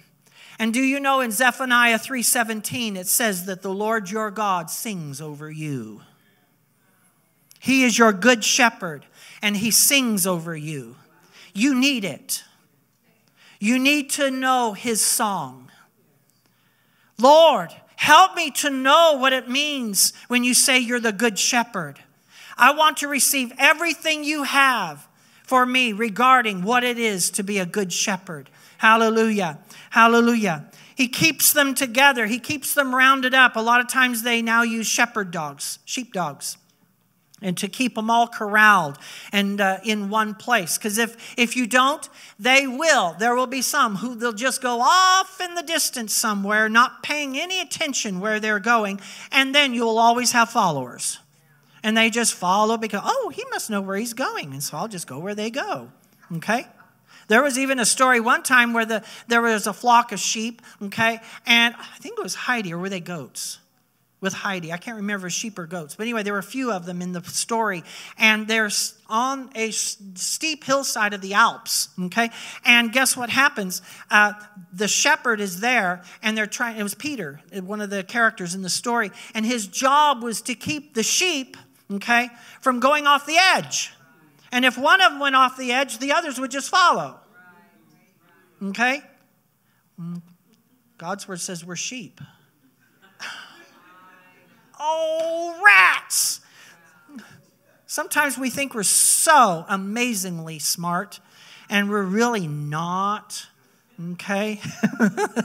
And 0.59 0.73
do 0.73 0.81
you 0.81 0.99
know 0.99 1.21
in 1.21 1.31
Zephaniah 1.31 1.97
3:17 1.97 2.95
it 2.95 3.07
says 3.07 3.45
that 3.45 3.61
the 3.61 3.73
Lord 3.73 4.11
your 4.11 4.29
God 4.29 4.69
sings 4.69 5.19
over 5.19 5.49
you. 5.49 6.01
He 7.59 7.83
is 7.83 7.97
your 7.97 8.13
good 8.13 8.43
shepherd 8.43 9.05
and 9.41 9.57
he 9.57 9.71
sings 9.71 10.27
over 10.27 10.55
you. 10.55 10.95
You 11.53 11.75
need 11.75 12.05
it. 12.05 12.43
You 13.59 13.77
need 13.77 14.09
to 14.11 14.31
know 14.31 14.73
his 14.73 15.01
song. 15.01 15.71
Lord, 17.17 17.69
help 17.95 18.35
me 18.35 18.49
to 18.51 18.69
know 18.69 19.17
what 19.19 19.33
it 19.33 19.47
means 19.49 20.13
when 20.27 20.43
you 20.43 20.53
say 20.53 20.79
you're 20.79 20.99
the 20.99 21.11
good 21.11 21.37
shepherd. 21.37 21.99
I 22.57 22.73
want 22.73 22.97
to 22.97 23.07
receive 23.07 23.53
everything 23.57 24.23
you 24.23 24.43
have 24.43 25.07
for 25.43 25.65
me 25.65 25.93
regarding 25.93 26.63
what 26.63 26.83
it 26.83 26.97
is 26.97 27.29
to 27.31 27.43
be 27.43 27.59
a 27.59 27.65
good 27.65 27.91
shepherd. 27.93 28.49
Hallelujah. 28.77 29.59
Hallelujah. 29.91 30.65
He 30.95 31.07
keeps 31.07 31.53
them 31.53 31.73
together, 31.73 32.27
he 32.27 32.39
keeps 32.39 32.73
them 32.73 32.93
rounded 32.93 33.33
up. 33.33 33.55
A 33.55 33.59
lot 33.59 33.81
of 33.81 33.87
times 33.87 34.23
they 34.23 34.41
now 34.41 34.63
use 34.63 34.87
shepherd 34.87 35.31
dogs, 35.31 35.79
sheep 35.85 36.13
dogs 36.13 36.57
and 37.41 37.57
to 37.57 37.67
keep 37.67 37.95
them 37.95 38.09
all 38.09 38.27
corralled 38.27 38.97
and 39.31 39.59
uh, 39.59 39.79
in 39.83 40.09
one 40.09 40.35
place 40.35 40.77
because 40.77 40.97
if 40.97 41.35
if 41.37 41.55
you 41.55 41.65
don't 41.65 42.09
they 42.39 42.67
will 42.67 43.15
there 43.19 43.35
will 43.35 43.47
be 43.47 43.61
some 43.61 43.97
who 43.97 44.15
they'll 44.15 44.31
just 44.31 44.61
go 44.61 44.79
off 44.81 45.41
in 45.41 45.55
the 45.55 45.63
distance 45.63 46.13
somewhere 46.13 46.69
not 46.69 47.01
paying 47.03 47.37
any 47.37 47.59
attention 47.59 48.19
where 48.19 48.39
they're 48.39 48.59
going 48.59 48.99
and 49.31 49.55
then 49.55 49.73
you'll 49.73 49.97
always 49.97 50.31
have 50.31 50.49
followers 50.49 51.19
and 51.83 51.97
they 51.97 52.09
just 52.09 52.33
follow 52.33 52.77
because, 52.77 53.01
oh, 53.03 53.31
he 53.33 53.43
must 53.49 53.69
know 53.69 53.81
where 53.81 53.97
he's 53.97 54.13
going. 54.13 54.51
And 54.51 54.63
so 54.63 54.77
I'll 54.77 54.87
just 54.87 55.07
go 55.07 55.19
where 55.19 55.35
they 55.35 55.49
go. 55.49 55.89
Okay? 56.35 56.67
There 57.27 57.41
was 57.41 57.57
even 57.57 57.79
a 57.79 57.85
story 57.85 58.19
one 58.19 58.43
time 58.43 58.73
where 58.73 58.85
the, 58.85 59.03
there 59.27 59.41
was 59.41 59.65
a 59.67 59.73
flock 59.73 60.11
of 60.11 60.19
sheep, 60.19 60.61
okay? 60.81 61.19
And 61.45 61.75
I 61.75 61.97
think 61.99 62.19
it 62.19 62.23
was 62.23 62.35
Heidi, 62.35 62.73
or 62.73 62.77
were 62.77 62.89
they 62.89 62.99
goats? 62.99 63.59
With 64.21 64.33
Heidi. 64.33 64.71
I 64.71 64.77
can't 64.77 64.97
remember 64.97 65.29
sheep 65.29 65.59
or 65.59 65.65
goats, 65.65 65.95
but 65.95 66.03
anyway, 66.03 66.23
there 66.23 66.33
were 66.33 66.39
a 66.39 66.43
few 66.43 66.71
of 66.71 66.85
them 66.85 67.01
in 67.01 67.11
the 67.11 67.21
story, 67.23 67.83
and 68.17 68.47
they're 68.47 68.69
on 69.09 69.49
a 69.55 69.71
steep 69.71 70.63
hillside 70.63 71.13
of 71.13 71.21
the 71.21 71.33
Alps. 71.33 71.89
Okay, 71.99 72.29
and 72.63 72.93
guess 72.93 73.17
what 73.17 73.29
happens? 73.29 73.81
Uh, 74.09 74.33
the 74.71 74.87
shepherd 74.87 75.41
is 75.41 75.59
there, 75.59 76.03
and 76.21 76.37
they're 76.37 76.47
trying. 76.47 76.77
It 76.77 76.83
was 76.83 76.95
Peter, 76.95 77.41
one 77.63 77.81
of 77.81 77.89
the 77.89 78.03
characters 78.03 78.55
in 78.55 78.61
the 78.61 78.69
story, 78.69 79.11
and 79.33 79.45
his 79.45 79.67
job 79.67 80.23
was 80.23 80.41
to 80.43 80.55
keep 80.55 80.93
the 80.93 81.03
sheep 81.03 81.57
okay, 81.95 82.29
from 82.61 82.79
going 82.79 83.07
off 83.07 83.25
the 83.25 83.37
edge. 83.37 83.93
And 84.51 84.65
if 84.65 84.77
one 84.77 85.01
of 85.01 85.11
them 85.11 85.19
went 85.19 85.35
off 85.35 85.57
the 85.57 85.71
edge, 85.71 85.99
the 85.99 86.11
others 86.11 86.39
would 86.39 86.51
just 86.51 86.69
follow. 86.69 87.19
Okay? 88.61 89.01
God's 90.97 91.27
word 91.27 91.39
says 91.39 91.65
we're 91.65 91.75
sheep. 91.75 92.19
Oh, 94.83 95.61
rats! 95.63 96.41
Sometimes 97.85 98.37
we 98.37 98.49
think 98.49 98.73
we're 98.73 98.81
so 98.81 99.65
amazingly 99.69 100.57
smart, 100.57 101.19
and 101.69 101.89
we're 101.89 102.03
really 102.03 102.47
not. 102.47 103.45
Okay? 104.13 104.59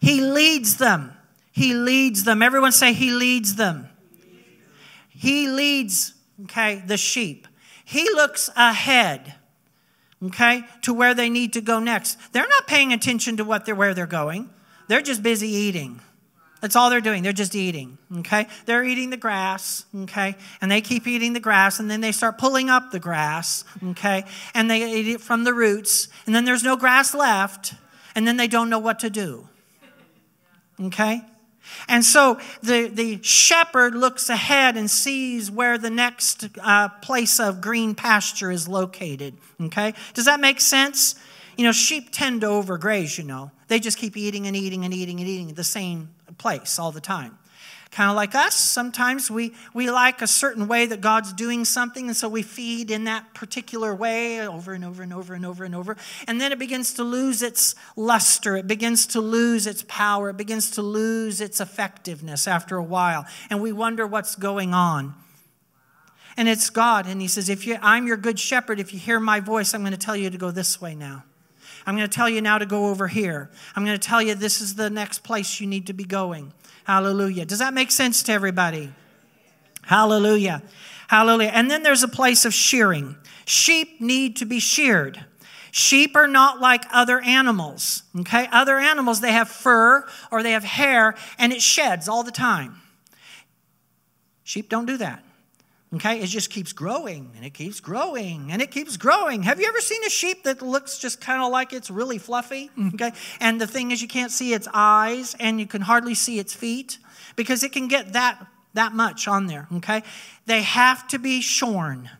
he 0.00 0.20
leads 0.20 0.78
them. 0.78 1.12
He 1.52 1.72
leads 1.72 2.24
them. 2.24 2.42
Everyone 2.42 2.72
say, 2.72 2.92
He 2.92 3.12
leads 3.12 3.54
them. 3.54 3.88
He 5.18 5.48
leads, 5.48 6.14
okay, 6.44 6.80
the 6.86 6.96
sheep. 6.96 7.48
He 7.84 8.04
looks 8.04 8.48
ahead, 8.54 9.34
okay, 10.26 10.62
to 10.82 10.94
where 10.94 11.12
they 11.12 11.28
need 11.28 11.52
to 11.54 11.60
go 11.60 11.80
next. 11.80 12.32
They're 12.32 12.46
not 12.46 12.68
paying 12.68 12.92
attention 12.92 13.36
to 13.38 13.44
what 13.44 13.66
they're, 13.66 13.74
where 13.74 13.94
they're 13.94 14.06
going. 14.06 14.48
They're 14.86 15.02
just 15.02 15.24
busy 15.24 15.48
eating. 15.48 16.00
That's 16.60 16.74
all 16.74 16.90
they're 16.90 17.00
doing. 17.00 17.22
They're 17.22 17.32
just 17.32 17.54
eating, 17.54 17.98
okay? 18.18 18.46
They're 18.66 18.84
eating 18.84 19.10
the 19.10 19.16
grass, 19.16 19.84
okay? 19.94 20.34
And 20.60 20.70
they 20.70 20.80
keep 20.80 21.06
eating 21.06 21.32
the 21.32 21.40
grass, 21.40 21.78
and 21.78 21.90
then 21.90 22.00
they 22.00 22.12
start 22.12 22.38
pulling 22.38 22.68
up 22.68 22.90
the 22.90 22.98
grass, 22.98 23.64
okay? 23.90 24.24
And 24.54 24.70
they 24.70 24.92
eat 24.92 25.08
it 25.08 25.20
from 25.20 25.44
the 25.44 25.54
roots, 25.54 26.08
and 26.26 26.34
then 26.34 26.44
there's 26.44 26.64
no 26.64 26.76
grass 26.76 27.14
left, 27.14 27.74
and 28.14 28.26
then 28.26 28.36
they 28.36 28.48
don't 28.48 28.70
know 28.70 28.80
what 28.80 28.98
to 29.00 29.10
do, 29.10 29.48
okay? 30.80 31.22
And 31.88 32.04
so 32.04 32.40
the, 32.62 32.88
the 32.88 33.22
shepherd 33.22 33.94
looks 33.94 34.28
ahead 34.28 34.76
and 34.76 34.90
sees 34.90 35.50
where 35.50 35.78
the 35.78 35.90
next 35.90 36.48
uh, 36.60 36.88
place 36.88 37.38
of 37.38 37.60
green 37.60 37.94
pasture 37.94 38.50
is 38.50 38.68
located. 38.68 39.34
Okay? 39.60 39.94
Does 40.14 40.24
that 40.26 40.40
make 40.40 40.60
sense? 40.60 41.14
You 41.56 41.64
know, 41.64 41.72
sheep 41.72 42.08
tend 42.10 42.42
to 42.42 42.46
overgraze, 42.46 43.18
you 43.18 43.24
know. 43.24 43.50
They 43.68 43.80
just 43.80 43.98
keep 43.98 44.16
eating 44.16 44.46
and 44.46 44.56
eating 44.56 44.84
and 44.84 44.94
eating 44.94 45.20
and 45.20 45.28
eating 45.28 45.54
the 45.54 45.64
same 45.64 46.10
place 46.36 46.78
all 46.78 46.92
the 46.92 47.00
time. 47.00 47.38
Kind 47.90 48.10
of 48.10 48.16
like 48.16 48.34
us, 48.34 48.54
sometimes 48.54 49.30
we, 49.30 49.54
we 49.72 49.90
like 49.90 50.20
a 50.20 50.26
certain 50.26 50.68
way 50.68 50.84
that 50.84 51.00
God's 51.00 51.32
doing 51.32 51.64
something, 51.64 52.08
and 52.08 52.16
so 52.16 52.28
we 52.28 52.42
feed 52.42 52.90
in 52.90 53.04
that 53.04 53.32
particular 53.32 53.94
way 53.94 54.46
over 54.46 54.74
and 54.74 54.84
over 54.84 55.02
and 55.02 55.12
over 55.12 55.32
and 55.32 55.46
over 55.46 55.64
and 55.64 55.74
over. 55.74 55.96
And 56.26 56.38
then 56.38 56.52
it 56.52 56.58
begins 56.58 56.92
to 56.94 57.02
lose 57.02 57.40
its 57.40 57.74
luster, 57.96 58.58
it 58.58 58.66
begins 58.66 59.06
to 59.08 59.22
lose 59.22 59.66
its 59.66 59.84
power, 59.88 60.28
it 60.30 60.36
begins 60.36 60.70
to 60.72 60.82
lose 60.82 61.40
its 61.40 61.62
effectiveness 61.62 62.46
after 62.46 62.76
a 62.76 62.84
while. 62.84 63.24
And 63.48 63.62
we 63.62 63.72
wonder 63.72 64.06
what's 64.06 64.36
going 64.36 64.74
on. 64.74 65.14
And 66.36 66.46
it's 66.46 66.68
God, 66.68 67.06
and 67.06 67.22
He 67.22 67.28
says, 67.28 67.48
If 67.48 67.66
you, 67.66 67.78
I'm 67.80 68.06
your 68.06 68.18
good 68.18 68.38
shepherd, 68.38 68.80
if 68.80 68.92
you 68.92 68.98
hear 69.00 69.18
my 69.18 69.40
voice, 69.40 69.72
I'm 69.72 69.80
going 69.80 69.92
to 69.92 69.98
tell 69.98 70.16
you 70.16 70.28
to 70.28 70.38
go 70.38 70.50
this 70.50 70.78
way 70.78 70.94
now. 70.94 71.24
I'm 71.88 71.96
going 71.96 72.06
to 72.06 72.14
tell 72.14 72.28
you 72.28 72.42
now 72.42 72.58
to 72.58 72.66
go 72.66 72.88
over 72.88 73.08
here. 73.08 73.48
I'm 73.74 73.82
going 73.82 73.98
to 73.98 74.08
tell 74.08 74.20
you 74.20 74.34
this 74.34 74.60
is 74.60 74.74
the 74.74 74.90
next 74.90 75.20
place 75.20 75.58
you 75.58 75.66
need 75.66 75.86
to 75.86 75.94
be 75.94 76.04
going. 76.04 76.52
Hallelujah. 76.84 77.46
Does 77.46 77.60
that 77.60 77.72
make 77.72 77.90
sense 77.90 78.22
to 78.24 78.32
everybody? 78.32 78.92
Hallelujah. 79.84 80.62
Hallelujah. 81.08 81.48
And 81.48 81.70
then 81.70 81.82
there's 81.82 82.02
a 82.02 82.08
place 82.08 82.44
of 82.44 82.52
shearing. 82.52 83.16
Sheep 83.46 84.02
need 84.02 84.36
to 84.36 84.44
be 84.44 84.60
sheared. 84.60 85.24
Sheep 85.70 86.14
are 86.14 86.28
not 86.28 86.60
like 86.60 86.84
other 86.92 87.22
animals. 87.22 88.02
Okay? 88.20 88.46
Other 88.52 88.76
animals, 88.76 89.22
they 89.22 89.32
have 89.32 89.48
fur 89.48 90.06
or 90.30 90.42
they 90.42 90.52
have 90.52 90.64
hair 90.64 91.14
and 91.38 91.54
it 91.54 91.62
sheds 91.62 92.06
all 92.06 92.22
the 92.22 92.30
time. 92.30 92.82
Sheep 94.44 94.68
don't 94.68 94.84
do 94.84 94.98
that. 94.98 95.24
Okay, 95.94 96.20
it 96.20 96.26
just 96.26 96.50
keeps 96.50 96.74
growing 96.74 97.32
and 97.34 97.46
it 97.46 97.54
keeps 97.54 97.80
growing 97.80 98.52
and 98.52 98.60
it 98.60 98.70
keeps 98.70 98.98
growing. 98.98 99.44
Have 99.44 99.58
you 99.58 99.66
ever 99.66 99.80
seen 99.80 100.04
a 100.04 100.10
sheep 100.10 100.42
that 100.44 100.60
looks 100.60 100.98
just 100.98 101.18
kind 101.18 101.42
of 101.42 101.50
like 101.50 101.72
it's 101.72 101.90
really 101.90 102.18
fluffy? 102.18 102.70
Okay, 102.94 103.12
and 103.40 103.60
the 103.60 103.66
thing 103.66 103.90
is, 103.90 104.02
you 104.02 104.08
can't 104.08 104.32
see 104.32 104.52
its 104.52 104.66
eyes 104.74 105.34
and 105.38 105.60
you 105.60 105.66
can 105.66 105.82
hardly 105.82 106.14
see 106.14 106.38
its 106.38 106.52
feet 106.52 106.98
because 107.36 107.62
it 107.62 107.72
can 107.72 107.88
get 107.88 108.12
that 108.12 108.46
that 108.74 108.92
much 108.92 109.28
on 109.28 109.46
there. 109.46 109.66
Okay, 109.76 110.02
they 110.46 110.62
have 110.62 111.08
to 111.08 111.18
be 111.18 111.40
shorn. 111.40 112.10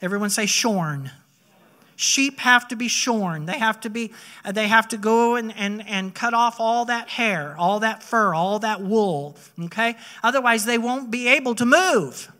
Everyone 0.00 0.30
say 0.30 0.46
shorn. 0.46 1.10
Sheep 1.96 2.38
have 2.38 2.68
to 2.68 2.76
be 2.76 2.88
shorn. 2.88 3.46
They 3.46 3.58
have 3.58 3.80
to 3.80 3.90
be. 3.90 4.12
Uh, 4.44 4.52
they 4.52 4.68
have 4.68 4.88
to 4.88 4.96
go 4.96 5.34
and, 5.34 5.52
and, 5.56 5.86
and 5.86 6.14
cut 6.14 6.32
off 6.32 6.60
all 6.60 6.84
that 6.84 7.08
hair, 7.08 7.56
all 7.58 7.80
that 7.80 8.02
fur, 8.02 8.32
all 8.32 8.60
that 8.60 8.80
wool. 8.80 9.36
Okay, 9.64 9.96
otherwise 10.22 10.64
they 10.64 10.78
won't 10.78 11.10
be 11.10 11.28
able 11.28 11.54
to 11.56 11.66
move 11.66 12.30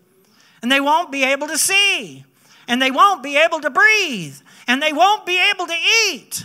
and 0.63 0.71
they 0.71 0.81
won't 0.81 1.11
be 1.13 1.25
able 1.25 1.47
to 1.49 1.59
see, 1.59 2.25
and 2.67 2.81
they 2.81 2.91
won't 2.91 3.23
be 3.23 3.37
able 3.37 3.61
to 3.61 3.71
breathe, 3.71 4.37
and 4.67 4.83
they 4.83 4.93
won't 4.93 5.27
be 5.27 5.41
able 5.51 5.67
to 5.67 5.77
eat. 6.07 6.45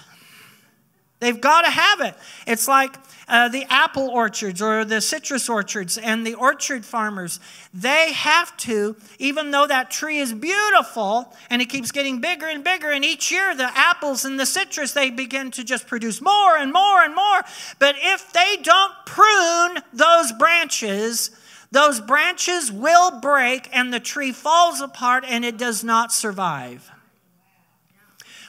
They've 1.23 1.39
got 1.39 1.61
to 1.61 1.69
have 1.69 2.01
it. 2.01 2.15
It's 2.45 2.67
like 2.67 2.97
uh, 3.29 3.47
the 3.47 3.65
apple 3.69 4.09
orchards 4.09 4.61
or 4.61 4.83
the 4.83 4.99
citrus 4.99 5.47
orchards 5.47 5.97
and 5.97 6.27
the 6.27 6.33
orchard 6.33 6.85
farmers. 6.85 7.39
They 7.73 8.11
have 8.11 8.57
to, 8.57 8.97
even 9.19 9.51
though 9.51 9.65
that 9.65 9.89
tree 9.89 10.19
is 10.19 10.33
beautiful 10.33 11.33
and 11.49 11.61
it 11.61 11.69
keeps 11.69 11.91
getting 11.91 12.19
bigger 12.19 12.47
and 12.47 12.61
bigger, 12.61 12.91
and 12.91 13.05
each 13.05 13.31
year 13.31 13.55
the 13.55 13.71
apples 13.73 14.25
and 14.25 14.37
the 14.37 14.45
citrus, 14.45 14.91
they 14.91 15.09
begin 15.11 15.49
to 15.51 15.63
just 15.63 15.87
produce 15.87 16.21
more 16.21 16.57
and 16.57 16.73
more 16.73 17.01
and 17.01 17.15
more. 17.15 17.41
But 17.79 17.95
if 17.99 18.33
they 18.33 18.57
don't 18.61 18.93
prune 19.05 19.77
those 19.93 20.33
branches, 20.33 21.31
those 21.73 21.99
branches 21.99 22.71
will 22.71 23.19
break 23.19 23.67
and 23.73 23.91
the 23.91 23.99
tree 23.99 24.31
falls 24.31 24.79
apart 24.79 25.25
and 25.27 25.43
it 25.43 25.57
does 25.57 25.83
not 25.83 26.13
survive. 26.13 26.91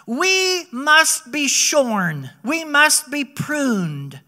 We 0.06 0.66
must 0.70 1.32
be 1.32 1.48
shorn, 1.48 2.30
we 2.44 2.66
must 2.66 3.10
be 3.10 3.24
pruned. 3.24 4.20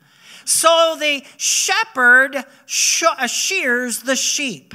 So 0.46 0.96
the 0.98 1.22
shepherd 1.36 2.36
uh, 2.36 3.26
shears 3.26 4.02
the 4.02 4.16
sheep 4.16 4.72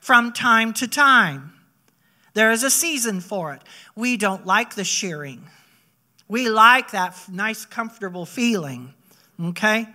from 0.00 0.32
time 0.32 0.72
to 0.72 0.88
time. 0.88 1.52
There 2.34 2.50
is 2.50 2.64
a 2.64 2.70
season 2.70 3.20
for 3.20 3.54
it. 3.54 3.62
We 3.94 4.16
don't 4.16 4.46
like 4.46 4.74
the 4.74 4.82
shearing. 4.82 5.46
We 6.26 6.48
like 6.48 6.90
that 6.90 7.16
nice, 7.30 7.64
comfortable 7.64 8.26
feeling, 8.26 8.94
okay? 9.40 9.86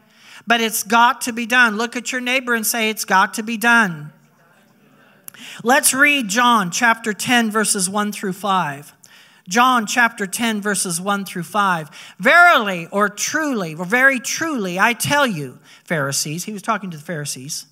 But 0.46 0.62
it's 0.62 0.84
got 0.84 1.22
to 1.22 1.34
be 1.34 1.46
done. 1.46 1.78
Look 1.78 1.96
at 1.96 2.12
your 2.12 2.22
neighbor 2.22 2.54
and 2.54 2.66
say, 2.66 2.89
It's 2.89 3.06
got 3.06 3.36
to 3.36 3.44
be 3.44 3.58
done. 3.58 4.12
Let's 5.64 5.94
read 5.94 6.28
John 6.28 6.72
chapter 6.72 7.14
10, 7.14 7.52
verses 7.52 7.89
1 7.89 8.12
through 8.12 8.34
5. 8.34 8.94
John 9.48 9.86
chapter 9.86 10.26
10, 10.26 10.62
verses 10.62 11.02
1 11.02 11.26
through 11.26 11.44
5. 11.44 12.16
Verily, 12.20 12.88
or 12.91 13.10
truly, 13.10 13.76
or 13.76 13.86
very 13.86 14.20
truly, 14.20 14.80
I 14.80 14.94
tell 14.94 15.28
you, 15.28 15.60
Pharisees, 15.84 16.46
he 16.46 16.54
was 16.54 16.62
talking 16.62 16.91
to 16.91 16.98
the 16.98 17.04
Pharisees, 17.04 17.66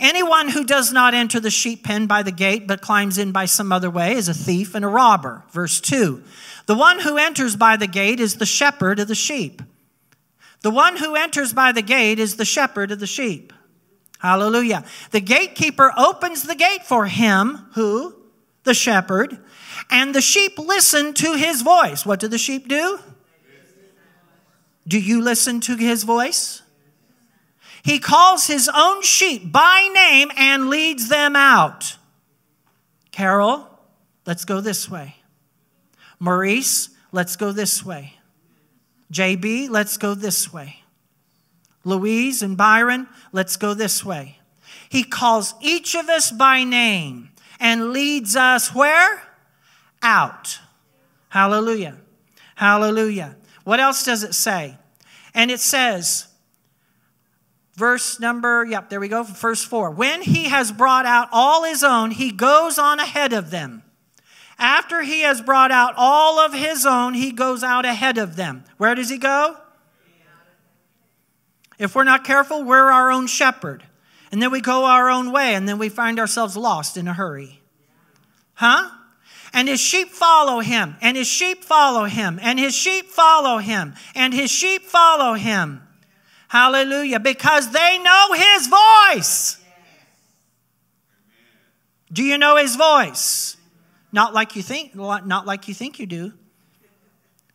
anyone 0.00 0.48
who 0.48 0.64
does 0.64 0.90
not 0.90 1.12
enter 1.12 1.38
the 1.38 1.50
sheep 1.50 1.84
pen 1.84 2.06
by 2.06 2.22
the 2.22 2.32
gate, 2.32 2.66
but 2.66 2.80
climbs 2.80 3.18
in 3.18 3.30
by 3.30 3.44
some 3.44 3.72
other 3.72 3.90
way, 3.90 4.12
is 4.12 4.28
a 4.28 4.34
thief 4.34 4.74
and 4.74 4.84
a 4.84 4.88
robber. 4.88 5.44
Verse 5.50 5.80
2. 5.80 6.22
The 6.66 6.76
one 6.76 7.00
who 7.00 7.18
enters 7.18 7.56
by 7.56 7.76
the 7.76 7.86
gate 7.86 8.20
is 8.20 8.36
the 8.36 8.46
shepherd 8.46 8.98
of 8.98 9.08
the 9.08 9.14
sheep. 9.14 9.60
The 10.62 10.70
one 10.70 10.96
who 10.96 11.16
enters 11.16 11.52
by 11.52 11.72
the 11.72 11.82
gate 11.82 12.18
is 12.18 12.36
the 12.36 12.44
shepherd 12.44 12.90
of 12.90 13.00
the 13.00 13.06
sheep. 13.06 13.52
Hallelujah. 14.20 14.84
The 15.10 15.20
gatekeeper 15.20 15.92
opens 15.98 16.44
the 16.44 16.54
gate 16.54 16.84
for 16.84 17.06
him, 17.06 17.66
who? 17.74 18.16
The 18.64 18.74
shepherd 18.74 19.38
and 19.90 20.14
the 20.14 20.20
sheep 20.20 20.58
listen 20.58 21.14
to 21.14 21.34
his 21.34 21.62
voice. 21.62 22.06
What 22.06 22.20
do 22.20 22.28
the 22.28 22.38
sheep 22.38 22.68
do? 22.68 22.98
Do 24.86 24.98
you 24.98 25.20
listen 25.20 25.60
to 25.62 25.76
his 25.76 26.04
voice? 26.04 26.62
He 27.82 27.98
calls 27.98 28.46
his 28.46 28.70
own 28.72 29.02
sheep 29.02 29.50
by 29.50 29.88
name 29.92 30.30
and 30.36 30.68
leads 30.68 31.08
them 31.08 31.34
out. 31.34 31.96
Carol, 33.10 33.68
let's 34.26 34.44
go 34.44 34.60
this 34.60 34.88
way. 34.88 35.16
Maurice, 36.18 36.90
let's 37.10 37.36
go 37.36 37.52
this 37.52 37.84
way. 37.84 38.14
JB, 39.12 39.70
let's 39.70 39.96
go 39.96 40.14
this 40.14 40.52
way. 40.52 40.82
Louise 41.84 42.42
and 42.42 42.56
Byron, 42.56 43.06
let's 43.30 43.56
go 43.56 43.74
this 43.74 44.04
way. 44.04 44.38
He 44.88 45.04
calls 45.04 45.54
each 45.60 45.94
of 45.94 46.08
us 46.08 46.32
by 46.32 46.64
name 46.64 47.30
and 47.60 47.92
leads 47.92 48.34
us 48.34 48.74
where? 48.74 49.22
out. 50.02 50.58
Hallelujah. 51.28 51.96
Hallelujah. 52.56 53.36
What 53.64 53.80
else 53.80 54.04
does 54.04 54.22
it 54.22 54.34
say? 54.34 54.76
And 55.34 55.50
it 55.50 55.60
says, 55.60 56.26
verse 57.74 58.20
number, 58.20 58.64
yep, 58.64 58.90
there 58.90 59.00
we 59.00 59.08
go, 59.08 59.22
verse 59.22 59.64
4. 59.64 59.90
When 59.92 60.22
he 60.22 60.44
has 60.44 60.72
brought 60.72 61.06
out 61.06 61.28
all 61.32 61.64
his 61.64 61.82
own, 61.82 62.10
he 62.10 62.30
goes 62.30 62.78
on 62.78 62.98
ahead 62.98 63.32
of 63.32 63.50
them. 63.50 63.82
After 64.62 65.02
he 65.02 65.22
has 65.22 65.42
brought 65.42 65.72
out 65.72 65.94
all 65.96 66.38
of 66.38 66.54
his 66.54 66.86
own, 66.86 67.14
he 67.14 67.32
goes 67.32 67.64
out 67.64 67.84
ahead 67.84 68.16
of 68.16 68.36
them. 68.36 68.62
Where 68.76 68.94
does 68.94 69.10
he 69.10 69.18
go? 69.18 69.56
If 71.78 71.96
we're 71.96 72.04
not 72.04 72.22
careful, 72.22 72.62
we're 72.62 72.90
our 72.90 73.10
own 73.10 73.26
shepherd. 73.26 73.82
And 74.30 74.40
then 74.40 74.52
we 74.52 74.60
go 74.60 74.84
our 74.84 75.10
own 75.10 75.32
way, 75.32 75.54
and 75.56 75.68
then 75.68 75.78
we 75.78 75.88
find 75.88 76.20
ourselves 76.20 76.56
lost 76.56 76.96
in 76.96 77.08
a 77.08 77.12
hurry. 77.12 77.60
Huh? 78.54 78.88
and 79.52 79.68
his 79.68 79.80
sheep 79.80 80.08
follow 80.10 80.60
him, 80.60 80.96
and 81.00 81.16
his 81.16 81.26
sheep 81.26 81.62
follow 81.64 82.04
him, 82.04 82.38
and 82.42 82.58
his 82.58 82.74
sheep 82.74 83.10
follow 83.10 83.58
him, 83.58 83.94
and 84.14 84.32
his 84.32 84.50
sheep 84.50 84.82
follow 84.82 85.34
him. 85.34 85.82
Hallelujah. 86.48 87.20
Because 87.20 87.70
they 87.72 87.98
know 87.98 88.32
his 88.32 88.68
voice. 88.68 89.58
Do 92.12 92.22
you 92.22 92.38
know 92.38 92.56
his 92.56 92.76
voice? 92.76 93.56
Not 94.12 94.34
like 94.34 94.54
you 94.54 94.62
think, 94.62 94.94
not 94.94 95.46
like 95.46 95.68
you 95.68 95.74
think 95.74 95.98
you 95.98 96.06
do. 96.06 96.32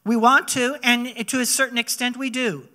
We 0.04 0.16
want 0.16 0.48
to, 0.50 0.78
and 0.84 1.28
to 1.28 1.40
a 1.40 1.46
certain 1.46 1.78
extent 1.78 2.18
we 2.18 2.30
do. 2.30 2.68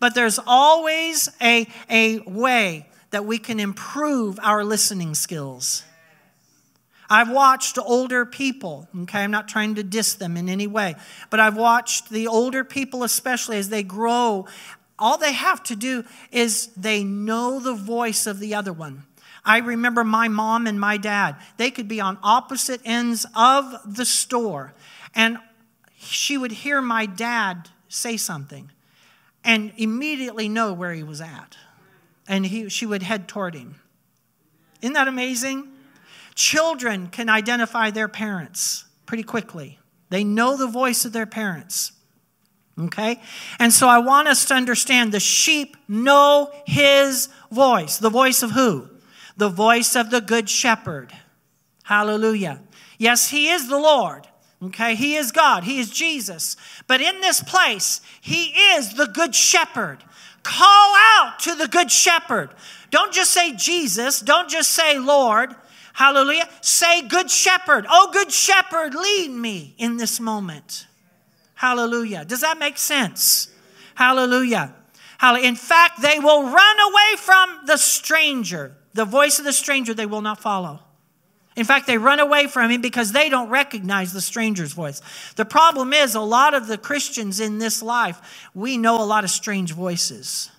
But 0.00 0.14
there's 0.14 0.38
always 0.46 1.28
a, 1.40 1.66
a 1.90 2.20
way 2.20 2.88
that 3.10 3.24
we 3.24 3.38
can 3.38 3.60
improve 3.60 4.38
our 4.42 4.64
listening 4.64 5.14
skills. 5.14 5.84
I've 7.08 7.30
watched 7.30 7.78
older 7.78 8.26
people, 8.26 8.88
okay, 9.02 9.20
I'm 9.20 9.30
not 9.30 9.48
trying 9.48 9.76
to 9.76 9.82
diss 9.82 10.14
them 10.14 10.36
in 10.36 10.48
any 10.48 10.66
way, 10.66 10.96
but 11.30 11.38
I've 11.38 11.56
watched 11.56 12.10
the 12.10 12.26
older 12.26 12.64
people, 12.64 13.04
especially 13.04 13.58
as 13.58 13.68
they 13.68 13.84
grow, 13.84 14.46
all 14.98 15.18
they 15.18 15.32
have 15.32 15.62
to 15.64 15.76
do 15.76 16.04
is 16.32 16.68
they 16.68 17.04
know 17.04 17.60
the 17.60 17.74
voice 17.74 18.26
of 18.26 18.40
the 18.40 18.54
other 18.54 18.72
one. 18.72 19.04
I 19.46 19.58
remember 19.58 20.04
my 20.04 20.28
mom 20.28 20.66
and 20.66 20.78
my 20.78 20.96
dad, 20.96 21.36
they 21.56 21.70
could 21.70 21.86
be 21.88 22.00
on 22.00 22.18
opposite 22.22 22.80
ends 22.84 23.24
of 23.34 23.74
the 23.86 24.04
store, 24.04 24.74
and 25.14 25.38
she 25.96 26.36
would 26.36 26.52
hear 26.52 26.82
my 26.82 27.06
dad 27.06 27.70
say 27.88 28.16
something 28.16 28.70
and 29.44 29.72
immediately 29.76 30.48
know 30.48 30.72
where 30.72 30.92
he 30.92 31.04
was 31.04 31.20
at. 31.20 31.56
And 32.28 32.44
he, 32.44 32.68
she 32.68 32.84
would 32.84 33.04
head 33.04 33.28
toward 33.28 33.54
him. 33.54 33.76
Isn't 34.82 34.94
that 34.94 35.06
amazing? 35.06 35.68
Children 36.34 37.06
can 37.06 37.28
identify 37.28 37.90
their 37.90 38.08
parents 38.08 38.84
pretty 39.06 39.22
quickly, 39.22 39.78
they 40.10 40.24
know 40.24 40.56
the 40.56 40.66
voice 40.66 41.04
of 41.04 41.12
their 41.12 41.26
parents. 41.26 41.92
Okay? 42.78 43.22
And 43.58 43.72
so 43.72 43.88
I 43.88 43.98
want 43.98 44.28
us 44.28 44.44
to 44.46 44.54
understand 44.54 45.12
the 45.12 45.20
sheep 45.20 45.76
know 45.88 46.50
his 46.66 47.28
voice. 47.50 47.98
The 47.98 48.10
voice 48.10 48.42
of 48.42 48.50
who? 48.50 48.88
The 49.36 49.48
voice 49.48 49.94
of 49.94 50.10
the 50.10 50.20
good 50.20 50.48
shepherd. 50.48 51.12
Hallelujah. 51.84 52.60
Yes, 52.98 53.30
he 53.30 53.48
is 53.48 53.68
the 53.68 53.78
Lord. 53.78 54.26
Okay? 54.62 54.94
He 54.94 55.16
is 55.16 55.32
God. 55.32 55.64
He 55.64 55.78
is 55.78 55.90
Jesus. 55.90 56.56
But 56.86 57.00
in 57.00 57.20
this 57.20 57.42
place, 57.42 58.00
he 58.20 58.46
is 58.74 58.94
the 58.94 59.06
good 59.06 59.34
shepherd. 59.34 59.98
Call 60.42 60.94
out 60.96 61.38
to 61.40 61.54
the 61.54 61.68
good 61.68 61.90
shepherd. 61.90 62.50
Don't 62.90 63.12
just 63.12 63.32
say 63.32 63.52
Jesus. 63.54 64.20
Don't 64.20 64.48
just 64.48 64.72
say 64.72 64.98
Lord. 64.98 65.54
Hallelujah. 65.92 66.46
Say, 66.60 67.08
Good 67.08 67.30
Shepherd. 67.30 67.86
Oh, 67.88 68.10
Good 68.12 68.30
Shepherd, 68.30 68.94
lead 68.94 69.30
me 69.30 69.74
in 69.78 69.96
this 69.96 70.20
moment. 70.20 70.86
Hallelujah. 71.54 72.22
Does 72.26 72.42
that 72.42 72.58
make 72.58 72.76
sense? 72.76 73.48
Hallelujah. 73.94 74.74
In 75.42 75.56
fact, 75.56 76.02
they 76.02 76.18
will 76.18 76.42
run 76.50 76.80
away 76.80 77.16
from 77.16 77.60
the 77.64 77.78
stranger. 77.78 78.76
The 78.96 79.04
voice 79.04 79.38
of 79.38 79.44
the 79.44 79.52
stranger 79.52 79.94
they 79.94 80.06
will 80.06 80.22
not 80.22 80.40
follow. 80.40 80.80
In 81.54 81.64
fact, 81.64 81.86
they 81.86 81.96
run 81.96 82.20
away 82.20 82.46
from 82.46 82.70
him 82.70 82.80
because 82.80 83.12
they 83.12 83.28
don't 83.28 83.48
recognize 83.48 84.12
the 84.12 84.20
stranger's 84.20 84.72
voice. 84.72 85.00
The 85.36 85.44
problem 85.44 85.92
is, 85.92 86.14
a 86.14 86.20
lot 86.20 86.54
of 86.54 86.66
the 86.66 86.76
Christians 86.76 87.40
in 87.40 87.58
this 87.58 87.82
life, 87.82 88.48
we 88.54 88.76
know 88.76 89.00
a 89.00 89.04
lot 89.04 89.24
of 89.24 89.30
strange 89.30 89.72
voices. 89.72 90.50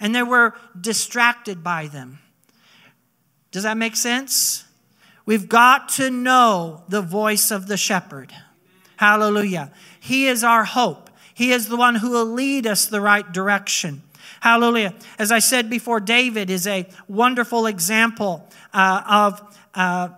And 0.00 0.14
they 0.14 0.22
were 0.22 0.54
distracted 0.80 1.62
by 1.62 1.86
them. 1.86 2.18
Does 3.50 3.62
that 3.62 3.76
make 3.76 3.96
sense? 3.96 4.64
We've 5.26 5.48
got 5.48 5.88
to 5.90 6.10
know 6.10 6.84
the 6.88 7.02
voice 7.02 7.50
of 7.50 7.66
the 7.66 7.76
shepherd. 7.76 8.32
Hallelujah. 8.96 9.72
He 10.00 10.26
is 10.26 10.42
our 10.42 10.64
hope. 10.64 11.10
He 11.34 11.52
is 11.52 11.68
the 11.68 11.76
one 11.76 11.96
who 11.96 12.10
will 12.10 12.26
lead 12.26 12.66
us 12.66 12.86
the 12.86 13.00
right 13.00 13.30
direction. 13.30 14.02
Hallelujah. 14.40 14.94
As 15.18 15.32
I 15.32 15.38
said 15.40 15.68
before, 15.68 16.00
David 16.00 16.50
is 16.50 16.66
a 16.66 16.86
wonderful 17.08 17.66
example 17.66 18.48
uh, 18.72 19.02
of 19.06 19.58
uh, 19.74 20.08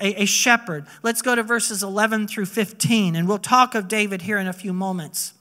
a, 0.00 0.22
a 0.22 0.24
shepherd. 0.26 0.86
Let's 1.02 1.22
go 1.22 1.34
to 1.34 1.42
verses 1.42 1.82
11 1.82 2.28
through 2.28 2.46
15, 2.46 3.16
and 3.16 3.28
we'll 3.28 3.38
talk 3.38 3.74
of 3.74 3.88
David 3.88 4.22
here 4.22 4.38
in 4.38 4.46
a 4.46 4.52
few 4.52 4.72
moments. 4.72 5.34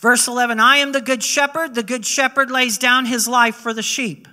Verse 0.00 0.28
11 0.28 0.60
I 0.60 0.78
am 0.78 0.92
the 0.92 1.00
good 1.00 1.22
shepherd. 1.22 1.74
The 1.74 1.82
good 1.82 2.04
shepherd 2.04 2.50
lays 2.50 2.78
down 2.78 3.06
his 3.06 3.26
life 3.26 3.56
for 3.56 3.72
the 3.72 3.82
sheep. 3.82 4.28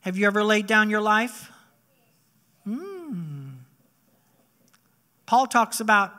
Have 0.00 0.16
you 0.16 0.26
ever 0.26 0.42
laid 0.42 0.66
down 0.66 0.90
your 0.90 1.00
life? 1.00 1.50
Hmm. 2.64 3.50
Paul 5.26 5.46
talks 5.46 5.80
about 5.80 6.12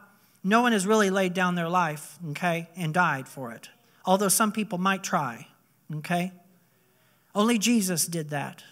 no 0.43 0.61
one 0.61 0.71
has 0.71 0.87
really 0.87 1.09
laid 1.09 1.33
down 1.33 1.55
their 1.55 1.69
life, 1.69 2.17
okay, 2.31 2.69
and 2.75 2.93
died 2.93 3.27
for 3.27 3.51
it. 3.51 3.69
Although 4.05 4.29
some 4.29 4.51
people 4.51 4.77
might 4.77 5.03
try, 5.03 5.47
okay? 5.97 6.31
Only 7.33 7.57
Jesus 7.57 8.05
did 8.05 8.29
that, 8.29 8.63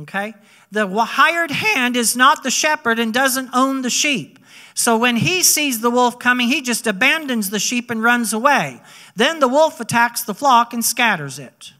okay? 0.00 0.34
The 0.70 0.88
hired 0.88 1.50
hand 1.50 1.96
is 1.96 2.16
not 2.16 2.42
the 2.42 2.50
shepherd 2.50 2.98
and 2.98 3.12
doesn't 3.12 3.50
own 3.52 3.82
the 3.82 3.90
sheep. 3.90 4.38
So 4.74 4.96
when 4.96 5.16
he 5.16 5.42
sees 5.42 5.80
the 5.80 5.90
wolf 5.90 6.18
coming, 6.18 6.48
he 6.48 6.60
just 6.60 6.86
abandons 6.86 7.50
the 7.50 7.58
sheep 7.58 7.90
and 7.90 8.02
runs 8.02 8.32
away. 8.32 8.80
Then 9.14 9.40
the 9.40 9.48
wolf 9.48 9.80
attacks 9.80 10.22
the 10.22 10.34
flock 10.34 10.74
and 10.74 10.84
scatters 10.84 11.38
it. 11.38 11.72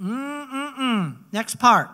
Mm-mm-mm. 0.00 1.16
Next 1.32 1.56
part. 1.56 1.90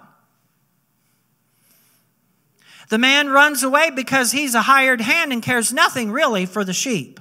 The 2.89 2.99
man 2.99 3.31
runs 3.31 3.63
away 3.63 3.91
because 3.91 4.33
he's 4.33 4.55
a 4.55 4.63
hired 4.63 5.01
hand 5.01 5.33
and 5.33 5.43
cares 5.43 5.73
nothing 5.73 6.13
really 6.13 6.47
for 6.47 6.65
the 6.65 6.73
sheep. 6.73 7.19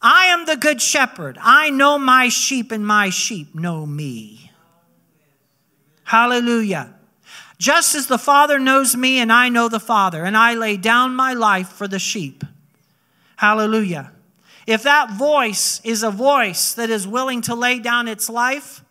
I 0.00 0.26
am 0.26 0.46
the 0.46 0.56
good 0.56 0.80
shepherd. 0.80 1.38
I 1.40 1.70
know 1.70 1.98
my 1.98 2.28
sheep, 2.28 2.70
and 2.70 2.86
my 2.86 3.10
sheep 3.10 3.54
know 3.54 3.84
me. 3.84 4.45
Hallelujah. 6.06 6.94
Just 7.58 7.96
as 7.96 8.06
the 8.06 8.18
Father 8.18 8.60
knows 8.60 8.96
me, 8.96 9.18
and 9.18 9.32
I 9.32 9.48
know 9.48 9.68
the 9.68 9.80
Father, 9.80 10.24
and 10.24 10.36
I 10.36 10.54
lay 10.54 10.76
down 10.76 11.16
my 11.16 11.32
life 11.32 11.68
for 11.68 11.88
the 11.88 11.98
sheep. 11.98 12.44
Hallelujah. 13.36 14.12
If 14.68 14.84
that 14.84 15.10
voice 15.10 15.80
is 15.82 16.04
a 16.04 16.10
voice 16.12 16.74
that 16.74 16.90
is 16.90 17.08
willing 17.08 17.40
to 17.42 17.56
lay 17.56 17.80
down 17.80 18.06
its 18.06 18.28
life, 18.28 18.84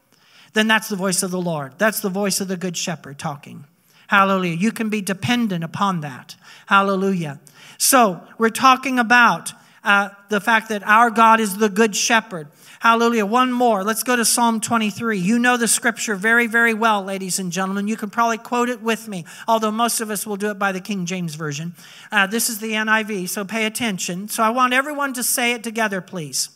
then 0.53 0.67
that's 0.67 0.89
the 0.89 0.97
voice 0.97 1.23
of 1.23 1.31
the 1.31 1.41
Lord. 1.41 1.73
That's 1.77 2.01
the 2.01 2.09
voice 2.09 2.41
of 2.41 2.49
the 2.49 2.57
Good 2.57 2.75
Shepherd 2.75 3.17
talking. 3.17 3.63
Hallelujah. 4.07 4.55
You 4.57 4.73
can 4.73 4.89
be 4.89 5.01
dependent 5.01 5.63
upon 5.63 6.01
that. 6.01 6.35
Hallelujah. 6.65 7.39
So, 7.77 8.21
we're 8.37 8.49
talking 8.49 8.99
about 8.99 9.53
uh, 9.85 10.09
the 10.27 10.41
fact 10.41 10.67
that 10.69 10.83
our 10.83 11.09
God 11.11 11.39
is 11.39 11.57
the 11.57 11.69
Good 11.69 11.95
Shepherd. 11.95 12.49
Hallelujah. 12.85 13.25
One 13.25 13.51
more. 13.51 13.83
Let's 13.83 14.03
go 14.03 14.15
to 14.15 14.23
Psalm 14.23 14.61
23. 14.61 15.17
You 15.17 15.39
know 15.39 15.57
the 15.57 15.67
scripture 15.67 16.15
very, 16.15 16.45
very 16.45 16.75
well, 16.75 17.03
ladies 17.03 17.39
and 17.39 17.51
gentlemen. 17.51 17.87
You 17.87 17.97
can 17.97 18.11
probably 18.11 18.37
quote 18.37 18.69
it 18.69 18.79
with 18.79 19.07
me, 19.07 19.25
although 19.47 19.71
most 19.71 20.01
of 20.01 20.11
us 20.11 20.27
will 20.27 20.35
do 20.35 20.51
it 20.51 20.59
by 20.59 20.71
the 20.71 20.79
King 20.79 21.07
James 21.07 21.33
Version. 21.33 21.73
Uh, 22.11 22.27
this 22.27 22.47
is 22.47 22.59
the 22.59 22.73
NIV, 22.73 23.27
so 23.29 23.43
pay 23.43 23.65
attention. 23.65 24.27
So 24.27 24.43
I 24.43 24.51
want 24.51 24.71
everyone 24.71 25.13
to 25.13 25.23
say 25.23 25.53
it 25.53 25.63
together, 25.63 25.99
please. 25.99 26.49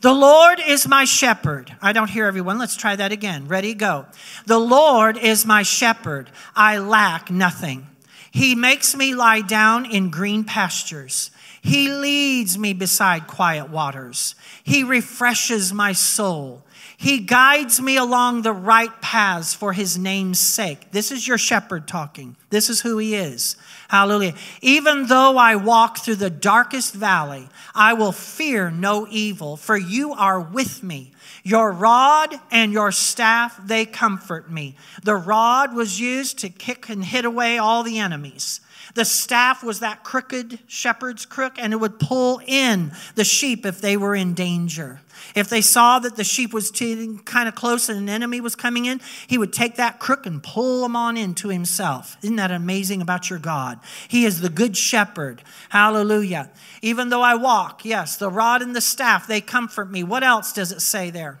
The 0.00 0.14
Lord 0.14 0.58
is 0.66 0.88
my 0.88 1.04
shepherd. 1.04 1.76
I 1.82 1.92
don't 1.92 2.08
hear 2.08 2.24
everyone. 2.24 2.58
Let's 2.58 2.74
try 2.74 2.96
that 2.96 3.12
again. 3.12 3.46
Ready, 3.46 3.74
go. 3.74 4.06
The 4.46 4.58
Lord 4.58 5.18
is 5.18 5.44
my 5.44 5.64
shepherd. 5.64 6.30
I 6.56 6.78
lack 6.78 7.30
nothing. 7.30 7.88
He 8.30 8.54
makes 8.54 8.96
me 8.96 9.14
lie 9.14 9.42
down 9.42 9.84
in 9.84 10.08
green 10.08 10.44
pastures. 10.44 11.30
He 11.64 11.88
leads 11.88 12.58
me 12.58 12.74
beside 12.74 13.26
quiet 13.26 13.70
waters. 13.70 14.34
He 14.62 14.84
refreshes 14.84 15.72
my 15.72 15.92
soul. 15.92 16.62
He 16.98 17.20
guides 17.20 17.80
me 17.80 17.96
along 17.96 18.42
the 18.42 18.52
right 18.52 19.00
paths 19.00 19.54
for 19.54 19.72
his 19.72 19.96
name's 19.96 20.38
sake. 20.38 20.90
This 20.90 21.10
is 21.10 21.26
your 21.26 21.38
shepherd 21.38 21.88
talking. 21.88 22.36
This 22.50 22.68
is 22.68 22.82
who 22.82 22.98
he 22.98 23.14
is. 23.14 23.56
Hallelujah. 23.88 24.34
Even 24.60 25.06
though 25.06 25.38
I 25.38 25.56
walk 25.56 25.98
through 25.98 26.16
the 26.16 26.28
darkest 26.28 26.92
valley, 26.92 27.48
I 27.74 27.94
will 27.94 28.12
fear 28.12 28.70
no 28.70 29.06
evil, 29.08 29.56
for 29.56 29.78
you 29.78 30.12
are 30.12 30.40
with 30.40 30.82
me. 30.82 31.12
Your 31.44 31.72
rod 31.72 32.34
and 32.50 32.74
your 32.74 32.92
staff, 32.92 33.58
they 33.66 33.86
comfort 33.86 34.50
me. 34.50 34.76
The 35.02 35.16
rod 35.16 35.74
was 35.74 35.98
used 35.98 36.38
to 36.40 36.50
kick 36.50 36.90
and 36.90 37.02
hit 37.02 37.24
away 37.24 37.56
all 37.56 37.82
the 37.82 37.98
enemies. 37.98 38.60
The 38.94 39.04
staff 39.04 39.64
was 39.64 39.80
that 39.80 40.04
crooked 40.04 40.60
shepherd's 40.68 41.26
crook, 41.26 41.54
and 41.58 41.72
it 41.72 41.76
would 41.76 41.98
pull 41.98 42.40
in 42.46 42.92
the 43.16 43.24
sheep 43.24 43.66
if 43.66 43.80
they 43.80 43.96
were 43.96 44.14
in 44.14 44.34
danger. 44.34 45.00
If 45.34 45.48
they 45.48 45.60
saw 45.60 45.98
that 45.98 46.16
the 46.16 46.24
sheep 46.24 46.52
was 46.52 46.70
getting 46.70 47.18
kind 47.18 47.48
of 47.48 47.54
close 47.54 47.88
and 47.88 47.98
an 47.98 48.08
enemy 48.08 48.40
was 48.40 48.54
coming 48.54 48.84
in, 48.84 49.00
he 49.26 49.36
would 49.36 49.52
take 49.52 49.76
that 49.76 49.98
crook 49.98 50.26
and 50.26 50.42
pull 50.42 50.82
them 50.82 50.94
on 50.94 51.16
into 51.16 51.48
himself. 51.48 52.16
Isn't 52.22 52.36
that 52.36 52.52
amazing 52.52 53.02
about 53.02 53.30
your 53.30 53.38
God? 53.40 53.80
He 54.06 54.24
is 54.24 54.40
the 54.40 54.48
good 54.48 54.76
shepherd. 54.76 55.42
Hallelujah. 55.70 56.50
Even 56.80 57.08
though 57.08 57.22
I 57.22 57.34
walk, 57.34 57.84
yes, 57.84 58.16
the 58.16 58.30
rod 58.30 58.62
and 58.62 58.76
the 58.76 58.80
staff, 58.80 59.26
they 59.26 59.40
comfort 59.40 59.90
me. 59.90 60.04
What 60.04 60.22
else 60.22 60.52
does 60.52 60.70
it 60.70 60.80
say 60.80 61.10
there? 61.10 61.40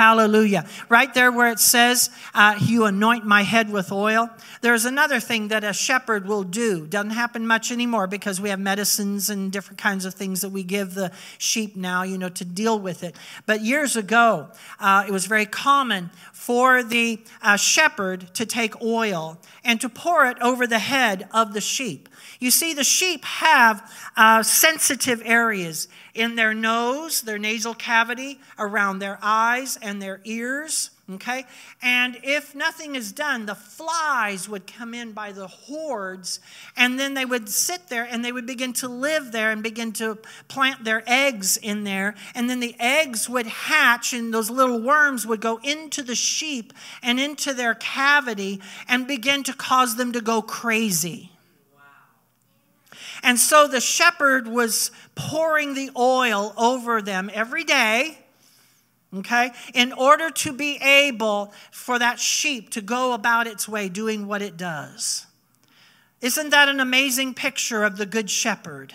Hallelujah. 0.00 0.64
Right 0.88 1.12
there 1.12 1.30
where 1.30 1.50
it 1.50 1.58
says, 1.58 2.08
uh, 2.32 2.56
You 2.58 2.86
anoint 2.86 3.26
my 3.26 3.42
head 3.42 3.70
with 3.70 3.92
oil. 3.92 4.30
There's 4.62 4.86
another 4.86 5.20
thing 5.20 5.48
that 5.48 5.62
a 5.62 5.74
shepherd 5.74 6.26
will 6.26 6.42
do. 6.42 6.86
Doesn't 6.86 7.10
happen 7.10 7.46
much 7.46 7.70
anymore 7.70 8.06
because 8.06 8.40
we 8.40 8.48
have 8.48 8.58
medicines 8.58 9.28
and 9.28 9.52
different 9.52 9.76
kinds 9.76 10.06
of 10.06 10.14
things 10.14 10.40
that 10.40 10.48
we 10.48 10.62
give 10.62 10.94
the 10.94 11.12
sheep 11.36 11.76
now, 11.76 12.02
you 12.02 12.16
know, 12.16 12.30
to 12.30 12.46
deal 12.46 12.78
with 12.78 13.04
it. 13.04 13.14
But 13.44 13.60
years 13.60 13.94
ago, 13.94 14.48
uh, 14.78 15.04
it 15.06 15.12
was 15.12 15.26
very 15.26 15.44
common 15.44 16.08
for 16.32 16.82
the 16.82 17.20
uh, 17.42 17.56
shepherd 17.56 18.32
to 18.32 18.46
take 18.46 18.80
oil 18.80 19.38
and 19.64 19.82
to 19.82 19.90
pour 19.90 20.24
it 20.24 20.38
over 20.40 20.66
the 20.66 20.78
head 20.78 21.28
of 21.30 21.52
the 21.52 21.60
sheep. 21.60 22.08
You 22.38 22.50
see, 22.50 22.72
the 22.72 22.84
sheep 22.84 23.22
have 23.26 23.92
uh, 24.16 24.42
sensitive 24.42 25.20
areas 25.26 25.88
in 26.14 26.36
their 26.36 26.54
nose, 26.54 27.22
their 27.22 27.38
nasal 27.38 27.74
cavity, 27.74 28.40
around 28.58 28.98
their 28.98 29.18
eyes 29.22 29.78
and 29.80 30.00
their 30.00 30.20
ears. 30.24 30.90
Okay? 31.14 31.44
And 31.82 32.18
if 32.22 32.54
nothing 32.54 32.94
is 32.94 33.10
done, 33.10 33.46
the 33.46 33.56
flies 33.56 34.48
would 34.48 34.66
come 34.66 34.94
in 34.94 35.10
by 35.10 35.32
the 35.32 35.48
hordes, 35.48 36.38
and 36.76 37.00
then 37.00 37.14
they 37.14 37.24
would 37.24 37.48
sit 37.48 37.88
there 37.88 38.04
and 38.04 38.24
they 38.24 38.30
would 38.30 38.46
begin 38.46 38.72
to 38.74 38.88
live 38.88 39.32
there 39.32 39.50
and 39.50 39.60
begin 39.60 39.92
to 39.94 40.18
plant 40.46 40.84
their 40.84 41.02
eggs 41.06 41.56
in 41.56 41.82
there. 41.82 42.14
And 42.34 42.48
then 42.48 42.60
the 42.60 42.76
eggs 42.78 43.28
would 43.28 43.46
hatch, 43.46 44.12
and 44.12 44.32
those 44.32 44.50
little 44.50 44.80
worms 44.80 45.26
would 45.26 45.40
go 45.40 45.58
into 45.64 46.02
the 46.02 46.14
sheep 46.14 46.72
and 47.02 47.18
into 47.18 47.54
their 47.54 47.74
cavity 47.74 48.60
and 48.88 49.08
begin 49.08 49.42
to 49.44 49.52
cause 49.52 49.96
them 49.96 50.12
to 50.12 50.20
go 50.20 50.40
crazy. 50.42 51.32
And 53.22 53.38
so 53.38 53.66
the 53.66 53.80
shepherd 53.80 54.48
was 54.48 54.90
pouring 55.14 55.74
the 55.74 55.90
oil 55.96 56.54
over 56.56 57.02
them 57.02 57.30
every 57.32 57.64
day, 57.64 58.18
okay, 59.14 59.50
in 59.74 59.92
order 59.92 60.30
to 60.30 60.52
be 60.52 60.76
able 60.76 61.52
for 61.70 61.98
that 61.98 62.18
sheep 62.18 62.70
to 62.70 62.80
go 62.80 63.12
about 63.12 63.46
its 63.46 63.68
way 63.68 63.88
doing 63.88 64.26
what 64.26 64.42
it 64.42 64.56
does. 64.56 65.26
Isn't 66.20 66.50
that 66.50 66.68
an 66.68 66.80
amazing 66.80 67.34
picture 67.34 67.82
of 67.82 67.96
the 67.96 68.06
Good 68.06 68.30
Shepherd, 68.30 68.94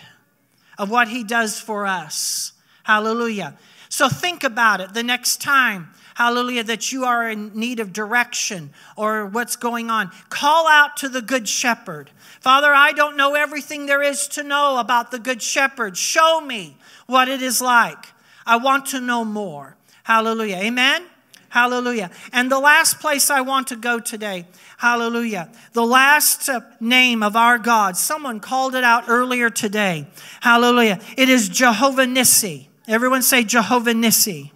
of 0.78 0.90
what 0.90 1.08
he 1.08 1.24
does 1.24 1.60
for 1.60 1.86
us? 1.86 2.52
Hallelujah. 2.84 3.56
So 3.88 4.08
think 4.08 4.44
about 4.44 4.80
it 4.80 4.94
the 4.94 5.02
next 5.02 5.40
time 5.40 5.92
hallelujah, 6.16 6.64
that 6.64 6.92
you 6.92 7.04
are 7.04 7.28
in 7.28 7.50
need 7.54 7.78
of 7.78 7.92
direction 7.92 8.70
or 8.96 9.26
what's 9.26 9.54
going 9.54 9.90
on. 9.90 10.10
Call 10.30 10.66
out 10.66 10.96
to 10.96 11.10
the 11.10 11.20
Good 11.20 11.46
Shepherd. 11.46 12.10
Father, 12.40 12.72
I 12.72 12.92
don't 12.92 13.18
know 13.18 13.34
everything 13.34 13.84
there 13.84 14.02
is 14.02 14.26
to 14.28 14.42
know 14.42 14.78
about 14.78 15.10
the 15.10 15.18
Good 15.18 15.42
Shepherd. 15.42 15.94
Show 15.94 16.40
me 16.40 16.78
what 17.04 17.28
it 17.28 17.42
is 17.42 17.60
like. 17.60 18.02
I 18.46 18.56
want 18.56 18.86
to 18.86 19.00
know 19.00 19.26
more. 19.26 19.76
Hallelujah. 20.04 20.56
Amen. 20.56 21.04
Hallelujah. 21.50 22.10
And 22.32 22.50
the 22.50 22.60
last 22.60 22.98
place 22.98 23.28
I 23.28 23.42
want 23.42 23.66
to 23.68 23.76
go 23.76 24.00
today, 24.00 24.46
hallelujah, 24.78 25.50
the 25.74 25.84
last 25.84 26.48
uh, 26.48 26.60
name 26.80 27.22
of 27.22 27.36
our 27.36 27.58
God, 27.58 27.96
someone 27.96 28.40
called 28.40 28.74
it 28.74 28.84
out 28.84 29.04
earlier 29.08 29.50
today. 29.50 30.06
Hallelujah. 30.40 30.98
It 31.18 31.28
is 31.28 31.50
Jehovah 31.50 32.06
Nissi. 32.06 32.68
Everyone 32.88 33.20
say 33.20 33.44
Jehovah 33.44 33.92
Nissi. 33.92 34.52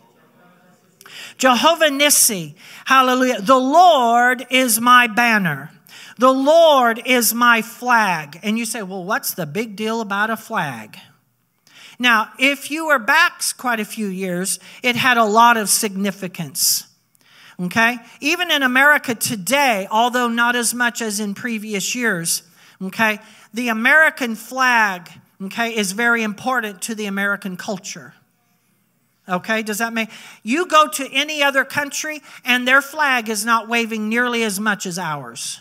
Jehovah 1.41 1.89
Nissi. 1.89 2.55
Hallelujah. 2.85 3.41
The 3.41 3.59
Lord 3.59 4.47
is 4.51 4.79
my 4.79 5.07
banner. 5.07 5.71
The 6.19 6.31
Lord 6.31 7.01
is 7.07 7.33
my 7.33 7.63
flag. 7.63 8.39
And 8.43 8.59
you 8.59 8.67
say, 8.67 8.83
well, 8.83 9.03
what's 9.03 9.33
the 9.33 9.47
big 9.47 9.75
deal 9.75 10.03
about 10.03 10.29
a 10.29 10.37
flag? 10.37 10.99
Now, 11.99 12.29
if 12.39 12.71
you 12.71 12.89
were 12.89 12.99
back 12.99 13.43
quite 13.57 13.81
a 13.81 13.87
few 13.87 14.07
years, 14.07 14.61
it 14.83 14.97
had 14.97 15.17
a 15.17 15.25
lot 15.25 15.57
of 15.57 15.71
significance. 15.71 16.87
Okay? 17.59 17.97
Even 18.21 18.51
in 18.51 18.63
America 18.63 19.15
today, 19.15 19.89
although 19.91 20.29
not 20.29 20.57
as 20.57 20.75
much 20.75 21.01
as 21.01 21.21
in 21.21 21.33
previous 21.33 21.95
years, 21.95 22.43
okay, 22.83 23.19
the 23.55 23.69
American 23.69 24.35
flag, 24.35 25.11
okay, 25.45 25.75
is 25.75 25.93
very 25.93 26.23
important 26.23 26.83
to 26.83 26.95
the 26.95 27.07
American 27.07 27.57
culture. 27.57 28.15
Okay, 29.31 29.63
does 29.63 29.79
that 29.79 29.93
make 29.93 30.11
you 30.43 30.67
go 30.67 30.89
to 30.89 31.09
any 31.13 31.43
other 31.43 31.65
country 31.65 32.21
and 32.45 32.67
their 32.67 32.83
flag 32.83 33.29
is 33.29 33.45
not 33.45 33.69
waving 33.69 34.09
nearly 34.09 34.43
as 34.43 34.59
much 34.59 34.87
as 34.87 34.99
ours? 34.99 35.61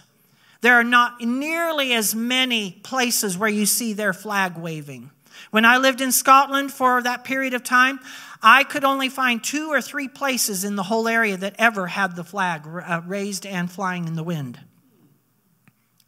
There 0.61 0.73
are 0.73 0.83
not 0.83 1.21
nearly 1.21 1.93
as 1.93 2.15
many 2.15 2.71
places 2.83 3.37
where 3.37 3.49
you 3.49 3.65
see 3.65 3.93
their 3.93 4.11
flag 4.11 4.57
waving. 4.57 5.11
When 5.51 5.65
I 5.65 5.77
lived 5.77 6.01
in 6.01 6.11
Scotland 6.11 6.73
for 6.73 7.01
that 7.01 7.23
period 7.23 7.53
of 7.53 7.63
time, 7.63 7.99
I 8.41 8.63
could 8.63 8.83
only 8.83 9.09
find 9.09 9.43
two 9.43 9.69
or 9.69 9.81
three 9.81 10.07
places 10.07 10.63
in 10.63 10.75
the 10.75 10.83
whole 10.83 11.07
area 11.07 11.37
that 11.37 11.55
ever 11.57 11.87
had 11.87 12.15
the 12.15 12.23
flag 12.23 12.67
uh, 12.67 13.01
raised 13.05 13.45
and 13.45 13.71
flying 13.71 14.07
in 14.07 14.15
the 14.15 14.23
wind. 14.23 14.59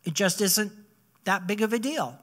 It 0.04 0.14
just 0.14 0.42
isn't 0.42 0.72
that 1.26 1.48
big 1.48 1.62
of 1.62 1.74
a 1.74 1.80
deal. 1.80 2.18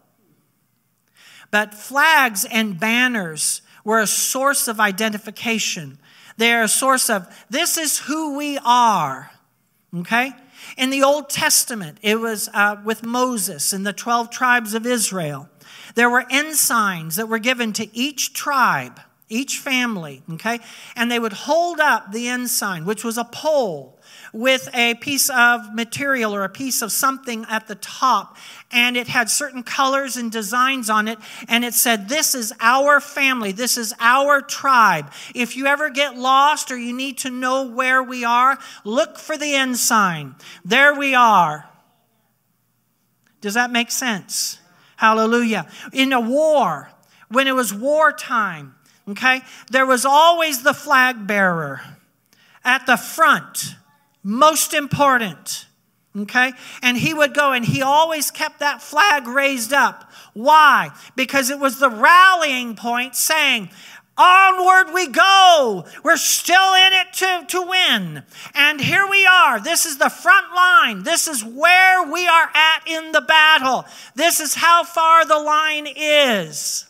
But 1.51 1.75
flags 1.75 2.45
and 2.45 2.79
banners 2.79 3.63
were 3.89 4.01
a 4.01 4.07
source 4.07 4.69
of 4.69 4.79
identification. 4.79 5.99
They're 6.37 6.63
a 6.63 6.69
source 6.69 7.09
of, 7.09 7.27
this 7.49 7.79
is 7.79 8.01
who 8.01 8.37
we 8.37 8.59
are. 8.63 9.31
Okay? 9.97 10.33
In 10.77 10.91
the 10.91 11.03
Old 11.03 11.31
Testament, 11.31 11.97
it 12.03 12.21
was 12.21 12.51
uh, 12.53 12.77
with 12.85 13.03
Moses 13.03 13.73
and 13.73 13.87
the 13.87 13.95
12 13.95 14.29
tribes 14.29 14.75
of 14.75 14.85
Israel. 14.85 15.49
There 15.95 16.11
were 16.11 16.27
ensigns 16.31 17.17
that 17.17 17.31
were 17.31 17.39
given 17.39 17.73
to 17.73 17.97
each 17.97 18.35
tribe, 18.35 19.01
each 19.31 19.57
family, 19.57 20.23
okay? 20.35 20.61
And 20.95 21.11
they 21.11 21.19
would 21.19 21.33
hold 21.33 21.81
up 21.81 22.13
the 22.13 22.29
ensign, 22.29 22.85
which 22.85 23.05
was 23.05 23.17
a 23.17 23.25
pole 23.25 23.98
with 24.39 24.69
a 24.73 24.95
piece 24.95 25.29
of 25.31 25.75
material 25.75 26.33
or 26.33 26.45
a 26.45 26.49
piece 26.49 26.81
of 26.81 26.93
something 26.93 27.45
at 27.51 27.67
the 27.67 27.75
top. 27.75 28.37
And 28.71 28.97
it 28.97 29.09
had 29.09 29.29
certain 29.29 29.65
colors 29.65 30.17
and 30.17 30.31
designs 30.31 30.89
on 30.89 31.09
it. 31.09 31.19
And 31.49 31.65
it 31.65 31.75
said, 31.75 32.09
This 32.09 32.37
is 32.37 32.53
our 32.61 33.01
family. 33.01 33.51
This 33.51 33.77
is 33.77 33.93
our 33.99 34.41
tribe. 34.41 35.11
If 35.35 35.57
you 35.57 35.67
ever 35.67 35.91
get 35.91 36.17
lost 36.17 36.71
or 36.71 36.79
you 36.79 36.93
need 36.93 37.19
to 37.19 37.31
know 37.31 37.67
where 37.67 38.01
we 38.01 38.25
are, 38.25 38.61
look 38.85 39.19
for 39.19 39.37
the 39.37 39.57
ensign. 39.57 40.37
There 40.65 40.95
we 40.95 41.17
are. 41.17 41.69
Does 43.41 43.55
that 43.55 43.73
make 43.73 43.91
sense? 43.91 44.61
Hallelujah. 44.95 45.67
In 45.93 46.13
a 46.13 46.21
war, 46.21 46.93
when 47.29 47.49
it 47.49 47.57
was 47.57 47.75
wartime, 47.75 48.77
okay, 49.09 49.41
there 49.73 49.87
was 49.87 50.05
always 50.05 50.63
the 50.63 50.75
flag 50.75 51.27
bearer 51.27 51.81
at 52.65 52.87
the 52.87 52.97
front 52.97 53.75
most 54.23 54.75
important. 54.75 55.67
Okay? 56.17 56.53
And 56.83 56.97
he 56.97 57.15
would 57.15 57.35
go 57.35 57.53
and 57.53 57.65
he 57.65 57.83
always 57.83 58.31
kept 58.31 58.61
that 58.61 58.83
flag 58.83 59.27
raised 59.27 59.73
up. 59.73 60.11
Why? 60.35 60.91
Because 61.17 61.51
it 61.51 61.59
was 61.59 61.79
the 61.79 61.91
rallying 61.91 62.77
point 62.77 63.15
saying, 63.15 63.71
Onward 64.19 64.93
we 64.93 65.09
go. 65.09 65.87
We're 66.03 66.17
still 66.17 66.75
in 66.75 66.93
it 66.93 67.13
to, 67.15 67.45
to 67.51 67.63
win. 67.63 68.25
And 68.53 68.81
here 68.81 69.07
we 69.09 69.25
are. 69.27 69.61
This 69.61 69.87
is 69.87 69.99
the 69.99 70.11
front 70.11 70.53
line. 70.53 71.05
This 71.05 71.29
is 71.29 71.45
where 71.45 72.11
we 72.11 72.27
are 72.27 72.51
at 72.53 72.83
in 72.87 73.13
the 73.13 73.21
battle. 73.21 73.85
This 74.17 74.41
is 74.41 74.57
how 74.57 74.83
far 74.83 75.25
the 75.25 75.39
line 75.39 75.87
is. 75.87 76.87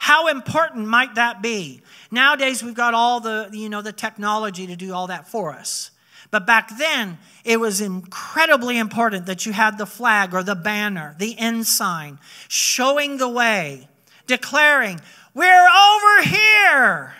How 0.00 0.28
important 0.28 0.88
might 0.88 1.16
that 1.16 1.42
be? 1.42 1.82
Nowadays 2.10 2.62
we've 2.62 2.74
got 2.74 2.94
all 2.94 3.20
the, 3.20 3.50
you 3.52 3.68
know, 3.68 3.82
the 3.82 3.92
technology 3.92 4.66
to 4.66 4.74
do 4.74 4.94
all 4.94 5.08
that 5.08 5.28
for 5.28 5.52
us. 5.52 5.90
But 6.30 6.46
back 6.46 6.70
then, 6.78 7.18
it 7.44 7.60
was 7.60 7.82
incredibly 7.82 8.78
important 8.78 9.26
that 9.26 9.44
you 9.44 9.52
had 9.52 9.76
the 9.76 9.84
flag 9.84 10.32
or 10.32 10.42
the 10.42 10.54
banner, 10.54 11.14
the 11.18 11.38
ensign, 11.38 12.18
showing 12.48 13.18
the 13.18 13.28
way, 13.28 13.88
declaring, 14.26 15.02
We're 15.34 15.68
over 15.68 16.22
here. 16.22 17.14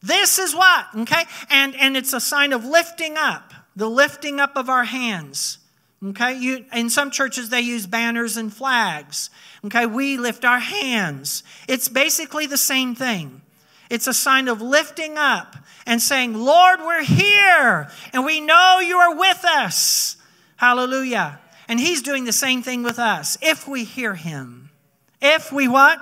This 0.00 0.38
is 0.38 0.54
what, 0.54 0.86
okay? 0.96 1.24
And, 1.50 1.74
and 1.74 1.96
it's 1.96 2.12
a 2.12 2.20
sign 2.20 2.52
of 2.52 2.64
lifting 2.64 3.16
up, 3.16 3.52
the 3.74 3.90
lifting 3.90 4.38
up 4.38 4.52
of 4.54 4.68
our 4.68 4.84
hands. 4.84 5.58
Okay, 6.02 6.38
you, 6.38 6.64
in 6.72 6.88
some 6.88 7.10
churches 7.10 7.50
they 7.50 7.60
use 7.60 7.86
banners 7.86 8.38
and 8.38 8.52
flags. 8.52 9.28
Okay, 9.64 9.86
we 9.86 10.16
lift 10.16 10.44
our 10.44 10.58
hands. 10.58 11.42
It's 11.68 11.88
basically 11.88 12.46
the 12.46 12.56
same 12.56 12.94
thing. 12.94 13.42
It's 13.90 14.06
a 14.06 14.14
sign 14.14 14.48
of 14.48 14.62
lifting 14.62 15.18
up 15.18 15.56
and 15.86 16.00
saying, 16.00 16.34
Lord, 16.34 16.80
we're 16.80 17.04
here 17.04 17.90
and 18.12 18.24
we 18.24 18.40
know 18.40 18.78
you 18.80 18.96
are 18.96 19.14
with 19.14 19.44
us. 19.44 20.16
Hallelujah. 20.56 21.40
And 21.68 21.78
He's 21.78 22.00
doing 22.02 22.24
the 22.24 22.32
same 22.32 22.62
thing 22.62 22.82
with 22.82 22.98
us 22.98 23.36
if 23.42 23.68
we 23.68 23.84
hear 23.84 24.14
Him. 24.14 24.70
If 25.20 25.52
we 25.52 25.68
what? 25.68 25.98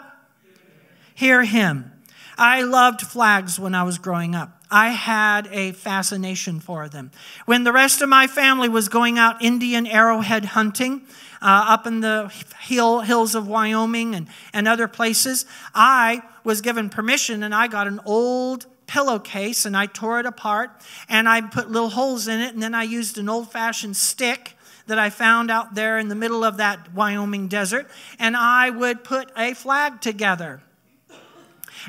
Hear 1.14 1.44
Him. 1.44 1.92
I 2.36 2.62
loved 2.62 3.00
flags 3.00 3.58
when 3.58 3.74
I 3.74 3.82
was 3.82 3.98
growing 3.98 4.34
up. 4.34 4.62
I 4.70 4.90
had 4.90 5.48
a 5.50 5.72
fascination 5.72 6.60
for 6.60 6.88
them. 6.88 7.10
When 7.46 7.64
the 7.64 7.72
rest 7.72 8.02
of 8.02 8.08
my 8.08 8.26
family 8.26 8.68
was 8.68 8.88
going 8.88 9.18
out 9.18 9.42
Indian 9.42 9.86
arrowhead 9.86 10.44
hunting 10.44 11.02
uh, 11.40 11.64
up 11.68 11.86
in 11.86 12.00
the 12.00 12.32
hill, 12.60 13.00
hills 13.00 13.34
of 13.34 13.46
Wyoming 13.46 14.14
and, 14.14 14.28
and 14.52 14.66
other 14.66 14.88
places, 14.88 15.46
I 15.74 16.22
was 16.44 16.60
given 16.60 16.90
permission 16.90 17.42
and 17.42 17.54
I 17.54 17.68
got 17.68 17.86
an 17.86 18.00
old 18.04 18.66
pillowcase 18.86 19.64
and 19.64 19.76
I 19.76 19.86
tore 19.86 20.18
it 20.18 20.26
apart 20.26 20.70
and 21.08 21.28
I 21.28 21.42
put 21.42 21.70
little 21.70 21.90
holes 21.90 22.26
in 22.26 22.40
it 22.40 22.54
and 22.54 22.62
then 22.62 22.74
I 22.74 22.82
used 22.82 23.18
an 23.18 23.28
old 23.28 23.52
fashioned 23.52 23.96
stick 23.96 24.54
that 24.86 24.98
I 24.98 25.10
found 25.10 25.50
out 25.50 25.74
there 25.74 25.98
in 25.98 26.08
the 26.08 26.14
middle 26.14 26.42
of 26.42 26.56
that 26.56 26.92
Wyoming 26.94 27.48
desert 27.48 27.88
and 28.18 28.36
I 28.36 28.70
would 28.70 29.04
put 29.04 29.30
a 29.36 29.54
flag 29.54 30.00
together. 30.00 30.62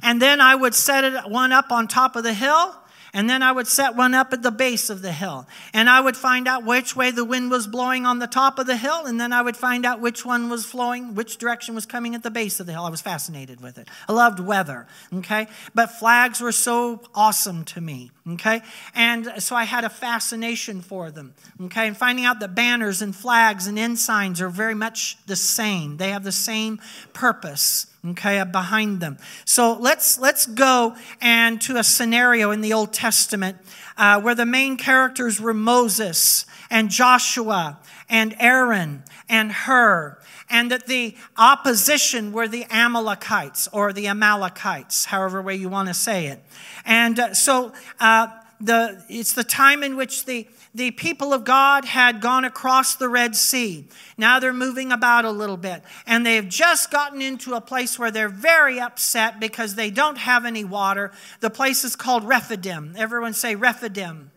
And 0.04 0.22
then 0.22 0.40
I 0.40 0.54
would 0.56 0.76
set 0.76 1.04
it 1.04 1.30
one 1.30 1.52
up 1.52 1.72
on 1.72 1.88
top 1.88 2.16
of 2.16 2.24
the 2.24 2.34
hill 2.34 2.76
and 3.14 3.30
then 3.30 3.42
I 3.42 3.52
would 3.52 3.68
set 3.68 3.96
one 3.96 4.14
up 4.14 4.34
at 4.34 4.44
the 4.44 4.52
base 4.52 4.90
of 4.90 5.02
the 5.02 5.12
hill. 5.12 5.48
And 5.74 5.90
I 5.90 6.00
would 6.00 6.16
find 6.16 6.48
out 6.48 6.66
which 6.66 6.96
way 6.96 7.12
the 7.12 7.26
wind 7.26 7.50
was 7.50 7.68
blowing 7.68 8.06
on 8.06 8.20
the 8.20 8.28
top 8.28 8.60
of 8.60 8.68
the 8.68 8.78
hill. 8.78 9.06
And 9.06 9.20
then 9.20 9.34
I 9.34 9.42
would 9.42 9.58
find 9.58 9.86
out 9.86 10.00
which 10.00 10.26
one 10.26 10.50
was 10.50 10.66
flowing, 10.66 11.16
which 11.16 11.38
direction 11.38 11.76
was 11.76 11.86
coming 11.86 12.14
at 12.16 12.24
the 12.24 12.32
base 12.32 12.60
of 12.60 12.66
the 12.66 12.74
hill. 12.74 12.84
I 12.84 12.90
was 12.90 13.02
fascinated 13.02 13.62
with 13.62 13.78
it. 13.78 13.88
I 14.08 14.14
loved 14.14 14.40
weather, 14.40 14.88
okay? 15.14 15.48
But 15.74 15.92
flags 15.92 16.40
were 16.40 16.52
so 16.52 17.02
awesome 17.16 17.66
to 17.66 17.82
me, 17.82 18.12
okay? 18.34 18.62
And 18.94 19.34
so 19.40 19.56
I 19.56 19.64
had 19.64 19.84
a 19.84 19.90
fascination 19.90 20.82
for 20.82 21.10
them, 21.10 21.34
okay? 21.64 21.88
And 21.88 21.98
finding 21.98 22.26
out 22.26 22.40
that 22.42 22.54
banners 22.56 23.02
and 23.02 23.16
flags 23.16 23.66
and 23.68 23.80
ensigns 23.80 24.42
are 24.42 24.50
very 24.50 24.76
much 24.76 25.18
the 25.26 25.36
same, 25.36 25.98
they 25.98 26.12
have 26.12 26.24
the 26.24 26.32
same 26.32 26.80
purpose 27.14 27.88
okay 28.06 28.44
behind 28.44 29.00
them. 29.00 29.18
So 29.46 29.78
let's 29.80 30.18
let's 30.20 30.46
go 30.46 30.96
and 31.22 31.62
to 31.62 31.78
a 31.78 31.84
scenario 31.84 32.52
in 32.52 32.62
the 32.62 32.74
old 32.74 32.94
testament 32.94 33.58
uh, 33.98 34.22
where 34.22 34.36
the 34.36 34.46
main 34.46 34.78
characters 34.78 35.42
were 35.42 35.54
moses 35.54 36.46
and 36.70 36.90
joshua 36.90 37.80
and 38.10 38.36
aaron 38.40 39.04
and 39.28 39.52
Hur 39.52 40.18
and 40.50 40.72
that 40.72 40.88
the 40.88 41.16
opposition 41.38 42.32
were 42.32 42.48
the 42.48 42.66
amalekites 42.72 43.68
or 43.72 43.94
the 43.94 44.08
amalekites 44.08 45.06
however 45.06 45.42
way 45.42 45.56
you 45.56 45.70
want 45.70 45.88
to 45.90 45.94
say 45.94 46.28
it. 46.28 46.44
And 46.86 47.20
uh, 47.20 47.34
so 47.34 47.74
uh, 48.00 48.28
the, 48.60 49.04
it's 49.10 49.34
the 49.34 49.44
time 49.44 49.84
in 49.84 49.96
which 49.96 50.26
the 50.26 50.48
the 50.80 50.92
people 50.92 51.34
of 51.34 51.44
God 51.44 51.84
had 51.84 52.22
gone 52.22 52.46
across 52.46 52.96
the 52.96 53.10
Red 53.10 53.36
Sea. 53.36 53.86
Now 54.18 54.40
they're 54.40 54.54
moving 54.54 54.94
about 54.94 55.26
a 55.26 55.30
little 55.30 55.58
bit. 55.58 55.84
And 56.08 56.26
they've 56.26 56.48
just 56.48 56.90
gotten 56.90 57.22
into 57.22 57.54
a 57.54 57.60
place 57.60 58.00
where 58.00 58.12
they're 58.12 58.30
very 58.30 58.80
upset 58.80 59.42
because 59.42 59.76
they 59.76 59.92
don't 59.92 60.18
have 60.18 60.46
any 60.46 60.64
water. 60.64 61.12
The 61.42 61.50
place 61.50 61.84
is 61.84 61.98
called 61.98 62.24
Rephidim. 62.24 62.96
Everyone 62.98 63.34
say 63.34 63.56
Rephidim. 63.56 64.32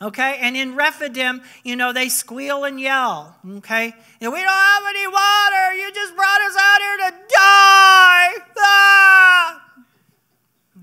Okay, 0.00 0.38
and 0.40 0.56
in 0.56 0.76
Rephidim, 0.76 1.42
you 1.64 1.74
know, 1.74 1.92
they 1.92 2.08
squeal 2.08 2.62
and 2.62 2.80
yell. 2.80 3.34
Okay, 3.48 3.94
we 4.20 4.26
don't 4.26 4.32
have 4.32 4.82
any 4.88 5.08
water. 5.08 5.72
You 5.74 5.90
just 5.92 6.14
brought 6.14 6.40
us 6.42 6.56
out 6.56 6.80
here 6.80 6.96
to 6.98 7.14
die. 7.34 8.34
Ah! 8.58 9.62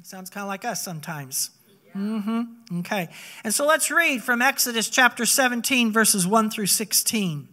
Sounds 0.01 0.29
kind 0.29 0.43
of 0.43 0.49
like 0.49 0.65
us 0.65 0.83
sometimes. 0.83 1.51
Mm-hmm. 1.95 2.79
Okay. 2.79 3.09
And 3.43 3.53
so 3.53 3.65
let's 3.65 3.91
read 3.91 4.23
from 4.23 4.41
Exodus 4.41 4.89
chapter 4.89 5.25
17, 5.25 5.91
verses 5.91 6.25
1 6.25 6.49
through 6.49 6.67
16. 6.67 7.47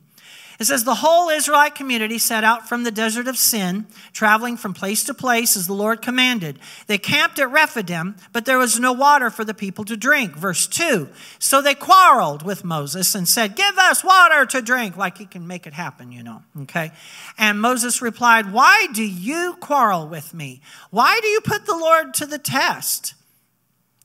It 0.60 0.66
says, 0.66 0.84
The 0.84 0.96
whole 0.96 1.30
Israelite 1.30 1.74
community 1.74 2.18
set 2.18 2.44
out 2.44 2.68
from 2.68 2.84
the 2.84 2.90
desert 2.90 3.26
of 3.26 3.38
Sin, 3.38 3.86
traveling 4.12 4.58
from 4.58 4.74
place 4.74 5.02
to 5.04 5.14
place 5.14 5.56
as 5.56 5.66
the 5.66 5.72
Lord 5.72 6.02
commanded. 6.02 6.58
They 6.86 6.98
camped 6.98 7.38
at 7.38 7.50
Rephidim, 7.50 8.16
but 8.32 8.44
there 8.44 8.58
was 8.58 8.78
no 8.78 8.92
water 8.92 9.30
for 9.30 9.42
the 9.42 9.54
people 9.54 9.86
to 9.86 9.96
drink. 9.96 10.36
Verse 10.36 10.66
2 10.66 11.08
So 11.38 11.62
they 11.62 11.74
quarreled 11.74 12.42
with 12.42 12.62
Moses 12.62 13.14
and 13.14 13.26
said, 13.26 13.56
Give 13.56 13.78
us 13.78 14.04
water 14.04 14.44
to 14.46 14.60
drink, 14.60 14.98
like 14.98 15.16
he 15.16 15.24
can 15.24 15.46
make 15.46 15.66
it 15.66 15.72
happen, 15.72 16.12
you 16.12 16.22
know. 16.22 16.42
Okay. 16.62 16.92
And 17.38 17.62
Moses 17.62 18.02
replied, 18.02 18.52
Why 18.52 18.86
do 18.92 19.02
you 19.02 19.56
quarrel 19.60 20.06
with 20.08 20.34
me? 20.34 20.60
Why 20.90 21.20
do 21.22 21.28
you 21.28 21.40
put 21.40 21.64
the 21.64 21.76
Lord 21.76 22.12
to 22.14 22.26
the 22.26 22.38
test? 22.38 23.14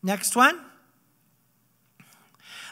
Next 0.06 0.36
one. 0.36 0.60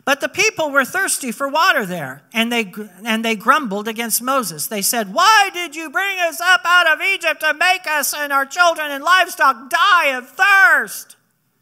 But 0.05 0.21
the 0.21 0.29
people 0.29 0.69
were 0.69 0.85
thirsty 0.85 1.31
for 1.31 1.47
water 1.47 1.83
there, 1.83 2.21
and 2.31 2.51
they, 2.51 2.71
and 3.03 3.25
they 3.25 3.35
grumbled 3.35 3.87
against 3.87 4.21
Moses. 4.21 4.67
They 4.67 4.83
said, 4.83 5.15
Why 5.15 5.49
did 5.51 5.75
you 5.75 5.89
bring 5.89 6.19
us 6.19 6.39
up 6.39 6.61
out 6.63 6.93
of 6.93 7.01
Egypt 7.01 7.39
to 7.39 7.55
make 7.55 7.87
us 7.87 8.13
and 8.13 8.31
our 8.31 8.45
children 8.45 8.91
and 8.91 9.03
livestock 9.03 9.71
die 9.71 10.09
of 10.09 10.29
thirst? 10.29 11.15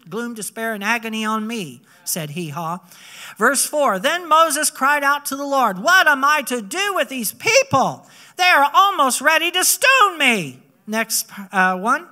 Gloom, 0.09 0.34
despair, 0.34 0.74
and 0.74 0.84
agony 0.84 1.24
on 1.24 1.47
me, 1.47 1.84
said 2.03 2.32
Hee 2.32 2.49
Haw. 2.49 2.80
Verse 3.38 3.65
4 3.65 3.97
Then 3.99 4.28
Moses 4.28 4.69
cried 4.72 5.05
out 5.05 5.26
to 5.28 5.38
the 5.38 5.45
Lord, 5.45 5.80
What 5.80 6.05
am 6.05 6.26
I 6.26 6.41
to 6.47 6.61
do 6.61 6.95
with 6.95 7.07
these 7.07 7.32
people? 7.32 8.09
They 8.36 8.43
are 8.43 8.69
almost 8.74 9.22
ready 9.22 9.51
to 9.51 9.63
stone 9.63 10.17
me. 10.17 10.59
Next 10.86 11.30
uh, 11.53 11.78
one. 11.78 12.07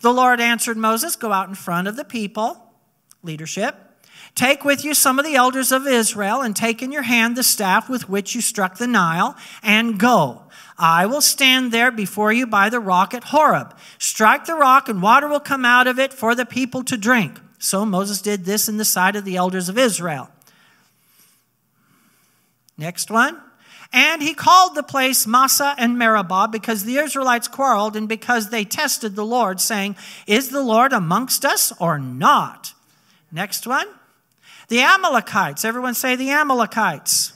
The 0.00 0.12
Lord 0.12 0.40
answered 0.40 0.76
Moses, 0.76 1.14
Go 1.14 1.30
out 1.30 1.48
in 1.48 1.54
front 1.54 1.86
of 1.86 1.94
the 1.94 2.04
people 2.04 2.63
leadership. 3.24 3.76
Take 4.34 4.64
with 4.64 4.84
you 4.84 4.94
some 4.94 5.18
of 5.18 5.24
the 5.24 5.36
elders 5.36 5.70
of 5.70 5.86
Israel, 5.86 6.40
and 6.40 6.56
take 6.56 6.82
in 6.82 6.90
your 6.90 7.02
hand 7.02 7.36
the 7.36 7.42
staff 7.42 7.88
with 7.88 8.08
which 8.08 8.34
you 8.34 8.40
struck 8.40 8.78
the 8.78 8.86
Nile, 8.86 9.36
and 9.62 9.98
go. 9.98 10.42
I 10.76 11.06
will 11.06 11.20
stand 11.20 11.70
there 11.70 11.92
before 11.92 12.32
you 12.32 12.46
by 12.46 12.68
the 12.68 12.80
rock 12.80 13.14
at 13.14 13.24
Horeb. 13.24 13.76
Strike 13.98 14.46
the 14.46 14.56
rock, 14.56 14.88
and 14.88 15.00
water 15.00 15.28
will 15.28 15.40
come 15.40 15.64
out 15.64 15.86
of 15.86 16.00
it 16.00 16.12
for 16.12 16.34
the 16.34 16.46
people 16.46 16.82
to 16.84 16.96
drink. 16.96 17.38
So 17.58 17.86
Moses 17.86 18.20
did 18.20 18.44
this 18.44 18.68
in 18.68 18.76
the 18.76 18.84
sight 18.84 19.14
of 19.14 19.24
the 19.24 19.36
elders 19.36 19.68
of 19.68 19.78
Israel. 19.78 20.30
Next 22.76 23.10
one. 23.10 23.40
And 23.92 24.20
he 24.20 24.34
called 24.34 24.74
the 24.74 24.82
place 24.82 25.24
Massah 25.26 25.76
and 25.78 25.96
Meribah 25.96 26.48
because 26.50 26.82
the 26.82 26.96
Israelites 26.96 27.46
quarreled 27.46 27.94
and 27.94 28.08
because 28.08 28.50
they 28.50 28.64
tested 28.64 29.14
the 29.14 29.24
Lord, 29.24 29.60
saying, 29.60 29.94
Is 30.26 30.50
the 30.50 30.62
Lord 30.62 30.92
amongst 30.92 31.44
us 31.44 31.72
or 31.78 32.00
not? 32.00 32.73
Next 33.34 33.66
one. 33.66 33.88
The 34.68 34.80
Amalekites, 34.80 35.64
everyone 35.64 35.94
say 35.94 36.14
the 36.14 36.30
Amalekites, 36.30 37.32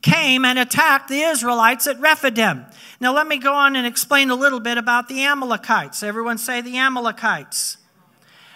came 0.00 0.44
and 0.44 0.58
attacked 0.58 1.08
the 1.08 1.20
Israelites 1.20 1.88
at 1.88 1.98
Rephidim. 1.98 2.64
Now, 3.00 3.12
let 3.12 3.26
me 3.26 3.38
go 3.38 3.52
on 3.52 3.74
and 3.74 3.84
explain 3.84 4.30
a 4.30 4.36
little 4.36 4.60
bit 4.60 4.78
about 4.78 5.08
the 5.08 5.24
Amalekites. 5.24 6.04
Everyone 6.04 6.38
say 6.38 6.60
the 6.60 6.78
Amalekites. 6.78 7.78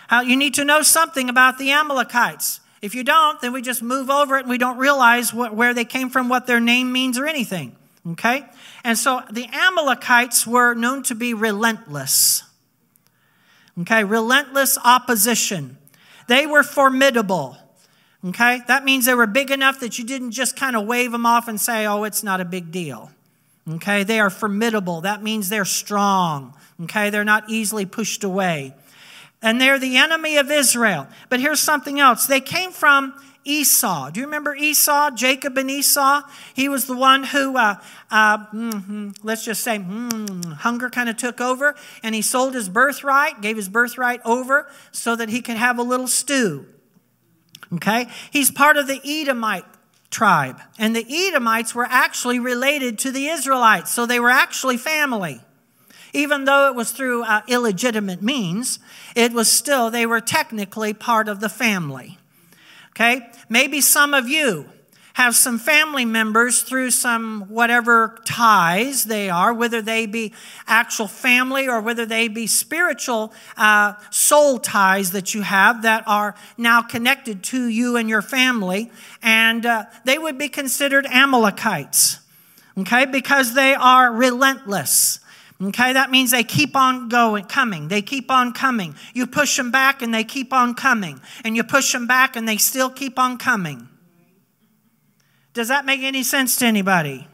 How, 0.06 0.20
you 0.20 0.36
need 0.36 0.54
to 0.54 0.64
know 0.64 0.82
something 0.82 1.28
about 1.28 1.58
the 1.58 1.72
Amalekites. 1.72 2.60
If 2.80 2.94
you 2.94 3.02
don't, 3.02 3.40
then 3.40 3.52
we 3.52 3.60
just 3.60 3.82
move 3.82 4.08
over 4.08 4.36
it 4.36 4.42
and 4.42 4.50
we 4.50 4.56
don't 4.56 4.78
realize 4.78 5.34
what, 5.34 5.54
where 5.54 5.74
they 5.74 5.84
came 5.84 6.10
from, 6.10 6.28
what 6.28 6.46
their 6.46 6.60
name 6.60 6.92
means, 6.92 7.18
or 7.18 7.26
anything. 7.26 7.74
Okay? 8.10 8.44
And 8.84 8.96
so 8.96 9.22
the 9.30 9.48
Amalekites 9.52 10.46
were 10.46 10.74
known 10.74 11.02
to 11.04 11.16
be 11.16 11.34
relentless. 11.34 12.44
Okay? 13.80 14.04
Relentless 14.04 14.78
opposition. 14.84 15.77
They 16.28 16.46
were 16.46 16.62
formidable. 16.62 17.56
Okay? 18.24 18.60
That 18.68 18.84
means 18.84 19.06
they 19.06 19.14
were 19.14 19.26
big 19.26 19.50
enough 19.50 19.80
that 19.80 19.98
you 19.98 20.04
didn't 20.04 20.30
just 20.30 20.56
kind 20.56 20.76
of 20.76 20.86
wave 20.86 21.12
them 21.12 21.26
off 21.26 21.48
and 21.48 21.60
say, 21.60 21.86
oh, 21.86 22.04
it's 22.04 22.22
not 22.22 22.40
a 22.40 22.44
big 22.44 22.70
deal. 22.70 23.10
Okay? 23.68 24.04
They 24.04 24.20
are 24.20 24.30
formidable. 24.30 25.00
That 25.02 25.22
means 25.22 25.48
they're 25.48 25.64
strong. 25.64 26.54
Okay? 26.84 27.10
They're 27.10 27.24
not 27.24 27.50
easily 27.50 27.84
pushed 27.86 28.22
away 28.22 28.74
and 29.42 29.60
they're 29.60 29.78
the 29.78 29.96
enemy 29.96 30.36
of 30.36 30.50
Israel. 30.50 31.06
But 31.28 31.40
here's 31.40 31.60
something 31.60 32.00
else 32.00 32.26
they 32.26 32.40
came 32.40 32.72
from 32.72 33.14
Esau. 33.48 34.10
Do 34.10 34.20
you 34.20 34.26
remember 34.26 34.54
Esau, 34.54 35.10
Jacob 35.12 35.56
and 35.56 35.70
Esau? 35.70 36.22
He 36.54 36.68
was 36.68 36.86
the 36.86 36.96
one 36.96 37.24
who, 37.24 37.56
uh, 37.56 37.76
uh, 38.10 38.38
mm-hmm, 38.46 39.10
let's 39.22 39.44
just 39.44 39.62
say, 39.62 39.78
mm, 39.78 40.52
hunger 40.52 40.90
kind 40.90 41.08
of 41.08 41.16
took 41.16 41.40
over, 41.40 41.74
and 42.02 42.14
he 42.14 42.20
sold 42.20 42.54
his 42.54 42.68
birthright, 42.68 43.40
gave 43.40 43.56
his 43.56 43.70
birthright 43.70 44.20
over 44.24 44.70
so 44.92 45.16
that 45.16 45.30
he 45.30 45.40
could 45.40 45.56
have 45.56 45.78
a 45.78 45.82
little 45.82 46.06
stew. 46.06 46.66
Okay? 47.72 48.08
He's 48.30 48.50
part 48.50 48.76
of 48.76 48.86
the 48.86 49.00
Edomite 49.02 49.64
tribe, 50.10 50.60
and 50.78 50.94
the 50.94 51.06
Edomites 51.08 51.74
were 51.74 51.86
actually 51.88 52.38
related 52.38 52.98
to 53.00 53.10
the 53.10 53.28
Israelites, 53.28 53.90
so 53.90 54.04
they 54.04 54.20
were 54.20 54.30
actually 54.30 54.76
family. 54.76 55.40
Even 56.12 56.44
though 56.44 56.68
it 56.68 56.74
was 56.74 56.92
through 56.92 57.22
uh, 57.24 57.42
illegitimate 57.48 58.22
means, 58.22 58.78
it 59.14 59.32
was 59.32 59.50
still, 59.50 59.90
they 59.90 60.06
were 60.06 60.20
technically 60.20 60.92
part 60.92 61.28
of 61.28 61.40
the 61.40 61.48
family. 61.48 62.17
Okay? 62.98 63.30
Maybe 63.48 63.80
some 63.80 64.12
of 64.12 64.28
you 64.28 64.66
have 65.14 65.36
some 65.36 65.56
family 65.56 66.04
members 66.04 66.62
through 66.62 66.90
some 66.90 67.42
whatever 67.42 68.18
ties 68.24 69.04
they 69.04 69.30
are, 69.30 69.54
whether 69.54 69.80
they 69.80 70.06
be 70.06 70.32
actual 70.66 71.06
family 71.06 71.68
or 71.68 71.80
whether 71.80 72.04
they 72.04 72.26
be 72.26 72.48
spiritual 72.48 73.32
uh, 73.56 73.94
soul 74.10 74.58
ties 74.58 75.12
that 75.12 75.32
you 75.32 75.42
have 75.42 75.82
that 75.82 76.02
are 76.08 76.34
now 76.56 76.82
connected 76.82 77.44
to 77.44 77.68
you 77.68 77.96
and 77.96 78.08
your 78.08 78.22
family, 78.22 78.90
and 79.22 79.64
uh, 79.64 79.84
they 80.04 80.18
would 80.18 80.36
be 80.36 80.48
considered 80.48 81.06
Amalekites, 81.06 82.18
okay, 82.78 83.04
because 83.06 83.54
they 83.54 83.74
are 83.74 84.12
relentless. 84.12 85.20
Okay, 85.60 85.92
that 85.92 86.10
means 86.10 86.30
they 86.30 86.44
keep 86.44 86.76
on 86.76 87.08
going, 87.08 87.44
coming. 87.44 87.88
They 87.88 88.00
keep 88.00 88.30
on 88.30 88.52
coming. 88.52 88.94
You 89.12 89.26
push 89.26 89.56
them 89.56 89.72
back 89.72 90.02
and 90.02 90.14
they 90.14 90.22
keep 90.22 90.52
on 90.52 90.74
coming. 90.74 91.20
And 91.44 91.56
you 91.56 91.64
push 91.64 91.92
them 91.92 92.06
back 92.06 92.36
and 92.36 92.48
they 92.48 92.58
still 92.58 92.90
keep 92.90 93.18
on 93.18 93.38
coming. 93.38 93.88
Does 95.54 95.68
that 95.68 95.84
make 95.84 96.02
any 96.02 96.22
sense 96.22 96.56
to 96.56 96.66
anybody? 96.66 97.26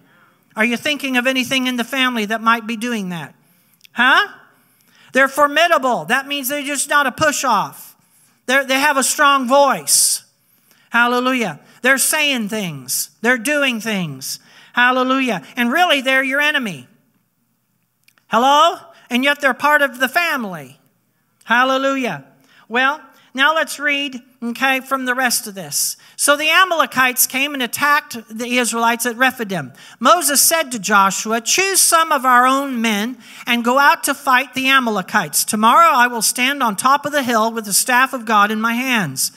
Are 0.56 0.64
you 0.64 0.78
thinking 0.78 1.18
of 1.18 1.26
anything 1.26 1.66
in 1.66 1.76
the 1.76 1.84
family 1.84 2.24
that 2.26 2.40
might 2.40 2.66
be 2.66 2.76
doing 2.76 3.10
that? 3.10 3.34
Huh? 3.92 4.28
They're 5.12 5.28
formidable. 5.28 6.06
That 6.06 6.26
means 6.26 6.48
they're 6.48 6.62
just 6.62 6.88
not 6.88 7.06
a 7.06 7.12
push 7.12 7.44
off. 7.44 7.94
they 8.46 8.64
they 8.64 8.80
have 8.80 8.96
a 8.96 9.04
strong 9.04 9.46
voice. 9.46 10.24
Hallelujah. 10.90 11.60
They're 11.82 11.98
saying 11.98 12.48
things, 12.48 13.10
they're 13.20 13.36
doing 13.36 13.80
things. 13.80 14.38
Hallelujah. 14.72 15.42
And 15.56 15.70
really, 15.70 16.00
they're 16.00 16.24
your 16.24 16.40
enemy. 16.40 16.88
Hello? 18.34 18.78
And 19.10 19.22
yet 19.22 19.40
they're 19.40 19.54
part 19.54 19.80
of 19.80 20.00
the 20.00 20.08
family. 20.08 20.80
Hallelujah. 21.44 22.24
Well, 22.68 23.00
now 23.32 23.54
let's 23.54 23.78
read, 23.78 24.20
okay, 24.42 24.80
from 24.80 25.04
the 25.04 25.14
rest 25.14 25.46
of 25.46 25.54
this. 25.54 25.96
So 26.16 26.36
the 26.36 26.50
Amalekites 26.50 27.28
came 27.28 27.54
and 27.54 27.62
attacked 27.62 28.16
the 28.28 28.58
Israelites 28.58 29.06
at 29.06 29.14
Rephidim. 29.14 29.72
Moses 30.00 30.42
said 30.42 30.72
to 30.72 30.80
Joshua, 30.80 31.40
Choose 31.42 31.80
some 31.80 32.10
of 32.10 32.24
our 32.24 32.44
own 32.44 32.80
men 32.80 33.18
and 33.46 33.64
go 33.64 33.78
out 33.78 34.02
to 34.02 34.14
fight 34.14 34.54
the 34.54 34.66
Amalekites. 34.66 35.44
Tomorrow 35.44 35.92
I 35.94 36.08
will 36.08 36.20
stand 36.20 36.60
on 36.60 36.74
top 36.74 37.06
of 37.06 37.12
the 37.12 37.22
hill 37.22 37.52
with 37.52 37.66
the 37.66 37.72
staff 37.72 38.12
of 38.12 38.24
God 38.24 38.50
in 38.50 38.60
my 38.60 38.72
hands. 38.72 39.30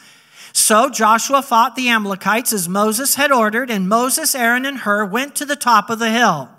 So 0.53 0.89
Joshua 0.89 1.43
fought 1.43 1.75
the 1.75 1.89
Amalekites 1.89 2.51
as 2.51 2.67
Moses 2.67 3.13
had 3.13 3.31
ordered, 3.31 3.69
and 3.69 3.87
Moses, 3.87 4.33
Aaron, 4.33 4.65
and 4.65 4.79
Hur 4.79 5.05
went 5.05 5.35
to 5.35 5.45
the 5.45 5.55
top 5.55 5.91
of 5.91 5.99
the 5.99 6.09
hill. 6.09 6.49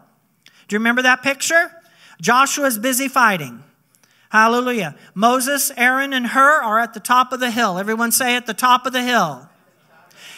Do 0.69 0.77
you 0.77 0.79
remember 0.79 1.03
that 1.03 1.25
picture? 1.25 1.73
Joshua 2.21 2.67
is 2.67 2.79
busy 2.79 3.09
fighting. 3.09 3.63
Hallelujah. 4.31 4.95
Moses, 5.15 5.73
Aaron, 5.77 6.13
and 6.13 6.29
Hur 6.29 6.63
are 6.63 6.79
at 6.79 6.95
the 6.95 7.01
top 7.01 7.33
of 7.33 7.41
the 7.41 7.51
hill. 7.51 7.79
Everyone 7.79 8.13
say 8.13 8.37
at 8.37 8.47
the 8.47 8.55
top 8.55 8.85
of 8.87 8.93
the 8.93 9.03
hill. 9.03 9.49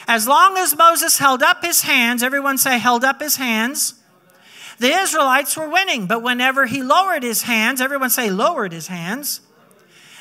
As 0.07 0.29
long 0.29 0.57
as 0.57 0.77
Moses 0.77 1.19
held 1.19 1.43
up 1.43 1.65
his 1.65 1.83
hands, 1.83 2.23
everyone 2.23 2.59
say 2.59 2.79
held 2.79 3.05
up 3.05 3.21
his 3.21 3.37
hands, 3.37 3.95
the 4.79 4.89
Israelites 4.89 5.57
were 5.57 5.69
winning. 5.69 6.07
But 6.07 6.23
whenever 6.23 6.67
he 6.67 6.83
lowered 6.83 7.23
his 7.23 7.43
hands, 7.43 7.81
everyone 7.81 8.11
say 8.11 8.31
lowered 8.31 8.73
his 8.73 8.87
hands, 8.87 9.41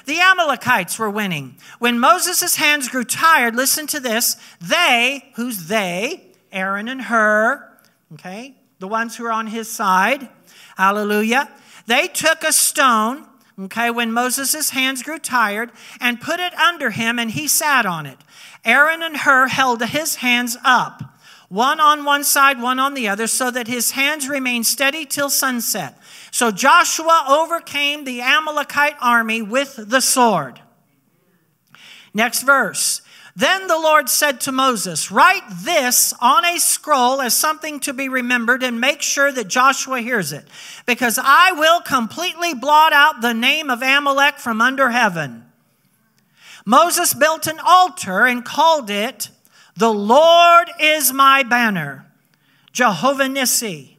the 0.06 0.20
Amalekites 0.20 0.98
were 0.98 1.10
winning. 1.10 1.56
When 1.78 2.00
Moses' 2.00 2.56
hands 2.56 2.90
grew 2.90 3.04
tired, 3.04 3.56
listen 3.56 3.88
to 3.88 4.00
this, 4.00 4.38
they, 4.60 5.32
who's 5.36 5.68
they? 5.68 6.26
Aaron 6.52 6.88
and 6.88 7.04
Hur, 7.04 7.68
okay, 8.14 8.56
the 8.80 8.88
ones 8.88 9.16
who 9.16 9.26
are 9.26 9.32
on 9.32 9.48
his 9.48 9.72
side, 9.72 10.30
Hallelujah. 10.78 11.50
They 11.86 12.08
took 12.08 12.44
a 12.44 12.54
stone, 12.54 13.26
okay, 13.60 13.90
when 13.90 14.12
Moses' 14.12 14.70
hands 14.70 15.04
grew 15.04 15.20
tired, 15.20 15.72
and 16.00 16.22
put 16.22 16.40
it 16.40 16.54
under 16.54 16.92
him, 16.92 17.20
and 17.20 17.32
he 17.32 17.48
sat 17.48 17.86
on 17.86 18.06
it. 18.06 18.18
Aaron 18.64 19.02
and 19.02 19.18
Hur 19.18 19.48
held 19.48 19.84
his 19.84 20.16
hands 20.18 20.58
up, 20.64 21.02
one 21.48 21.80
on 21.80 22.06
one 22.06 22.24
side, 22.24 22.62
one 22.62 22.78
on 22.80 22.94
the 22.94 23.08
other, 23.08 23.26
so 23.26 23.50
that 23.50 23.68
his 23.68 23.92
hands 23.92 24.30
remained 24.30 24.68
steady 24.68 25.06
till 25.06 25.30
sunset. 25.30 25.98
So 26.32 26.52
Joshua 26.52 27.26
overcame 27.28 28.04
the 28.04 28.22
Amalekite 28.22 28.98
army 29.02 29.42
with 29.42 29.76
the 29.78 30.02
sword. 30.02 30.62
Next 32.14 32.44
verse. 32.44 33.02
Then 33.40 33.68
the 33.68 33.80
Lord 33.80 34.10
said 34.10 34.42
to 34.42 34.52
Moses, 34.52 35.12
Write 35.12 35.46
this 35.50 36.14
on 36.20 36.44
a 36.44 36.60
scroll 36.60 37.22
as 37.22 37.34
something 37.34 37.80
to 37.80 37.94
be 37.94 38.10
remembered 38.10 38.64
and 38.64 38.82
make 38.82 39.02
sure 39.02 39.32
that 39.32 39.48
Joshua 39.48 40.02
hears 40.02 40.34
it, 40.34 40.46
because 40.86 41.18
I 41.18 41.54
will 41.54 41.80
completely 41.80 42.54
blot 42.54 42.92
out 42.92 43.22
the 43.22 43.34
name 43.34 43.70
of 43.70 43.82
Amalek 43.82 44.40
from 44.40 44.60
under 44.60 44.90
heaven. 44.90 45.46
Moses 46.66 47.14
built 47.14 47.48
an 47.48 47.62
altar 47.66 48.26
and 48.26 48.44
called 48.44 48.90
it, 48.90 49.30
The 49.74 49.94
Lord 49.94 50.70
is 50.78 51.14
my 51.14 51.44
banner, 51.44 52.12
Jehovah 52.74 53.30
Nissi. 53.30 53.99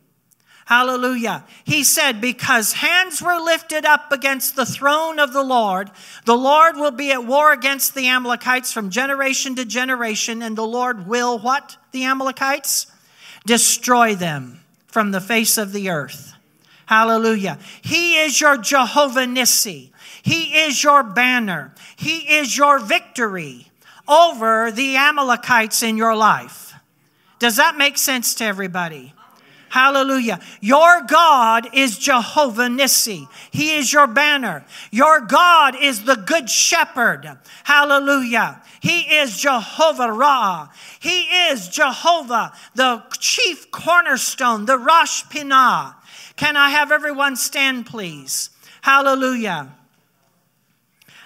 Hallelujah. 0.71 1.43
He 1.65 1.83
said, 1.83 2.21
Because 2.21 2.75
hands 2.75 3.21
were 3.21 3.41
lifted 3.41 3.85
up 3.85 4.13
against 4.13 4.55
the 4.55 4.65
throne 4.65 5.19
of 5.19 5.33
the 5.33 5.43
Lord, 5.43 5.91
the 6.27 6.37
Lord 6.37 6.77
will 6.77 6.93
be 6.93 7.11
at 7.11 7.27
war 7.27 7.53
against 7.53 7.97
the 7.97 8.07
Amalekites 8.07 8.73
from 8.73 8.89
generation 8.89 9.57
to 9.57 9.65
generation, 9.65 10.43
and 10.43 10.57
the 10.57 10.63
Lord 10.63 11.09
will 11.09 11.41
what? 11.41 11.77
The 11.91 12.05
Amalekites? 12.05 12.87
Destroy 13.45 14.15
them 14.15 14.61
from 14.87 15.11
the 15.11 15.21
face 15.21 15.59
of 15.59 15.73
the 15.73 15.91
earth. 15.91 16.35
Hallelujah. 16.87 17.59
He 17.83 18.19
is 18.19 18.41
your 18.41 18.57
Jehovah 18.57 19.27
Nissi. 19.27 19.91
He 20.23 20.57
is 20.57 20.85
your 20.85 21.03
banner. 21.03 21.75
He 21.97 22.33
is 22.37 22.57
your 22.57 22.79
victory 22.79 23.73
over 24.07 24.71
the 24.71 24.95
Amalekites 24.95 25.83
in 25.83 25.97
your 25.97 26.15
life. 26.15 26.75
Does 27.41 27.57
that 27.57 27.77
make 27.77 27.99
sense 27.99 28.35
to 28.37 28.45
everybody? 28.45 29.15
Hallelujah. 29.71 30.41
Your 30.61 31.03
God 31.03 31.69
is 31.73 31.97
Jehovah 31.97 32.67
Nissi. 32.67 33.29
He 33.53 33.77
is 33.77 33.93
your 33.93 34.09
banner. 34.09 34.65
Your 34.91 35.21
God 35.21 35.77
is 35.81 36.05
the 36.05 36.17
good 36.17 36.51
shepherd. 36.51 37.39
Hallelujah. 37.63 38.63
He 38.81 39.03
is 39.03 39.39
Jehovah 39.39 40.11
Ra. 40.11 40.69
He 40.99 41.23
is 41.23 41.69
Jehovah, 41.69 42.53
the 42.75 43.05
chief 43.21 43.71
cornerstone, 43.71 44.67
the 44.67 44.77
Rosh 44.77 45.23
Pinah. 45.27 45.95
Can 46.35 46.57
I 46.57 46.71
have 46.71 46.91
everyone 46.91 47.37
stand, 47.37 47.87
please? 47.87 48.51
Hallelujah. 48.83 49.69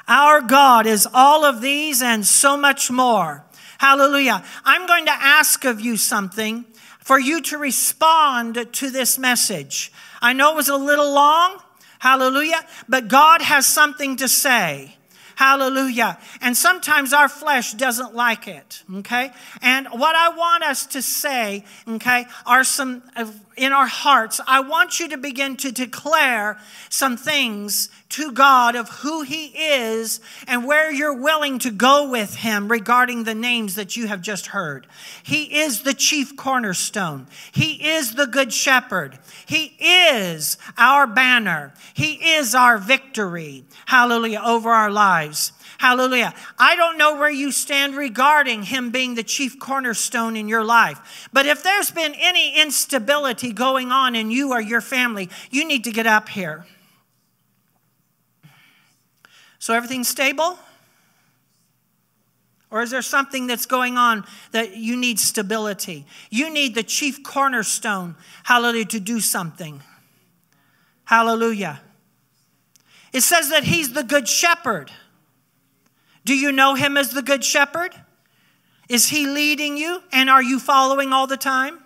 Our 0.06 0.42
God 0.42 0.86
is 0.86 1.08
all 1.14 1.46
of 1.46 1.62
these 1.62 2.02
and 2.02 2.26
so 2.26 2.58
much 2.58 2.90
more. 2.90 3.42
Hallelujah. 3.78 4.44
I'm 4.66 4.86
going 4.86 5.06
to 5.06 5.12
ask 5.12 5.64
of 5.64 5.80
you 5.80 5.96
something 5.96 6.66
for 7.04 7.20
you 7.20 7.40
to 7.42 7.58
respond 7.58 8.66
to 8.72 8.90
this 8.90 9.18
message. 9.18 9.92
I 10.20 10.32
know 10.32 10.52
it 10.52 10.56
was 10.56 10.68
a 10.68 10.76
little 10.76 11.12
long. 11.14 11.60
Hallelujah. 11.98 12.66
But 12.88 13.08
God 13.08 13.42
has 13.42 13.66
something 13.66 14.16
to 14.16 14.28
say. 14.28 14.96
Hallelujah. 15.36 16.18
And 16.40 16.56
sometimes 16.56 17.12
our 17.12 17.28
flesh 17.28 17.72
doesn't 17.72 18.14
like 18.14 18.48
it. 18.48 18.82
Okay. 18.96 19.30
And 19.60 19.86
what 19.88 20.16
I 20.16 20.30
want 20.30 20.64
us 20.64 20.86
to 20.86 21.02
say, 21.02 21.64
okay, 21.88 22.26
are 22.46 22.64
some 22.64 23.02
in 23.56 23.72
our 23.72 23.86
hearts. 23.86 24.40
I 24.46 24.60
want 24.60 25.00
you 25.00 25.08
to 25.08 25.16
begin 25.16 25.56
to 25.58 25.72
declare 25.72 26.58
some 26.88 27.16
things 27.16 27.88
to 28.10 28.32
God 28.32 28.76
of 28.76 28.88
who 28.88 29.22
He 29.22 29.46
is 29.46 30.20
and 30.46 30.66
where 30.66 30.92
you're 30.92 31.20
willing 31.20 31.58
to 31.60 31.70
go 31.70 32.08
with 32.08 32.36
Him 32.36 32.70
regarding 32.70 33.24
the 33.24 33.34
names 33.34 33.74
that 33.74 33.96
you 33.96 34.06
have 34.06 34.22
just 34.22 34.48
heard. 34.48 34.86
He 35.22 35.58
is 35.58 35.82
the 35.82 35.94
chief 35.94 36.36
cornerstone, 36.36 37.26
He 37.52 37.88
is 37.88 38.14
the 38.14 38.26
good 38.26 38.52
shepherd, 38.52 39.18
He 39.46 39.76
is 39.80 40.56
our 40.78 41.06
banner, 41.06 41.72
He 41.94 42.34
is 42.34 42.54
our 42.54 42.78
victory. 42.78 43.64
Hallelujah, 43.86 44.42
over 44.44 44.70
our 44.70 44.90
lives. 44.90 45.52
Hallelujah. 45.78 46.34
I 46.58 46.76
don't 46.76 46.98
know 46.98 47.14
where 47.14 47.30
you 47.30 47.52
stand 47.52 47.96
regarding 47.96 48.64
him 48.64 48.90
being 48.90 49.14
the 49.14 49.22
chief 49.22 49.58
cornerstone 49.58 50.36
in 50.36 50.48
your 50.48 50.64
life. 50.64 51.28
But 51.32 51.46
if 51.46 51.62
there's 51.62 51.90
been 51.90 52.14
any 52.16 52.60
instability 52.60 53.52
going 53.52 53.90
on 53.90 54.14
in 54.14 54.30
you 54.30 54.52
or 54.52 54.60
your 54.60 54.80
family, 54.80 55.28
you 55.50 55.66
need 55.66 55.84
to 55.84 55.90
get 55.90 56.06
up 56.06 56.28
here. 56.28 56.66
So 59.58 59.74
everything's 59.74 60.08
stable? 60.08 60.58
Or 62.70 62.82
is 62.82 62.90
there 62.90 63.02
something 63.02 63.46
that's 63.46 63.66
going 63.66 63.96
on 63.96 64.24
that 64.50 64.76
you 64.76 64.96
need 64.96 65.20
stability? 65.20 66.06
You 66.28 66.52
need 66.52 66.74
the 66.74 66.82
chief 66.82 67.22
cornerstone, 67.22 68.16
hallelujah, 68.42 68.86
to 68.86 69.00
do 69.00 69.20
something. 69.20 69.80
Hallelujah. 71.04 71.80
It 73.12 73.22
says 73.22 73.50
that 73.50 73.62
he's 73.64 73.92
the 73.92 74.02
good 74.02 74.26
shepherd. 74.26 74.90
Do 76.24 76.34
you 76.34 76.52
know 76.52 76.74
him 76.74 76.96
as 76.96 77.10
the 77.10 77.22
good 77.22 77.44
shepherd? 77.44 77.94
Is 78.88 79.08
he 79.08 79.26
leading 79.26 79.76
you 79.76 80.02
and 80.12 80.28
are 80.28 80.42
you 80.42 80.58
following 80.58 81.12
all 81.12 81.26
the 81.26 81.36
time? 81.36 81.78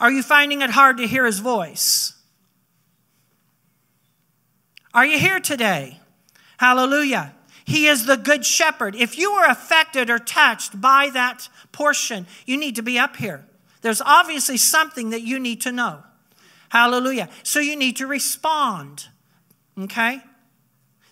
Are 0.00 0.10
you 0.10 0.22
finding 0.22 0.62
it 0.62 0.70
hard 0.70 0.98
to 0.98 1.06
hear 1.06 1.24
his 1.24 1.38
voice? 1.38 2.14
Are 4.92 5.06
you 5.06 5.18
here 5.18 5.40
today? 5.40 5.98
Hallelujah. 6.58 7.34
He 7.64 7.86
is 7.86 8.06
the 8.06 8.16
good 8.16 8.44
shepherd. 8.44 8.94
If 8.94 9.18
you 9.18 9.34
were 9.34 9.46
affected 9.46 10.10
or 10.10 10.18
touched 10.18 10.80
by 10.80 11.10
that 11.14 11.48
portion, 11.72 12.26
you 12.46 12.56
need 12.56 12.76
to 12.76 12.82
be 12.82 12.98
up 12.98 13.16
here. 13.16 13.46
There's 13.80 14.02
obviously 14.02 14.56
something 14.56 15.10
that 15.10 15.22
you 15.22 15.38
need 15.38 15.60
to 15.62 15.72
know. 15.72 16.02
Hallelujah. 16.68 17.28
So 17.42 17.60
you 17.60 17.76
need 17.76 17.96
to 17.96 18.06
respond. 18.06 19.08
Okay? 19.78 20.22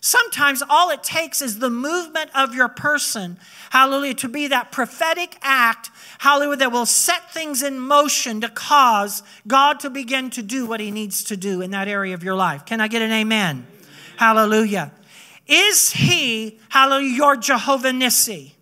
Sometimes 0.05 0.61
all 0.69 0.89
it 0.89 1.01
takes 1.01 1.41
is 1.41 1.59
the 1.59 1.69
movement 1.69 2.29
of 2.35 2.53
your 2.53 2.67
person, 2.67 3.39
hallelujah, 3.69 4.15
to 4.15 4.27
be 4.27 4.47
that 4.47 4.69
prophetic 4.69 5.37
act, 5.41 5.91
hallelujah, 6.19 6.57
that 6.57 6.73
will 6.73 6.85
set 6.85 7.31
things 7.31 7.63
in 7.63 7.79
motion 7.79 8.41
to 8.41 8.49
cause 8.49 9.23
God 9.47 9.79
to 9.79 9.89
begin 9.89 10.29
to 10.31 10.43
do 10.43 10.65
what 10.65 10.81
he 10.81 10.91
needs 10.91 11.23
to 11.23 11.37
do 11.37 11.61
in 11.61 11.71
that 11.71 11.87
area 11.87 12.13
of 12.13 12.21
your 12.21 12.35
life. 12.35 12.65
Can 12.65 12.81
I 12.81 12.89
get 12.89 13.01
an 13.01 13.13
amen? 13.13 13.65
Hallelujah. 14.17 14.91
Is 15.47 15.91
he, 15.93 16.59
hallelujah, 16.67 17.15
your 17.15 17.37
Jehovah 17.37 17.91
Nissi? 17.91 18.55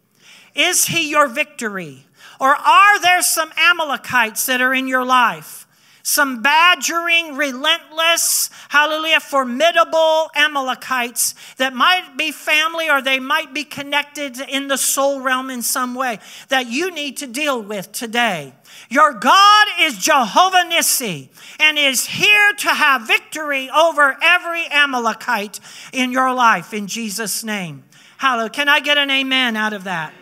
Is 0.54 0.86
he 0.86 1.10
your 1.10 1.28
victory? 1.28 2.06
Or 2.40 2.56
are 2.56 3.02
there 3.02 3.24
some 3.24 3.52
Amalekites 3.58 4.46
that 4.46 4.62
are 4.62 4.76
in 4.76 4.88
your 4.88 5.04
life? 5.04 5.61
Some 6.04 6.42
badgering, 6.42 7.36
relentless, 7.36 8.50
hallelujah, 8.70 9.20
formidable 9.20 10.30
Amalekites 10.36 11.36
that 11.58 11.74
might 11.74 12.18
be 12.18 12.32
family 12.32 12.90
or 12.90 13.02
they 13.02 13.20
might 13.20 13.54
be 13.54 13.64
connected 13.64 14.40
in 14.40 14.68
the 14.68 14.78
soul 14.78 15.22
realm 15.22 15.50
in 15.50 15.62
some 15.62 15.96
way 15.96 16.20
that 16.50 16.68
you 16.68 16.92
need 16.92 17.18
to 17.18 17.28
deal 17.28 17.62
with 17.62 17.92
today. 17.92 18.54
Your 18.90 19.14
God 19.14 19.68
is 19.80 19.98
Jehovah 19.98 20.70
Nissi 20.70 21.30
and 21.60 21.78
is 21.78 22.06
here 22.06 22.54
to 22.54 22.70
have 22.70 23.08
victory 23.08 23.70
over 23.70 24.18
every 24.22 24.66
Amalekite 24.68 25.60
in 25.94 26.12
your 26.12 26.34
life 26.34 26.74
in 26.74 26.88
Jesus' 26.88 27.44
name. 27.44 27.84
Hallelujah. 28.18 28.50
Can 28.50 28.70
I 28.70 28.80
get 28.80 28.98
an 28.98 29.10
amen 29.10 29.56
out 29.56 29.74
of 29.74 29.86
that? 29.86 30.14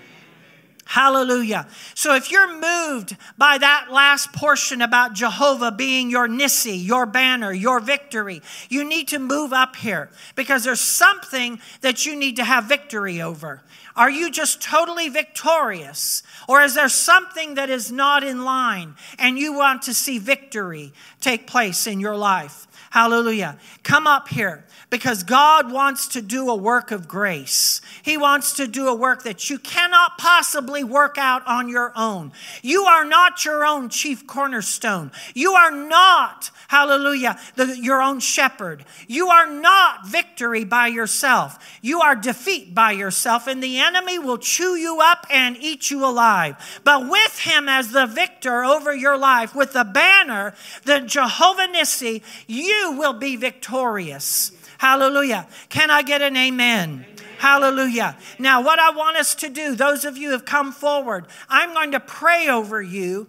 Hallelujah. 0.90 1.68
So 1.94 2.16
if 2.16 2.32
you're 2.32 2.52
moved 2.52 3.16
by 3.38 3.60
that 3.60 3.90
last 3.92 4.34
portion 4.34 4.82
about 4.82 5.14
Jehovah 5.14 5.72
being 5.72 6.10
your 6.10 6.28
Nissi, 6.28 6.84
your 6.84 7.06
banner, 7.06 7.54
your 7.54 7.80
victory, 7.80 8.42
you 8.70 8.84
need 8.84 9.08
to 9.10 9.20
move 9.20 9.54
up 9.54 9.76
here 9.76 10.10
because 10.34 10.64
there's 10.64 10.82
something 10.82 11.60
that 11.82 12.08
you 12.08 12.16
need 12.16 12.38
to 12.38 12.44
have 12.44 12.64
victory 12.64 13.22
over. 13.22 13.62
Are 13.96 14.10
you 14.10 14.32
just 14.32 14.64
totally 14.64 15.10
victorious? 15.10 16.24
Or 16.48 16.64
is 16.64 16.74
there 16.74 16.90
something 16.90 17.54
that 17.54 17.70
is 17.70 17.92
not 17.92 18.24
in 18.24 18.44
line 18.44 18.96
and 19.20 19.38
you 19.38 19.54
want 19.54 19.84
to 19.84 19.94
see 19.94 20.18
victory 20.18 20.92
take 21.22 21.46
place 21.46 21.86
in 21.86 22.00
your 22.00 22.18
life? 22.18 22.66
Hallelujah. 22.90 23.60
Come 23.84 24.08
up 24.08 24.30
here 24.30 24.66
because 24.90 25.24
God 25.24 25.72
wants 25.72 26.08
to 26.10 26.22
do 26.22 26.50
a 26.50 26.56
work 26.56 26.92
of 26.92 27.08
grace. 27.08 27.82
He 28.02 28.18
wants 28.18 28.54
to 28.54 28.68
do 28.68 28.88
a 28.88 28.96
work 28.96 29.24
that 29.24 29.50
you 29.50 29.60
cannot 29.60 30.18
possibly 30.18 30.84
work 30.84 31.18
out 31.18 31.46
on 31.46 31.70
your 31.70 31.92
own. 31.96 32.32
You 32.64 32.84
are 32.84 33.06
not 33.06 33.46
your 33.46 33.66
own 33.66 33.90
chief 33.90 34.26
cornerstone. 34.26 35.12
You 35.36 35.54
are 35.54 35.72
not, 35.72 36.50
hallelujah, 36.70 37.40
the, 37.56 37.78
your 37.78 38.02
own 38.02 38.20
shepherd. 38.20 38.84
You 39.08 39.28
are 39.28 39.50
not 39.50 40.08
victory 40.08 40.64
by 40.64 40.88
yourself. 40.88 41.60
You 41.82 42.02
are 42.02 42.16
defeat 42.16 42.74
by 42.74 42.94
yourself, 42.94 43.46
and 43.48 43.62
the 43.62 43.78
enemy 43.80 44.18
will 44.18 44.40
chew 44.40 44.76
you 44.76 45.00
up 45.02 45.28
and 45.30 45.56
eat 45.58 45.92
you 45.92 46.04
alive. 46.04 46.82
But 46.84 47.08
with 47.08 47.40
him 47.40 47.70
as 47.70 47.92
the 47.92 48.08
victor 48.08 48.64
over 48.64 48.96
your 48.96 49.18
life, 49.18 49.54
with 49.54 49.74
the 49.74 49.84
banner, 49.84 50.56
the 50.86 51.00
Jehovah 51.02 51.68
Nissi, 51.68 52.24
you 52.48 52.96
will 52.98 53.14
be 53.14 53.36
victorious. 53.36 54.52
Hallelujah. 54.80 55.46
Can 55.68 55.92
I 55.92 56.02
get 56.02 56.22
an 56.22 56.38
amen? 56.38 57.06
amen? 57.06 57.06
Hallelujah. 57.38 58.18
Now, 58.40 58.64
what 58.64 58.80
I 58.80 58.92
want 58.92 59.18
us 59.18 59.36
to 59.36 59.50
do, 59.50 59.76
those 59.76 60.06
of 60.06 60.18
you 60.18 60.28
who 60.28 60.32
have 60.32 60.46
come 60.46 60.72
forward, 60.72 61.28
I'm 61.50 61.74
going 61.74 61.92
to 61.92 62.00
pray 62.00 62.48
over 62.48 62.82
you. 62.82 63.28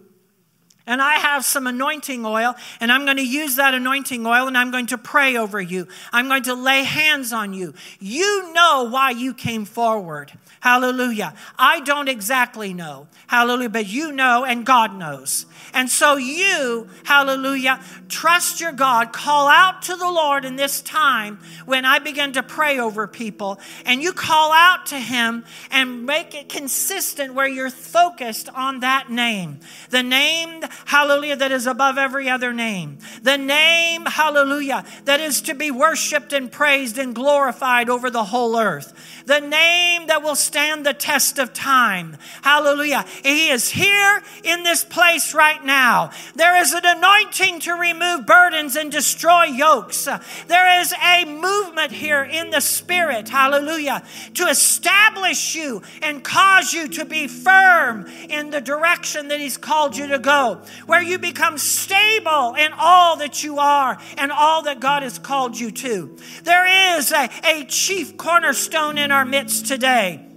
And 0.87 1.01
I 1.01 1.15
have 1.15 1.45
some 1.45 1.67
anointing 1.67 2.25
oil, 2.25 2.55
and 2.79 2.91
I'm 2.91 3.05
going 3.05 3.17
to 3.17 3.25
use 3.25 3.55
that 3.57 3.73
anointing 3.73 4.25
oil 4.25 4.47
and 4.47 4.57
I'm 4.57 4.71
going 4.71 4.87
to 4.87 4.97
pray 4.97 5.37
over 5.37 5.61
you. 5.61 5.87
I'm 6.11 6.27
going 6.27 6.43
to 6.43 6.55
lay 6.55 6.83
hands 6.83 7.31
on 7.31 7.53
you. 7.53 7.75
You 7.99 8.51
know 8.51 8.89
why 8.89 9.11
you 9.11 9.33
came 9.33 9.63
forward. 9.65 10.31
Hallelujah. 10.59 11.35
I 11.57 11.81
don't 11.81 12.07
exactly 12.07 12.73
know. 12.73 13.07
Hallelujah. 13.27 13.69
But 13.69 13.87
you 13.87 14.11
know, 14.11 14.43
and 14.43 14.65
God 14.65 14.95
knows. 14.95 15.45
And 15.73 15.89
so 15.89 16.17
you, 16.17 16.87
hallelujah, 17.03 17.79
trust 18.09 18.59
your 18.59 18.71
God, 18.71 19.13
call 19.13 19.47
out 19.47 19.83
to 19.83 19.95
the 19.95 20.09
Lord 20.09 20.45
in 20.45 20.55
this 20.55 20.81
time 20.81 21.39
when 21.65 21.85
I 21.85 21.99
begin 21.99 22.33
to 22.33 22.43
pray 22.43 22.79
over 22.79 23.07
people, 23.07 23.59
and 23.85 24.01
you 24.01 24.13
call 24.13 24.51
out 24.51 24.87
to 24.87 24.97
Him 24.97 25.45
and 25.71 26.05
make 26.05 26.35
it 26.35 26.49
consistent 26.49 27.33
where 27.33 27.47
you're 27.47 27.69
focused 27.69 28.49
on 28.49 28.81
that 28.81 29.09
name. 29.09 29.59
The 29.89 30.03
name, 30.03 30.63
hallelujah, 30.85 31.37
that 31.37 31.51
is 31.51 31.67
above 31.67 31.97
every 31.97 32.29
other 32.29 32.53
name. 32.53 32.99
The 33.21 33.37
name, 33.37 34.05
hallelujah, 34.05 34.85
that 35.05 35.19
is 35.19 35.41
to 35.43 35.53
be 35.53 35.71
worshiped 35.71 36.33
and 36.33 36.51
praised 36.51 36.97
and 36.97 37.15
glorified 37.15 37.89
over 37.89 38.09
the 38.09 38.25
whole 38.25 38.57
earth. 38.57 38.93
The 39.25 39.39
name 39.39 40.07
that 40.07 40.23
will 40.23 40.35
stand 40.35 40.85
the 40.85 40.93
test 40.93 41.39
of 41.39 41.53
time. 41.53 42.17
Hallelujah. 42.41 43.05
He 43.23 43.49
is 43.49 43.69
here 43.69 44.21
in 44.43 44.63
this 44.63 44.83
place 44.83 45.33
right 45.33 45.60
now. 45.65 46.11
There 46.35 46.59
is 46.61 46.73
an 46.73 46.85
anointing 46.85 47.59
to 47.61 47.73
remove 47.73 48.25
burdens 48.25 48.75
and 48.75 48.91
destroy 48.91 49.45
yokes. 49.45 50.07
There 50.47 50.81
is 50.81 50.93
a 50.93 51.25
movement 51.25 51.91
here 51.91 52.23
in 52.23 52.49
the 52.49 52.61
spirit. 52.61 53.29
Hallelujah. 53.29 54.03
To 54.35 54.47
establish 54.47 55.55
you 55.55 55.81
and 56.01 56.23
cause 56.23 56.73
you 56.73 56.87
to 56.89 57.05
be 57.05 57.27
firm 57.27 58.05
in 58.29 58.49
the 58.49 58.61
direction 58.61 59.27
that 59.29 59.39
He's 59.39 59.57
called 59.57 59.95
you 59.97 60.07
to 60.07 60.19
go, 60.19 60.61
where 60.85 61.01
you 61.01 61.17
become 61.17 61.57
stable 61.57 62.55
in 62.55 62.71
all 62.77 63.17
that 63.17 63.43
you 63.43 63.59
are 63.59 63.97
and 64.17 64.31
all 64.31 64.63
that 64.63 64.79
God 64.79 65.03
has 65.03 65.19
called 65.19 65.59
you 65.59 65.71
to. 65.71 66.17
There 66.43 66.97
is 66.97 67.11
a, 67.11 67.29
a 67.43 67.65
chief 67.65 68.17
cornerstone 68.17 68.97
in 68.97 69.11
our 69.11 69.25
midst 69.25 69.67
today. 69.67 70.30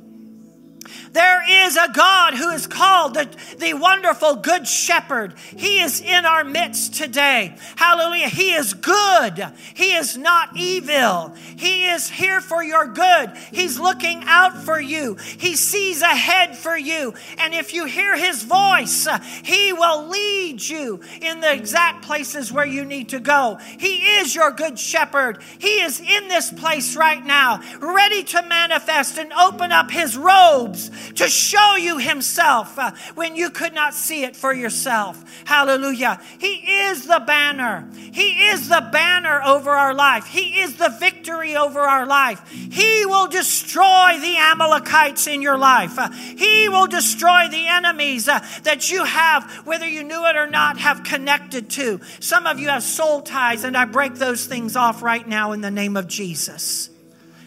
There 1.15 1.66
is 1.66 1.77
a 1.77 1.93
God 1.93 2.35
who 2.35 2.51
is 2.51 2.66
called 2.66 3.15
the, 3.15 3.28
the 3.59 3.74
wonderful 3.74 4.35
good 4.35 4.66
shepherd. 4.66 5.35
He 5.57 5.81
is 5.81 6.01
in 6.01 6.24
our 6.24 6.43
midst 6.43 6.95
today. 6.95 7.57
Hallelujah. 7.77 8.28
He 8.28 8.53
is 8.53 8.74
good. 8.74 9.53
He 9.74 9.95
is 9.95 10.16
not 10.16 10.57
evil. 10.57 11.32
He 11.57 11.86
is 11.86 12.11
here 12.11 12.41
for 12.41 12.65
your 12.65 12.89
good. 12.89 13.31
He's 13.53 13.78
looking 13.78 14.24
out 14.24 14.65
for 14.65 14.81
you. 14.81 15.15
He 15.15 15.55
sees 15.55 16.03
ahead 16.03 16.57
for 16.57 16.77
you. 16.77 17.15
And 17.39 17.55
if 17.55 17.74
you 17.74 17.85
hear 17.85 18.16
his 18.16 18.43
voice, 18.43 19.07
he 19.45 19.73
will 19.73 20.09
lead 20.09 20.61
you 20.62 21.01
in 21.20 21.39
the 21.39 21.53
exact 21.53 22.05
places 22.05 22.51
where 22.51 22.66
you 22.66 22.85
need 22.85 23.11
to 23.11 23.20
go. 23.20 23.61
He 23.78 24.19
is 24.19 24.35
your 24.35 24.51
good 24.51 24.81
shepherd. 24.81 25.39
He 25.61 25.81
is 25.81 26.01
in 26.01 26.27
this 26.27 26.53
place 26.53 26.97
right 26.97 27.24
now, 27.24 27.62
ready 27.78 28.24
to 28.24 28.43
manifest 28.43 29.16
and 29.16 29.32
open 29.32 29.70
up 29.70 29.93
his 29.93 30.16
robes 30.16 30.91
to 31.17 31.29
show 31.29 31.77
you 31.77 31.99
himself 31.99 32.79
uh, 32.79 32.93
when 33.15 33.37
you 33.37 33.51
could 33.51 33.75
not 33.75 33.95
see 33.95 34.25
it 34.25 34.37
for 34.37 34.53
yourself. 34.53 35.23
Hallelujah. 35.45 36.21
He 36.39 36.55
is 36.55 37.07
the 37.07 37.23
banner. 37.27 37.89
He 38.13 38.47
is 38.49 38.69
the 38.69 38.89
banner 38.93 39.43
over 39.43 39.71
our 39.71 39.95
life. 39.95 40.27
He 40.27 40.61
is 40.61 40.77
the 40.77 40.95
victory 41.01 41.57
over 41.57 41.81
our 41.81 42.07
life. 42.07 42.49
He 42.49 43.05
will 43.07 43.29
destroy 43.29 44.19
the 44.21 44.37
Amalekites 44.37 45.27
in 45.27 45.43
your 45.43 45.59
life. 45.59 45.99
Uh, 45.99 46.11
he 46.11 46.69
will 46.69 46.87
destroy 46.87 47.49
the 47.49 47.67
enemies 47.69 48.29
uh, 48.29 48.45
that 48.63 48.91
you 48.91 49.05
have, 49.05 49.51
whether 49.67 49.89
you 49.89 50.03
knew 50.03 50.25
it 50.27 50.37
or 50.37 50.47
not, 50.47 50.79
have 50.79 51.05
connected 51.05 51.71
to. 51.71 52.01
Some 52.21 52.47
of 52.47 52.59
you 52.61 52.69
have 52.69 52.83
soul 52.83 53.23
ties, 53.23 53.65
and 53.65 53.77
I 53.77 53.85
break 53.85 54.15
those 54.15 54.47
things 54.47 54.77
off 54.77 55.03
right 55.03 55.27
now 55.27 55.53
in 55.53 55.61
the 55.61 55.71
name 55.71 55.97
of 55.97 56.07
Jesus. 56.07 56.91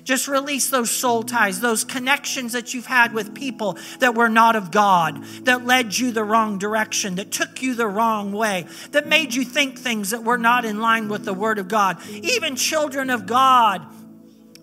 Just 0.08 0.30
release 0.30 0.70
those 0.70 0.90
soul 0.90 1.22
ties, 1.22 1.60
those 1.60 1.84
connections 1.84 2.54
that 2.54 2.74
you've 2.74 2.86
had 2.86 3.14
with 3.14 3.36
people 3.36 3.78
that 4.00 4.16
were 4.16 4.30
not 4.30 4.56
of 4.56 4.72
God, 4.72 5.22
that 5.44 5.66
led 5.66 5.98
you 5.98 6.12
the 6.12 6.24
wrong 6.24 6.58
direction, 6.58 7.16
that 7.16 7.30
took 7.30 7.62
you 7.62 7.76
the 7.76 7.90
wrong 7.90 8.32
way, 8.32 8.68
that 8.92 9.06
made 9.06 9.34
you 9.34 9.44
think 9.44 9.78
things 9.78 10.12
that 10.12 10.24
were 10.24 10.38
not 10.38 10.64
in 10.64 10.80
line 10.80 11.10
with 11.10 11.26
the 11.26 11.34
Word 11.34 11.60
of 11.60 11.68
God. 11.68 11.98
Even 12.08 12.56
children 12.56 13.10
of 13.10 13.26
God 13.26 13.86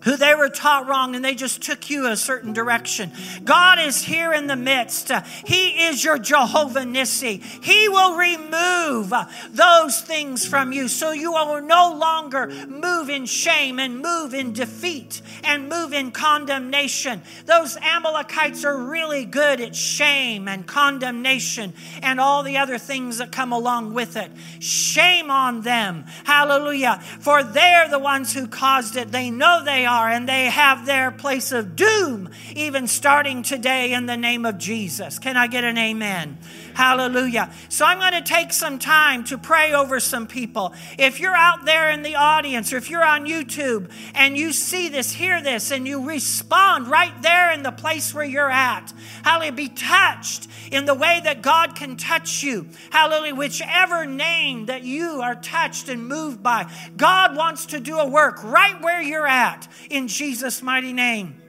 who 0.05 0.15
they 0.15 0.35
were 0.35 0.49
taught 0.49 0.87
wrong 0.87 1.15
and 1.15 1.25
they 1.25 1.35
just 1.35 1.61
took 1.61 1.89
you 1.89 2.07
a 2.07 2.15
certain 2.15 2.53
direction. 2.53 3.11
God 3.43 3.79
is 3.79 4.03
here 4.03 4.31
in 4.31 4.45
the 4.47 4.55
midst. 4.55 5.11
He 5.45 5.87
is 5.87 6.03
your 6.03 6.19
Jehovah 6.19 6.81
Nissi. 6.81 7.41
He 7.63 7.89
will 7.89 8.15
remove 8.15 9.11
those 9.49 10.01
things 10.01 10.45
from 10.45 10.71
you 10.71 10.87
so 10.87 11.11
you 11.11 11.31
will 11.31 11.59
no 11.61 11.95
longer 11.95 12.47
move 12.67 13.09
in 13.09 13.25
shame 13.25 13.79
and 13.79 13.99
move 13.99 14.35
in 14.35 14.53
defeat 14.53 15.23
and 15.43 15.67
move 15.69 15.91
in 15.91 16.11
condemnation. 16.11 17.23
Those 17.45 17.75
Amalekites 17.77 18.63
are 18.63 18.77
really 18.77 19.25
good 19.25 19.59
at 19.59 19.75
shame 19.75 20.47
and 20.47 20.67
condemnation 20.67 21.73
and 22.03 22.19
all 22.19 22.43
the 22.43 22.57
other 22.57 22.77
things 22.77 23.17
that 23.17 23.31
come 23.31 23.51
along 23.51 23.95
with 23.95 24.17
it. 24.17 24.31
Shame 24.59 25.31
on 25.31 25.61
them. 25.61 26.05
Hallelujah. 26.25 27.01
For 27.19 27.43
they're 27.43 27.89
the 27.89 27.97
ones 27.97 28.33
who 28.33 28.47
caused 28.47 28.95
it. 28.97 29.11
They 29.11 29.31
know 29.31 29.63
they 29.63 29.87
are 29.87 29.94
are, 29.95 30.09
and 30.09 30.27
they 30.27 30.45
have 30.45 30.85
their 30.85 31.09
place 31.09 31.51
of 31.51 31.75
doom, 31.75 32.29
even 32.55 32.87
starting 32.87 33.43
today 33.43 33.93
in 33.93 34.05
the 34.05 34.17
name 34.17 34.45
of 34.45 34.57
Jesus. 34.57 35.19
Can 35.19 35.37
I 35.37 35.47
get 35.47 35.63
an 35.63 35.77
amen? 35.77 36.37
Hallelujah. 36.75 37.53
So 37.69 37.85
I'm 37.85 37.99
going 37.99 38.21
to 38.21 38.29
take 38.29 38.51
some 38.51 38.79
time 38.79 39.23
to 39.25 39.37
pray 39.37 39.71
over 39.71 40.01
some 40.01 40.27
people. 40.27 40.73
If 40.99 41.21
you're 41.21 41.35
out 41.35 41.63
there 41.63 41.89
in 41.89 42.03
the 42.03 42.15
audience, 42.15 42.73
or 42.73 42.77
if 42.77 42.89
you're 42.89 43.05
on 43.05 43.25
YouTube 43.25 43.89
and 44.13 44.37
you 44.37 44.51
see 44.51 44.89
this, 44.89 45.13
hear 45.13 45.41
this, 45.41 45.71
and 45.71 45.87
you 45.87 46.05
respond 46.05 46.89
right 46.89 47.13
there 47.21 47.53
in 47.53 47.63
the 47.63 47.71
place 47.71 48.13
where 48.13 48.25
you're 48.25 48.51
at, 48.51 48.91
hallelujah, 49.23 49.53
be 49.53 49.69
touched 49.69 50.49
in 50.69 50.83
the 50.83 50.93
way 50.93 51.21
that 51.23 51.41
God 51.41 51.75
can 51.77 51.95
touch 51.95 52.43
you. 52.43 52.67
Hallelujah. 52.89 53.35
Whichever 53.35 54.05
name 54.05 54.65
that 54.65 54.83
you 54.83 55.21
are 55.21 55.35
touched 55.35 55.87
and 55.87 56.05
moved 56.05 56.43
by, 56.43 56.69
God 56.97 57.37
wants 57.37 57.67
to 57.67 57.79
do 57.79 57.97
a 57.99 58.05
work 58.05 58.43
right 58.43 58.81
where 58.81 59.01
you're 59.01 59.27
at 59.27 59.65
in 59.89 60.09
Jesus' 60.09 60.61
mighty 60.61 60.91
name. 60.91 61.41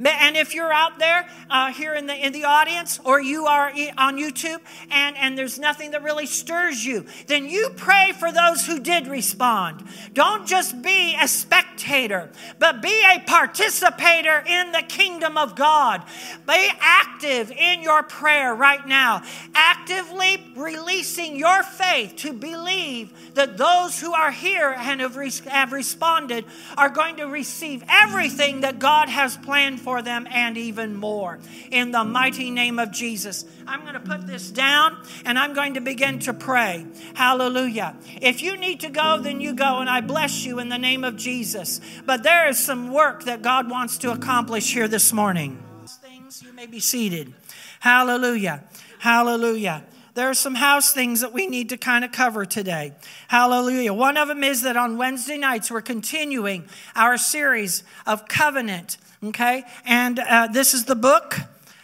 And 0.00 0.36
if 0.36 0.54
you're 0.54 0.72
out 0.72 0.98
there 0.98 1.28
uh, 1.50 1.72
here 1.72 1.94
in 1.94 2.06
the, 2.06 2.14
in 2.14 2.32
the 2.32 2.44
audience 2.44 3.00
or 3.04 3.20
you 3.20 3.46
are 3.46 3.70
on 3.96 4.16
YouTube 4.16 4.60
and, 4.90 5.16
and 5.16 5.36
there's 5.36 5.58
nothing 5.58 5.92
that 5.92 6.02
really 6.02 6.26
stirs 6.26 6.84
you, 6.84 7.06
then 7.26 7.46
you 7.48 7.70
pray 7.76 8.12
for 8.18 8.32
those 8.32 8.66
who 8.66 8.80
did 8.80 9.06
respond. 9.06 9.84
Don't 10.12 10.46
just 10.46 10.82
be 10.82 11.16
a 11.20 11.28
spectator, 11.28 12.30
but 12.58 12.82
be 12.82 13.02
a 13.14 13.20
participator 13.20 14.42
in 14.46 14.72
the 14.72 14.82
kingdom 14.82 15.36
of 15.36 15.54
God. 15.54 16.02
Be 16.46 16.68
active 16.80 17.50
in 17.50 17.82
your 17.82 18.02
prayer 18.02 18.54
right 18.54 18.86
now, 18.86 19.22
actively 19.54 20.42
releasing 20.56 21.36
your 21.36 21.62
faith 21.62 22.16
to 22.16 22.32
believe 22.32 23.34
that 23.34 23.56
those 23.56 24.00
who 24.00 24.12
are 24.12 24.30
here 24.30 24.74
and 24.76 25.00
have, 25.00 25.16
re- 25.16 25.30
have 25.46 25.72
responded 25.72 26.44
are 26.76 26.88
going 26.88 27.16
to 27.16 27.24
receive 27.24 27.84
everything 27.88 28.60
that 28.60 28.78
God 28.78 29.08
has 29.08 29.36
planned 29.36 29.75
for 29.76 30.02
them 30.02 30.26
and 30.30 30.56
even 30.56 30.96
more. 30.96 31.38
In 31.70 31.90
the 31.90 32.04
mighty 32.04 32.50
name 32.50 32.78
of 32.78 32.90
Jesus, 32.90 33.44
I'm 33.66 33.82
going 33.82 33.94
to 33.94 34.00
put 34.00 34.26
this 34.26 34.50
down 34.50 35.02
and 35.24 35.38
I'm 35.38 35.54
going 35.54 35.74
to 35.74 35.80
begin 35.80 36.18
to 36.20 36.34
pray. 36.34 36.86
Hallelujah. 37.14 37.96
If 38.20 38.42
you 38.42 38.56
need 38.56 38.80
to 38.80 38.90
go, 38.90 39.18
then 39.20 39.40
you 39.40 39.54
go, 39.54 39.78
and 39.78 39.88
I 39.88 40.00
bless 40.00 40.44
you 40.44 40.58
in 40.58 40.68
the 40.68 40.78
name 40.78 41.04
of 41.04 41.16
Jesus. 41.16 41.80
But 42.04 42.22
there 42.22 42.48
is 42.48 42.58
some 42.58 42.92
work 42.92 43.24
that 43.24 43.42
God 43.42 43.70
wants 43.70 43.98
to 43.98 44.12
accomplish 44.12 44.72
here 44.72 44.88
this 44.88 45.12
morning. 45.12 45.62
Things, 46.02 46.42
you 46.42 46.52
may 46.52 46.66
be 46.66 46.80
seated. 46.80 47.32
Hallelujah. 47.80 48.64
Hallelujah 48.98 49.84
there 50.16 50.30
are 50.30 50.34
some 50.34 50.54
house 50.54 50.92
things 50.92 51.20
that 51.20 51.34
we 51.34 51.46
need 51.46 51.68
to 51.68 51.76
kind 51.76 52.02
of 52.02 52.10
cover 52.10 52.46
today. 52.46 52.94
Hallelujah. 53.28 53.92
One 53.92 54.16
of 54.16 54.28
them 54.28 54.42
is 54.42 54.62
that 54.62 54.74
on 54.74 54.96
Wednesday 54.96 55.36
nights, 55.36 55.70
we're 55.70 55.82
continuing 55.82 56.64
our 56.96 57.18
series 57.18 57.84
of 58.06 58.26
covenant 58.26 58.96
Okay? 59.22 59.64
And 59.84 60.18
uh, 60.18 60.48
this 60.48 60.74
is 60.74 60.84
the 60.84 60.96
book. 60.96 61.38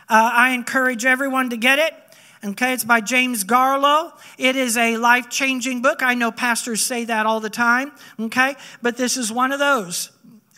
Uh, 0.09 0.30
I 0.34 0.50
encourage 0.50 1.04
everyone 1.04 1.50
to 1.50 1.56
get 1.56 1.78
it. 1.78 1.94
Okay, 2.44 2.72
it's 2.72 2.82
by 2.82 3.00
James 3.00 3.44
Garlow. 3.44 4.12
It 4.36 4.56
is 4.56 4.76
a 4.76 4.96
life 4.96 5.30
changing 5.30 5.80
book. 5.80 6.02
I 6.02 6.14
know 6.14 6.32
pastors 6.32 6.84
say 6.84 7.04
that 7.04 7.24
all 7.24 7.38
the 7.38 7.48
time. 7.48 7.92
Okay, 8.18 8.56
but 8.82 8.96
this 8.96 9.16
is 9.16 9.30
one 9.30 9.52
of 9.52 9.60
those 9.60 10.10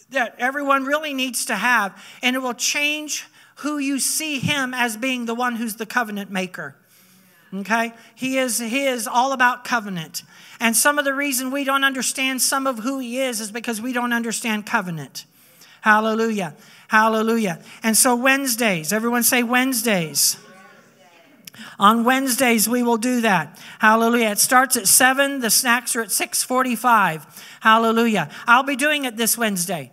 that 0.09 0.35
everyone 0.39 0.87
really 0.87 1.13
needs 1.13 1.45
to 1.47 1.57
have, 1.57 2.03
and 2.23 2.35
it 2.35 2.39
will 2.39 2.55
change 2.55 3.27
who 3.57 3.77
you 3.79 3.99
see 3.99 4.39
him 4.39 4.73
as 4.73 4.97
being 4.97 5.27
the 5.27 5.35
one 5.35 5.57
who's 5.57 5.77
the 5.77 5.85
covenant 5.85 6.31
maker. 6.31 6.75
Okay, 7.53 7.93
he 8.15 8.39
is 8.39 8.59
he 8.59 8.87
is 8.87 9.07
all 9.07 9.33
about 9.33 9.65
covenant, 9.65 10.23
and 10.59 10.75
some 10.75 10.99
of 10.99 11.05
the 11.05 11.15
reason 11.15 11.51
we 11.51 11.65
don't 11.65 11.85
understand 11.85 12.41
some 12.41 12.67
of 12.67 12.79
who 12.79 12.99
he 12.99 13.21
is 13.21 13.41
is 13.41 13.51
because 13.53 13.83
we 13.83 13.93
don't 13.93 14.15
understand 14.15 14.65
covenant. 14.65 15.27
Hallelujah. 15.85 16.55
Hallelujah. 16.89 17.61
And 17.83 17.95
so 17.95 18.17
Wednesdays, 18.17 18.91
everyone 18.91 19.23
say 19.23 19.43
Wednesdays. 19.43 20.39
On 21.79 22.05
Wednesdays 22.05 22.67
we 22.67 22.83
will 22.83 22.97
do 22.97 23.21
that. 23.21 23.61
Hallelujah. 23.81 24.31
It 24.31 24.39
starts 24.39 24.79
at 24.79 24.89
7, 24.89 25.41
the 25.41 25.51
snacks 25.51 25.95
are 25.95 26.01
at 26.01 26.09
6:45. 26.09 27.27
Hallelujah. 27.61 28.31
I'll 28.47 28.63
be 28.63 28.77
doing 28.77 29.05
it 29.05 29.19
this 29.19 29.37
Wednesday. 29.37 29.93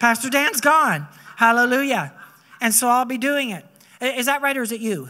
Pastor 0.00 0.28
Dan's 0.28 0.60
gone. 0.60 1.06
Hallelujah. 1.36 2.12
And 2.60 2.74
so 2.74 2.88
I'll 2.88 3.04
be 3.04 3.18
doing 3.18 3.50
it. 3.50 3.64
Is 4.00 4.26
that 4.26 4.42
right 4.42 4.56
or 4.56 4.62
is 4.62 4.72
it 4.72 4.80
you? 4.80 5.08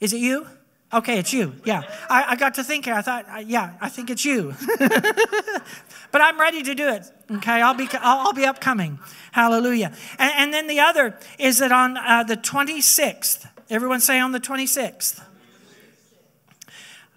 Is 0.00 0.12
it 0.12 0.18
you? 0.18 0.46
Okay, 0.90 1.18
it's 1.18 1.34
you. 1.34 1.54
Yeah. 1.64 1.82
I, 2.08 2.24
I 2.28 2.36
got 2.36 2.54
to 2.54 2.64
thinking. 2.64 2.94
I 2.94 3.02
thought, 3.02 3.46
yeah, 3.46 3.74
I 3.80 3.90
think 3.90 4.08
it's 4.08 4.24
you. 4.24 4.54
but 4.78 6.22
I'm 6.22 6.40
ready 6.40 6.62
to 6.62 6.74
do 6.74 6.88
it. 6.88 7.04
Okay, 7.30 7.60
I'll 7.60 7.74
be, 7.74 7.86
I'll, 7.92 8.28
I'll 8.28 8.32
be 8.32 8.46
upcoming. 8.46 8.98
Hallelujah. 9.32 9.92
And, 10.18 10.32
and, 10.36 10.54
then 10.54 10.66
the 10.66 10.80
other 10.80 11.18
is 11.38 11.58
that 11.58 11.72
on 11.72 11.98
uh, 11.98 12.22
the 12.22 12.38
26th, 12.38 13.46
everyone 13.68 14.00
say 14.00 14.18
on 14.18 14.32
the 14.32 14.40
26th. 14.40 15.22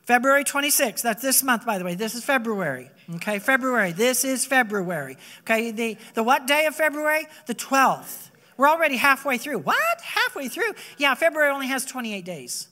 February 0.04 0.44
26th, 0.44 1.02
that's 1.02 1.22
this 1.22 1.42
month, 1.42 1.66
by 1.66 1.78
the 1.78 1.86
way. 1.86 1.96
This 1.96 2.14
is 2.14 2.26
February. 2.26 2.90
Okay, 3.16 3.40
February. 3.40 3.94
This 3.94 4.26
is 4.26 4.46
February. 4.46 5.18
Okay, 5.42 5.72
the, 5.72 5.98
the 6.16 6.24
what 6.24 6.46
day 6.46 6.66
of 6.66 6.76
February? 6.76 7.26
The 7.46 7.56
12th. 7.56 8.32
We're 8.58 8.68
already 8.68 8.98
halfway 8.98 9.38
through. 9.38 9.60
What? 9.60 10.02
Halfway 10.02 10.50
through? 10.50 10.74
Yeah, 10.98 11.16
February 11.16 11.52
only 11.52 11.68
has 11.68 11.86
28 11.86 12.26
days. 12.26 12.68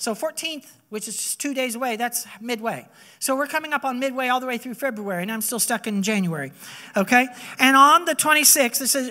So 0.00 0.14
14th, 0.14 0.64
which 0.88 1.06
is 1.08 1.14
just 1.14 1.40
two 1.40 1.52
days 1.52 1.74
away, 1.74 1.96
that's 1.96 2.26
midway. 2.40 2.88
So 3.18 3.36
we're 3.36 3.46
coming 3.46 3.74
up 3.74 3.84
on 3.84 3.98
midway 3.98 4.28
all 4.28 4.40
the 4.40 4.46
way 4.46 4.56
through 4.56 4.72
February, 4.72 5.20
and 5.20 5.30
I'm 5.30 5.42
still 5.42 5.58
stuck 5.58 5.86
in 5.86 6.02
January. 6.02 6.52
Okay? 6.96 7.26
And 7.58 7.76
on 7.76 8.06
the 8.06 8.14
26th, 8.14 8.78
this 8.78 8.94
is 8.94 9.10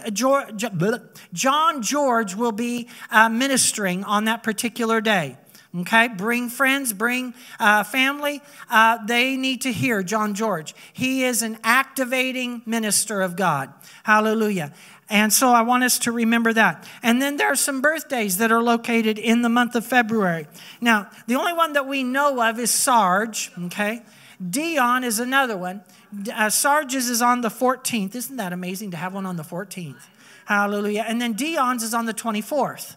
John 1.32 1.84
George 1.84 2.34
will 2.34 2.52
be 2.52 2.88
uh, 3.12 3.30
ministering 3.30 4.04
on 4.04 4.26
that 4.26 4.42
particular 4.42 5.00
day. 5.00 5.38
Okay, 5.82 6.08
bring 6.08 6.50
friends, 6.50 6.94
bring 6.94 7.36
uh, 7.60 7.84
family. 7.84 8.42
Uh, 8.72 8.98
they 9.06 9.38
need 9.38 9.62
to 9.62 9.72
hear 9.72 10.02
John 10.02 10.34
George. 10.34 10.74
He 10.94 11.24
is 11.24 11.44
an 11.44 11.60
activating 11.64 12.64
minister 12.66 13.22
of 13.22 13.36
God. 13.36 13.72
Hallelujah. 14.02 14.74
And 15.10 15.34
so 15.34 15.50
I 15.50 15.64
want 15.64 15.84
us 15.84 15.98
to 16.00 16.12
remember 16.12 16.54
that. 16.54 16.88
And 17.02 17.22
then 17.22 17.38
there 17.38 17.48
are 17.48 17.56
some 17.56 17.82
birthdays 17.82 18.38
that 18.38 18.52
are 18.52 18.62
located 18.62 19.18
in 19.18 19.42
the 19.42 19.50
month 19.50 19.76
of 19.76 19.86
February. 19.86 20.48
Now, 20.80 21.10
the 21.26 21.36
only 21.36 21.54
one 21.54 21.74
that 21.74 21.88
we 21.88 22.04
know 22.04 22.42
of 22.48 22.60
is 22.60 22.70
Sarge, 22.70 23.52
okay? 23.66 24.04
Dion 24.48 25.04
is 25.04 25.20
another 25.20 25.58
one. 25.58 25.82
Uh, 26.34 26.50
Sarge's 26.50 27.10
is 27.10 27.22
on 27.22 27.42
the 27.42 27.50
14th. 27.50 28.16
Isn't 28.16 28.38
that 28.38 28.54
amazing 28.54 28.92
to 28.92 28.98
have 28.98 29.14
one 29.14 29.26
on 29.26 29.36
the 29.36 29.44
14th? 29.44 30.06
Hallelujah. 30.46 31.06
And 31.08 31.22
then 31.22 31.34
Dion's 31.34 31.84
is 31.84 31.94
on 31.94 32.06
the 32.06 32.14
24th. 32.14 32.96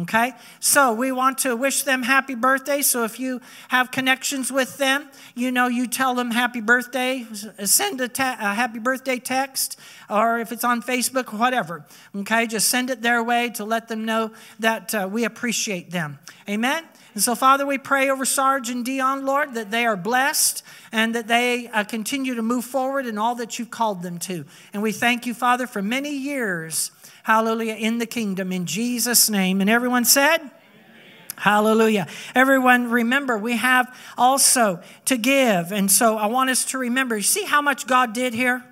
Okay? 0.00 0.32
So 0.58 0.92
we 0.92 1.12
want 1.12 1.38
to 1.38 1.54
wish 1.54 1.84
them 1.84 2.02
happy 2.02 2.34
birthday. 2.34 2.82
So 2.82 3.04
if 3.04 3.20
you 3.20 3.40
have 3.68 3.92
connections 3.92 4.50
with 4.50 4.76
them, 4.76 5.08
you 5.36 5.52
know, 5.52 5.68
you 5.68 5.86
tell 5.86 6.14
them 6.14 6.32
happy 6.32 6.60
birthday, 6.60 7.26
send 7.64 8.00
a, 8.00 8.08
te- 8.08 8.22
a 8.22 8.54
happy 8.54 8.80
birthday 8.80 9.18
text, 9.18 9.78
or 10.10 10.40
if 10.40 10.50
it's 10.50 10.64
on 10.64 10.82
Facebook, 10.82 11.32
whatever. 11.38 11.84
Okay? 12.16 12.46
Just 12.46 12.68
send 12.68 12.90
it 12.90 13.02
their 13.02 13.22
way 13.22 13.50
to 13.50 13.64
let 13.64 13.86
them 13.88 14.04
know 14.04 14.32
that 14.58 14.94
uh, 14.94 15.08
we 15.10 15.24
appreciate 15.24 15.90
them. 15.90 16.18
Amen? 16.48 16.84
And 17.14 17.22
so, 17.22 17.34
Father, 17.34 17.64
we 17.64 17.78
pray 17.78 18.10
over 18.10 18.24
Sarge 18.24 18.70
and 18.70 18.84
Dion, 18.84 19.24
Lord, 19.24 19.54
that 19.54 19.70
they 19.70 19.86
are 19.86 19.96
blessed 19.96 20.64
and 20.90 21.14
that 21.14 21.28
they 21.28 21.68
uh, 21.68 21.84
continue 21.84 22.34
to 22.34 22.42
move 22.42 22.64
forward 22.64 23.06
in 23.06 23.18
all 23.18 23.36
that 23.36 23.58
you've 23.58 23.70
called 23.70 24.02
them 24.02 24.18
to. 24.20 24.44
And 24.72 24.82
we 24.82 24.92
thank 24.92 25.24
you, 25.24 25.32
Father, 25.32 25.66
for 25.66 25.80
many 25.80 26.10
years 26.10 26.90
hallelujah, 27.24 27.74
in 27.74 27.98
the 27.98 28.06
kingdom 28.06 28.52
in 28.52 28.66
Jesus' 28.66 29.28
name. 29.28 29.60
And 29.60 29.68
everyone 29.68 30.04
said, 30.04 30.38
Hallelujah. 31.36 32.06
Everyone, 32.36 32.90
remember, 32.90 33.36
we 33.36 33.56
have 33.56 33.92
also 34.16 34.80
to 35.06 35.16
give. 35.16 35.72
And 35.72 35.90
so 35.90 36.16
I 36.16 36.26
want 36.26 36.48
us 36.48 36.64
to 36.66 36.78
remember. 36.78 37.20
See 37.22 37.42
how 37.42 37.60
much 37.60 37.88
God 37.88 38.12
did 38.12 38.34
here? 38.34 38.64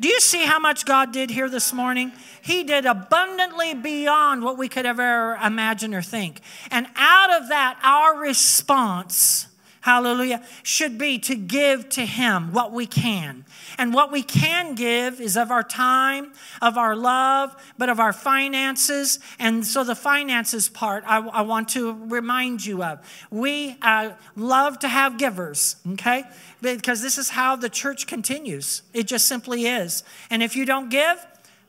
Do 0.00 0.08
you 0.08 0.18
see 0.18 0.46
how 0.46 0.58
much 0.58 0.86
God 0.86 1.12
did 1.12 1.30
here 1.30 1.50
this 1.50 1.74
morning? 1.74 2.12
He 2.40 2.64
did 2.64 2.86
abundantly 2.86 3.74
beyond 3.74 4.42
what 4.42 4.56
we 4.56 4.66
could 4.66 4.86
ever 4.86 5.38
imagine 5.44 5.94
or 5.94 6.00
think. 6.00 6.40
And 6.70 6.86
out 6.96 7.30
of 7.30 7.50
that, 7.50 7.78
our 7.82 8.18
response 8.18 9.46
hallelujah, 9.80 10.44
should 10.62 10.98
be 10.98 11.18
to 11.18 11.34
give 11.34 11.88
to 11.90 12.04
Him 12.04 12.52
what 12.52 12.72
we 12.72 12.86
can. 12.86 13.44
And 13.78 13.94
what 13.94 14.12
we 14.12 14.22
can 14.22 14.74
give 14.74 15.20
is 15.20 15.36
of 15.36 15.50
our 15.50 15.62
time, 15.62 16.32
of 16.60 16.76
our 16.76 16.94
love, 16.94 17.54
but 17.78 17.88
of 17.88 17.98
our 18.00 18.12
finances. 18.12 19.18
And 19.38 19.66
so 19.66 19.84
the 19.84 19.94
finances 19.94 20.68
part, 20.68 21.04
I, 21.06 21.18
I 21.18 21.42
want 21.42 21.68
to 21.70 21.92
remind 21.92 22.64
you 22.64 22.82
of. 22.82 23.00
We 23.30 23.76
uh, 23.82 24.12
love 24.36 24.78
to 24.80 24.88
have 24.88 25.18
givers, 25.18 25.76
okay? 25.92 26.24
Because 26.60 27.02
this 27.02 27.18
is 27.18 27.30
how 27.30 27.56
the 27.56 27.68
church 27.68 28.06
continues. 28.06 28.82
It 28.92 29.04
just 29.06 29.26
simply 29.26 29.66
is. 29.66 30.02
And 30.28 30.42
if 30.42 30.56
you 30.56 30.64
don't 30.64 30.90
give, 30.90 31.24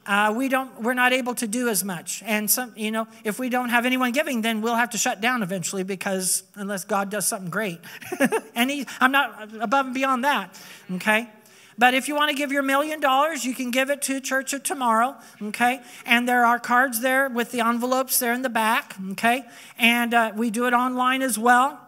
uh, 0.05 0.33
we 0.35 0.49
don't 0.49 0.81
we're 0.81 0.95
not 0.95 1.13
able 1.13 1.35
to 1.35 1.47
do 1.47 1.69
as 1.69 1.83
much. 1.83 2.23
And 2.25 2.49
some 2.49 2.73
you 2.75 2.91
know 2.91 3.07
if 3.23 3.39
we 3.39 3.49
don't 3.49 3.69
have 3.69 3.85
anyone 3.85 4.11
giving 4.11 4.41
then 4.41 4.61
we'll 4.61 4.75
have 4.75 4.91
to 4.91 4.97
shut 4.97 5.21
down 5.21 5.43
eventually 5.43 5.83
because 5.83 6.43
unless 6.55 6.83
god 6.85 7.09
does 7.09 7.27
something 7.27 7.49
great. 7.49 7.79
And 8.55 8.69
he, 8.69 8.85
i'm 8.99 9.11
not 9.11 9.49
above 9.59 9.87
and 9.87 9.95
beyond 9.95 10.23
that 10.23 10.59
okay? 10.95 11.29
But 11.77 11.93
if 11.93 12.07
you 12.07 12.15
want 12.15 12.29
to 12.29 12.35
give 12.35 12.51
your 12.51 12.63
million 12.63 12.99
dollars 12.99 13.45
you 13.45 13.53
can 13.53 13.71
give 13.71 13.89
it 13.89 14.01
to 14.03 14.19
church 14.19 14.53
of 14.53 14.63
tomorrow 14.63 15.15
okay? 15.41 15.81
And 16.05 16.27
there 16.27 16.45
are 16.45 16.59
cards 16.59 17.01
there 17.01 17.29
with 17.29 17.51
the 17.51 17.61
envelopes 17.61 18.19
there 18.19 18.33
in 18.33 18.41
the 18.41 18.49
back 18.49 18.95
okay? 19.11 19.45
And 19.77 20.13
uh, 20.13 20.31
we 20.35 20.49
do 20.49 20.65
it 20.65 20.73
online 20.73 21.21
as 21.21 21.37
well 21.37 21.79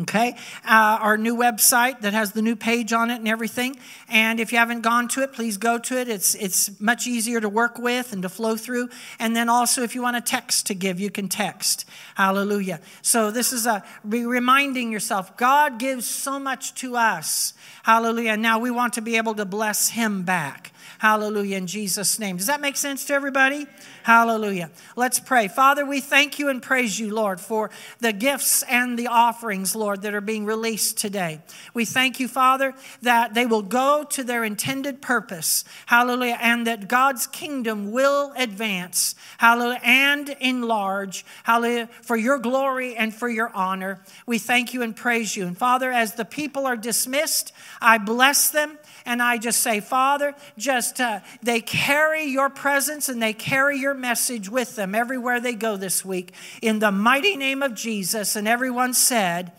Okay, 0.00 0.36
uh, 0.64 0.98
our 1.02 1.18
new 1.18 1.36
website 1.36 2.00
that 2.00 2.14
has 2.14 2.32
the 2.32 2.40
new 2.40 2.56
page 2.56 2.94
on 2.94 3.10
it 3.10 3.16
and 3.16 3.28
everything. 3.28 3.76
And 4.08 4.40
if 4.40 4.50
you 4.50 4.56
haven't 4.56 4.80
gone 4.80 5.06
to 5.08 5.22
it, 5.22 5.34
please 5.34 5.58
go 5.58 5.78
to 5.78 5.98
it. 5.98 6.08
It's 6.08 6.34
it's 6.34 6.80
much 6.80 7.06
easier 7.06 7.42
to 7.42 7.48
work 7.50 7.76
with 7.76 8.14
and 8.14 8.22
to 8.22 8.30
flow 8.30 8.56
through. 8.56 8.88
And 9.18 9.36
then 9.36 9.50
also, 9.50 9.82
if 9.82 9.94
you 9.94 10.00
want 10.00 10.16
a 10.16 10.22
text 10.22 10.66
to 10.68 10.74
give, 10.74 10.98
you 10.98 11.10
can 11.10 11.28
text. 11.28 11.84
Hallelujah. 12.14 12.80
So 13.02 13.30
this 13.30 13.52
is 13.52 13.66
a 13.66 13.84
be 14.08 14.24
reminding 14.24 14.92
yourself, 14.92 15.36
God 15.36 15.78
gives 15.78 16.06
so 16.06 16.38
much 16.38 16.74
to 16.76 16.96
us. 16.96 17.52
Hallelujah. 17.82 18.38
Now 18.38 18.60
we 18.60 18.70
want 18.70 18.94
to 18.94 19.02
be 19.02 19.18
able 19.18 19.34
to 19.34 19.44
bless 19.44 19.90
Him 19.90 20.22
back. 20.22 20.71
Hallelujah, 21.02 21.56
in 21.56 21.66
Jesus' 21.66 22.20
name. 22.20 22.36
Does 22.36 22.46
that 22.46 22.60
make 22.60 22.76
sense 22.76 23.06
to 23.06 23.12
everybody? 23.12 23.66
Hallelujah. 24.04 24.70
Let's 24.94 25.18
pray. 25.18 25.48
Father, 25.48 25.84
we 25.84 26.00
thank 26.00 26.38
you 26.38 26.48
and 26.48 26.62
praise 26.62 26.96
you, 26.96 27.12
Lord, 27.12 27.40
for 27.40 27.70
the 27.98 28.12
gifts 28.12 28.62
and 28.62 28.96
the 28.96 29.08
offerings, 29.08 29.74
Lord, 29.74 30.02
that 30.02 30.14
are 30.14 30.20
being 30.20 30.44
released 30.44 30.98
today. 30.98 31.40
We 31.74 31.84
thank 31.84 32.20
you, 32.20 32.28
Father, 32.28 32.72
that 33.02 33.34
they 33.34 33.46
will 33.46 33.62
go 33.62 34.04
to 34.10 34.22
their 34.22 34.44
intended 34.44 35.02
purpose. 35.02 35.64
Hallelujah. 35.86 36.38
And 36.40 36.68
that 36.68 36.86
God's 36.86 37.26
kingdom 37.26 37.90
will 37.90 38.32
advance. 38.36 39.16
Hallelujah. 39.38 39.80
And 39.82 40.28
enlarge. 40.38 41.24
Hallelujah. 41.42 41.88
For 42.02 42.16
your 42.16 42.38
glory 42.38 42.94
and 42.94 43.12
for 43.12 43.28
your 43.28 43.50
honor. 43.56 44.04
We 44.24 44.38
thank 44.38 44.72
you 44.72 44.82
and 44.82 44.94
praise 44.94 45.36
you. 45.36 45.48
And 45.48 45.58
Father, 45.58 45.90
as 45.90 46.14
the 46.14 46.24
people 46.24 46.64
are 46.64 46.76
dismissed, 46.76 47.52
I 47.80 47.98
bless 47.98 48.50
them 48.50 48.78
and 49.04 49.22
I 49.22 49.38
just 49.38 49.60
say, 49.60 49.80
Father, 49.80 50.34
just 50.56 51.00
uh, 51.00 51.20
they 51.42 51.60
carry 51.60 52.24
your 52.24 52.48
presence 52.48 53.08
and 53.08 53.22
they 53.22 53.32
carry 53.32 53.78
your 53.78 53.94
message 53.94 54.48
with 54.48 54.76
them 54.76 54.94
everywhere 54.94 55.40
they 55.40 55.54
go 55.54 55.76
this 55.76 56.04
week. 56.04 56.32
In 56.60 56.78
the 56.78 56.92
mighty 56.92 57.36
name 57.36 57.62
of 57.62 57.74
Jesus. 57.74 58.36
And 58.36 58.46
everyone 58.46 58.94
said, 58.94 59.52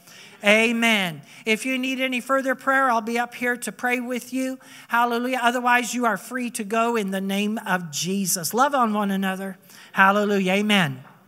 Amen. 0.45 1.22
If 1.45 1.65
you 1.65 1.78
need 1.78 2.02
any 2.02 2.20
further 2.20 2.53
prayer, 2.53 2.90
I'll 2.90 2.99
be 2.99 3.18
up 3.18 3.34
here 3.34 3.56
to 3.56 3.72
pray 3.72 4.02
with 4.02 4.34
you. 4.34 4.60
Hallelujah. 4.90 5.40
Otherwise, 5.41 5.94
you 5.94 6.06
are 6.06 6.18
free 6.18 6.49
to 6.52 6.65
go 6.65 6.98
in 6.98 7.11
the 7.11 7.22
name 7.22 7.57
of 7.65 7.91
Jesus. 7.91 8.53
Love 8.53 8.76
on 8.76 8.94
one 8.94 9.10
another. 9.10 9.57
Hallelujah. 9.94 10.53
Amen. 10.53 11.02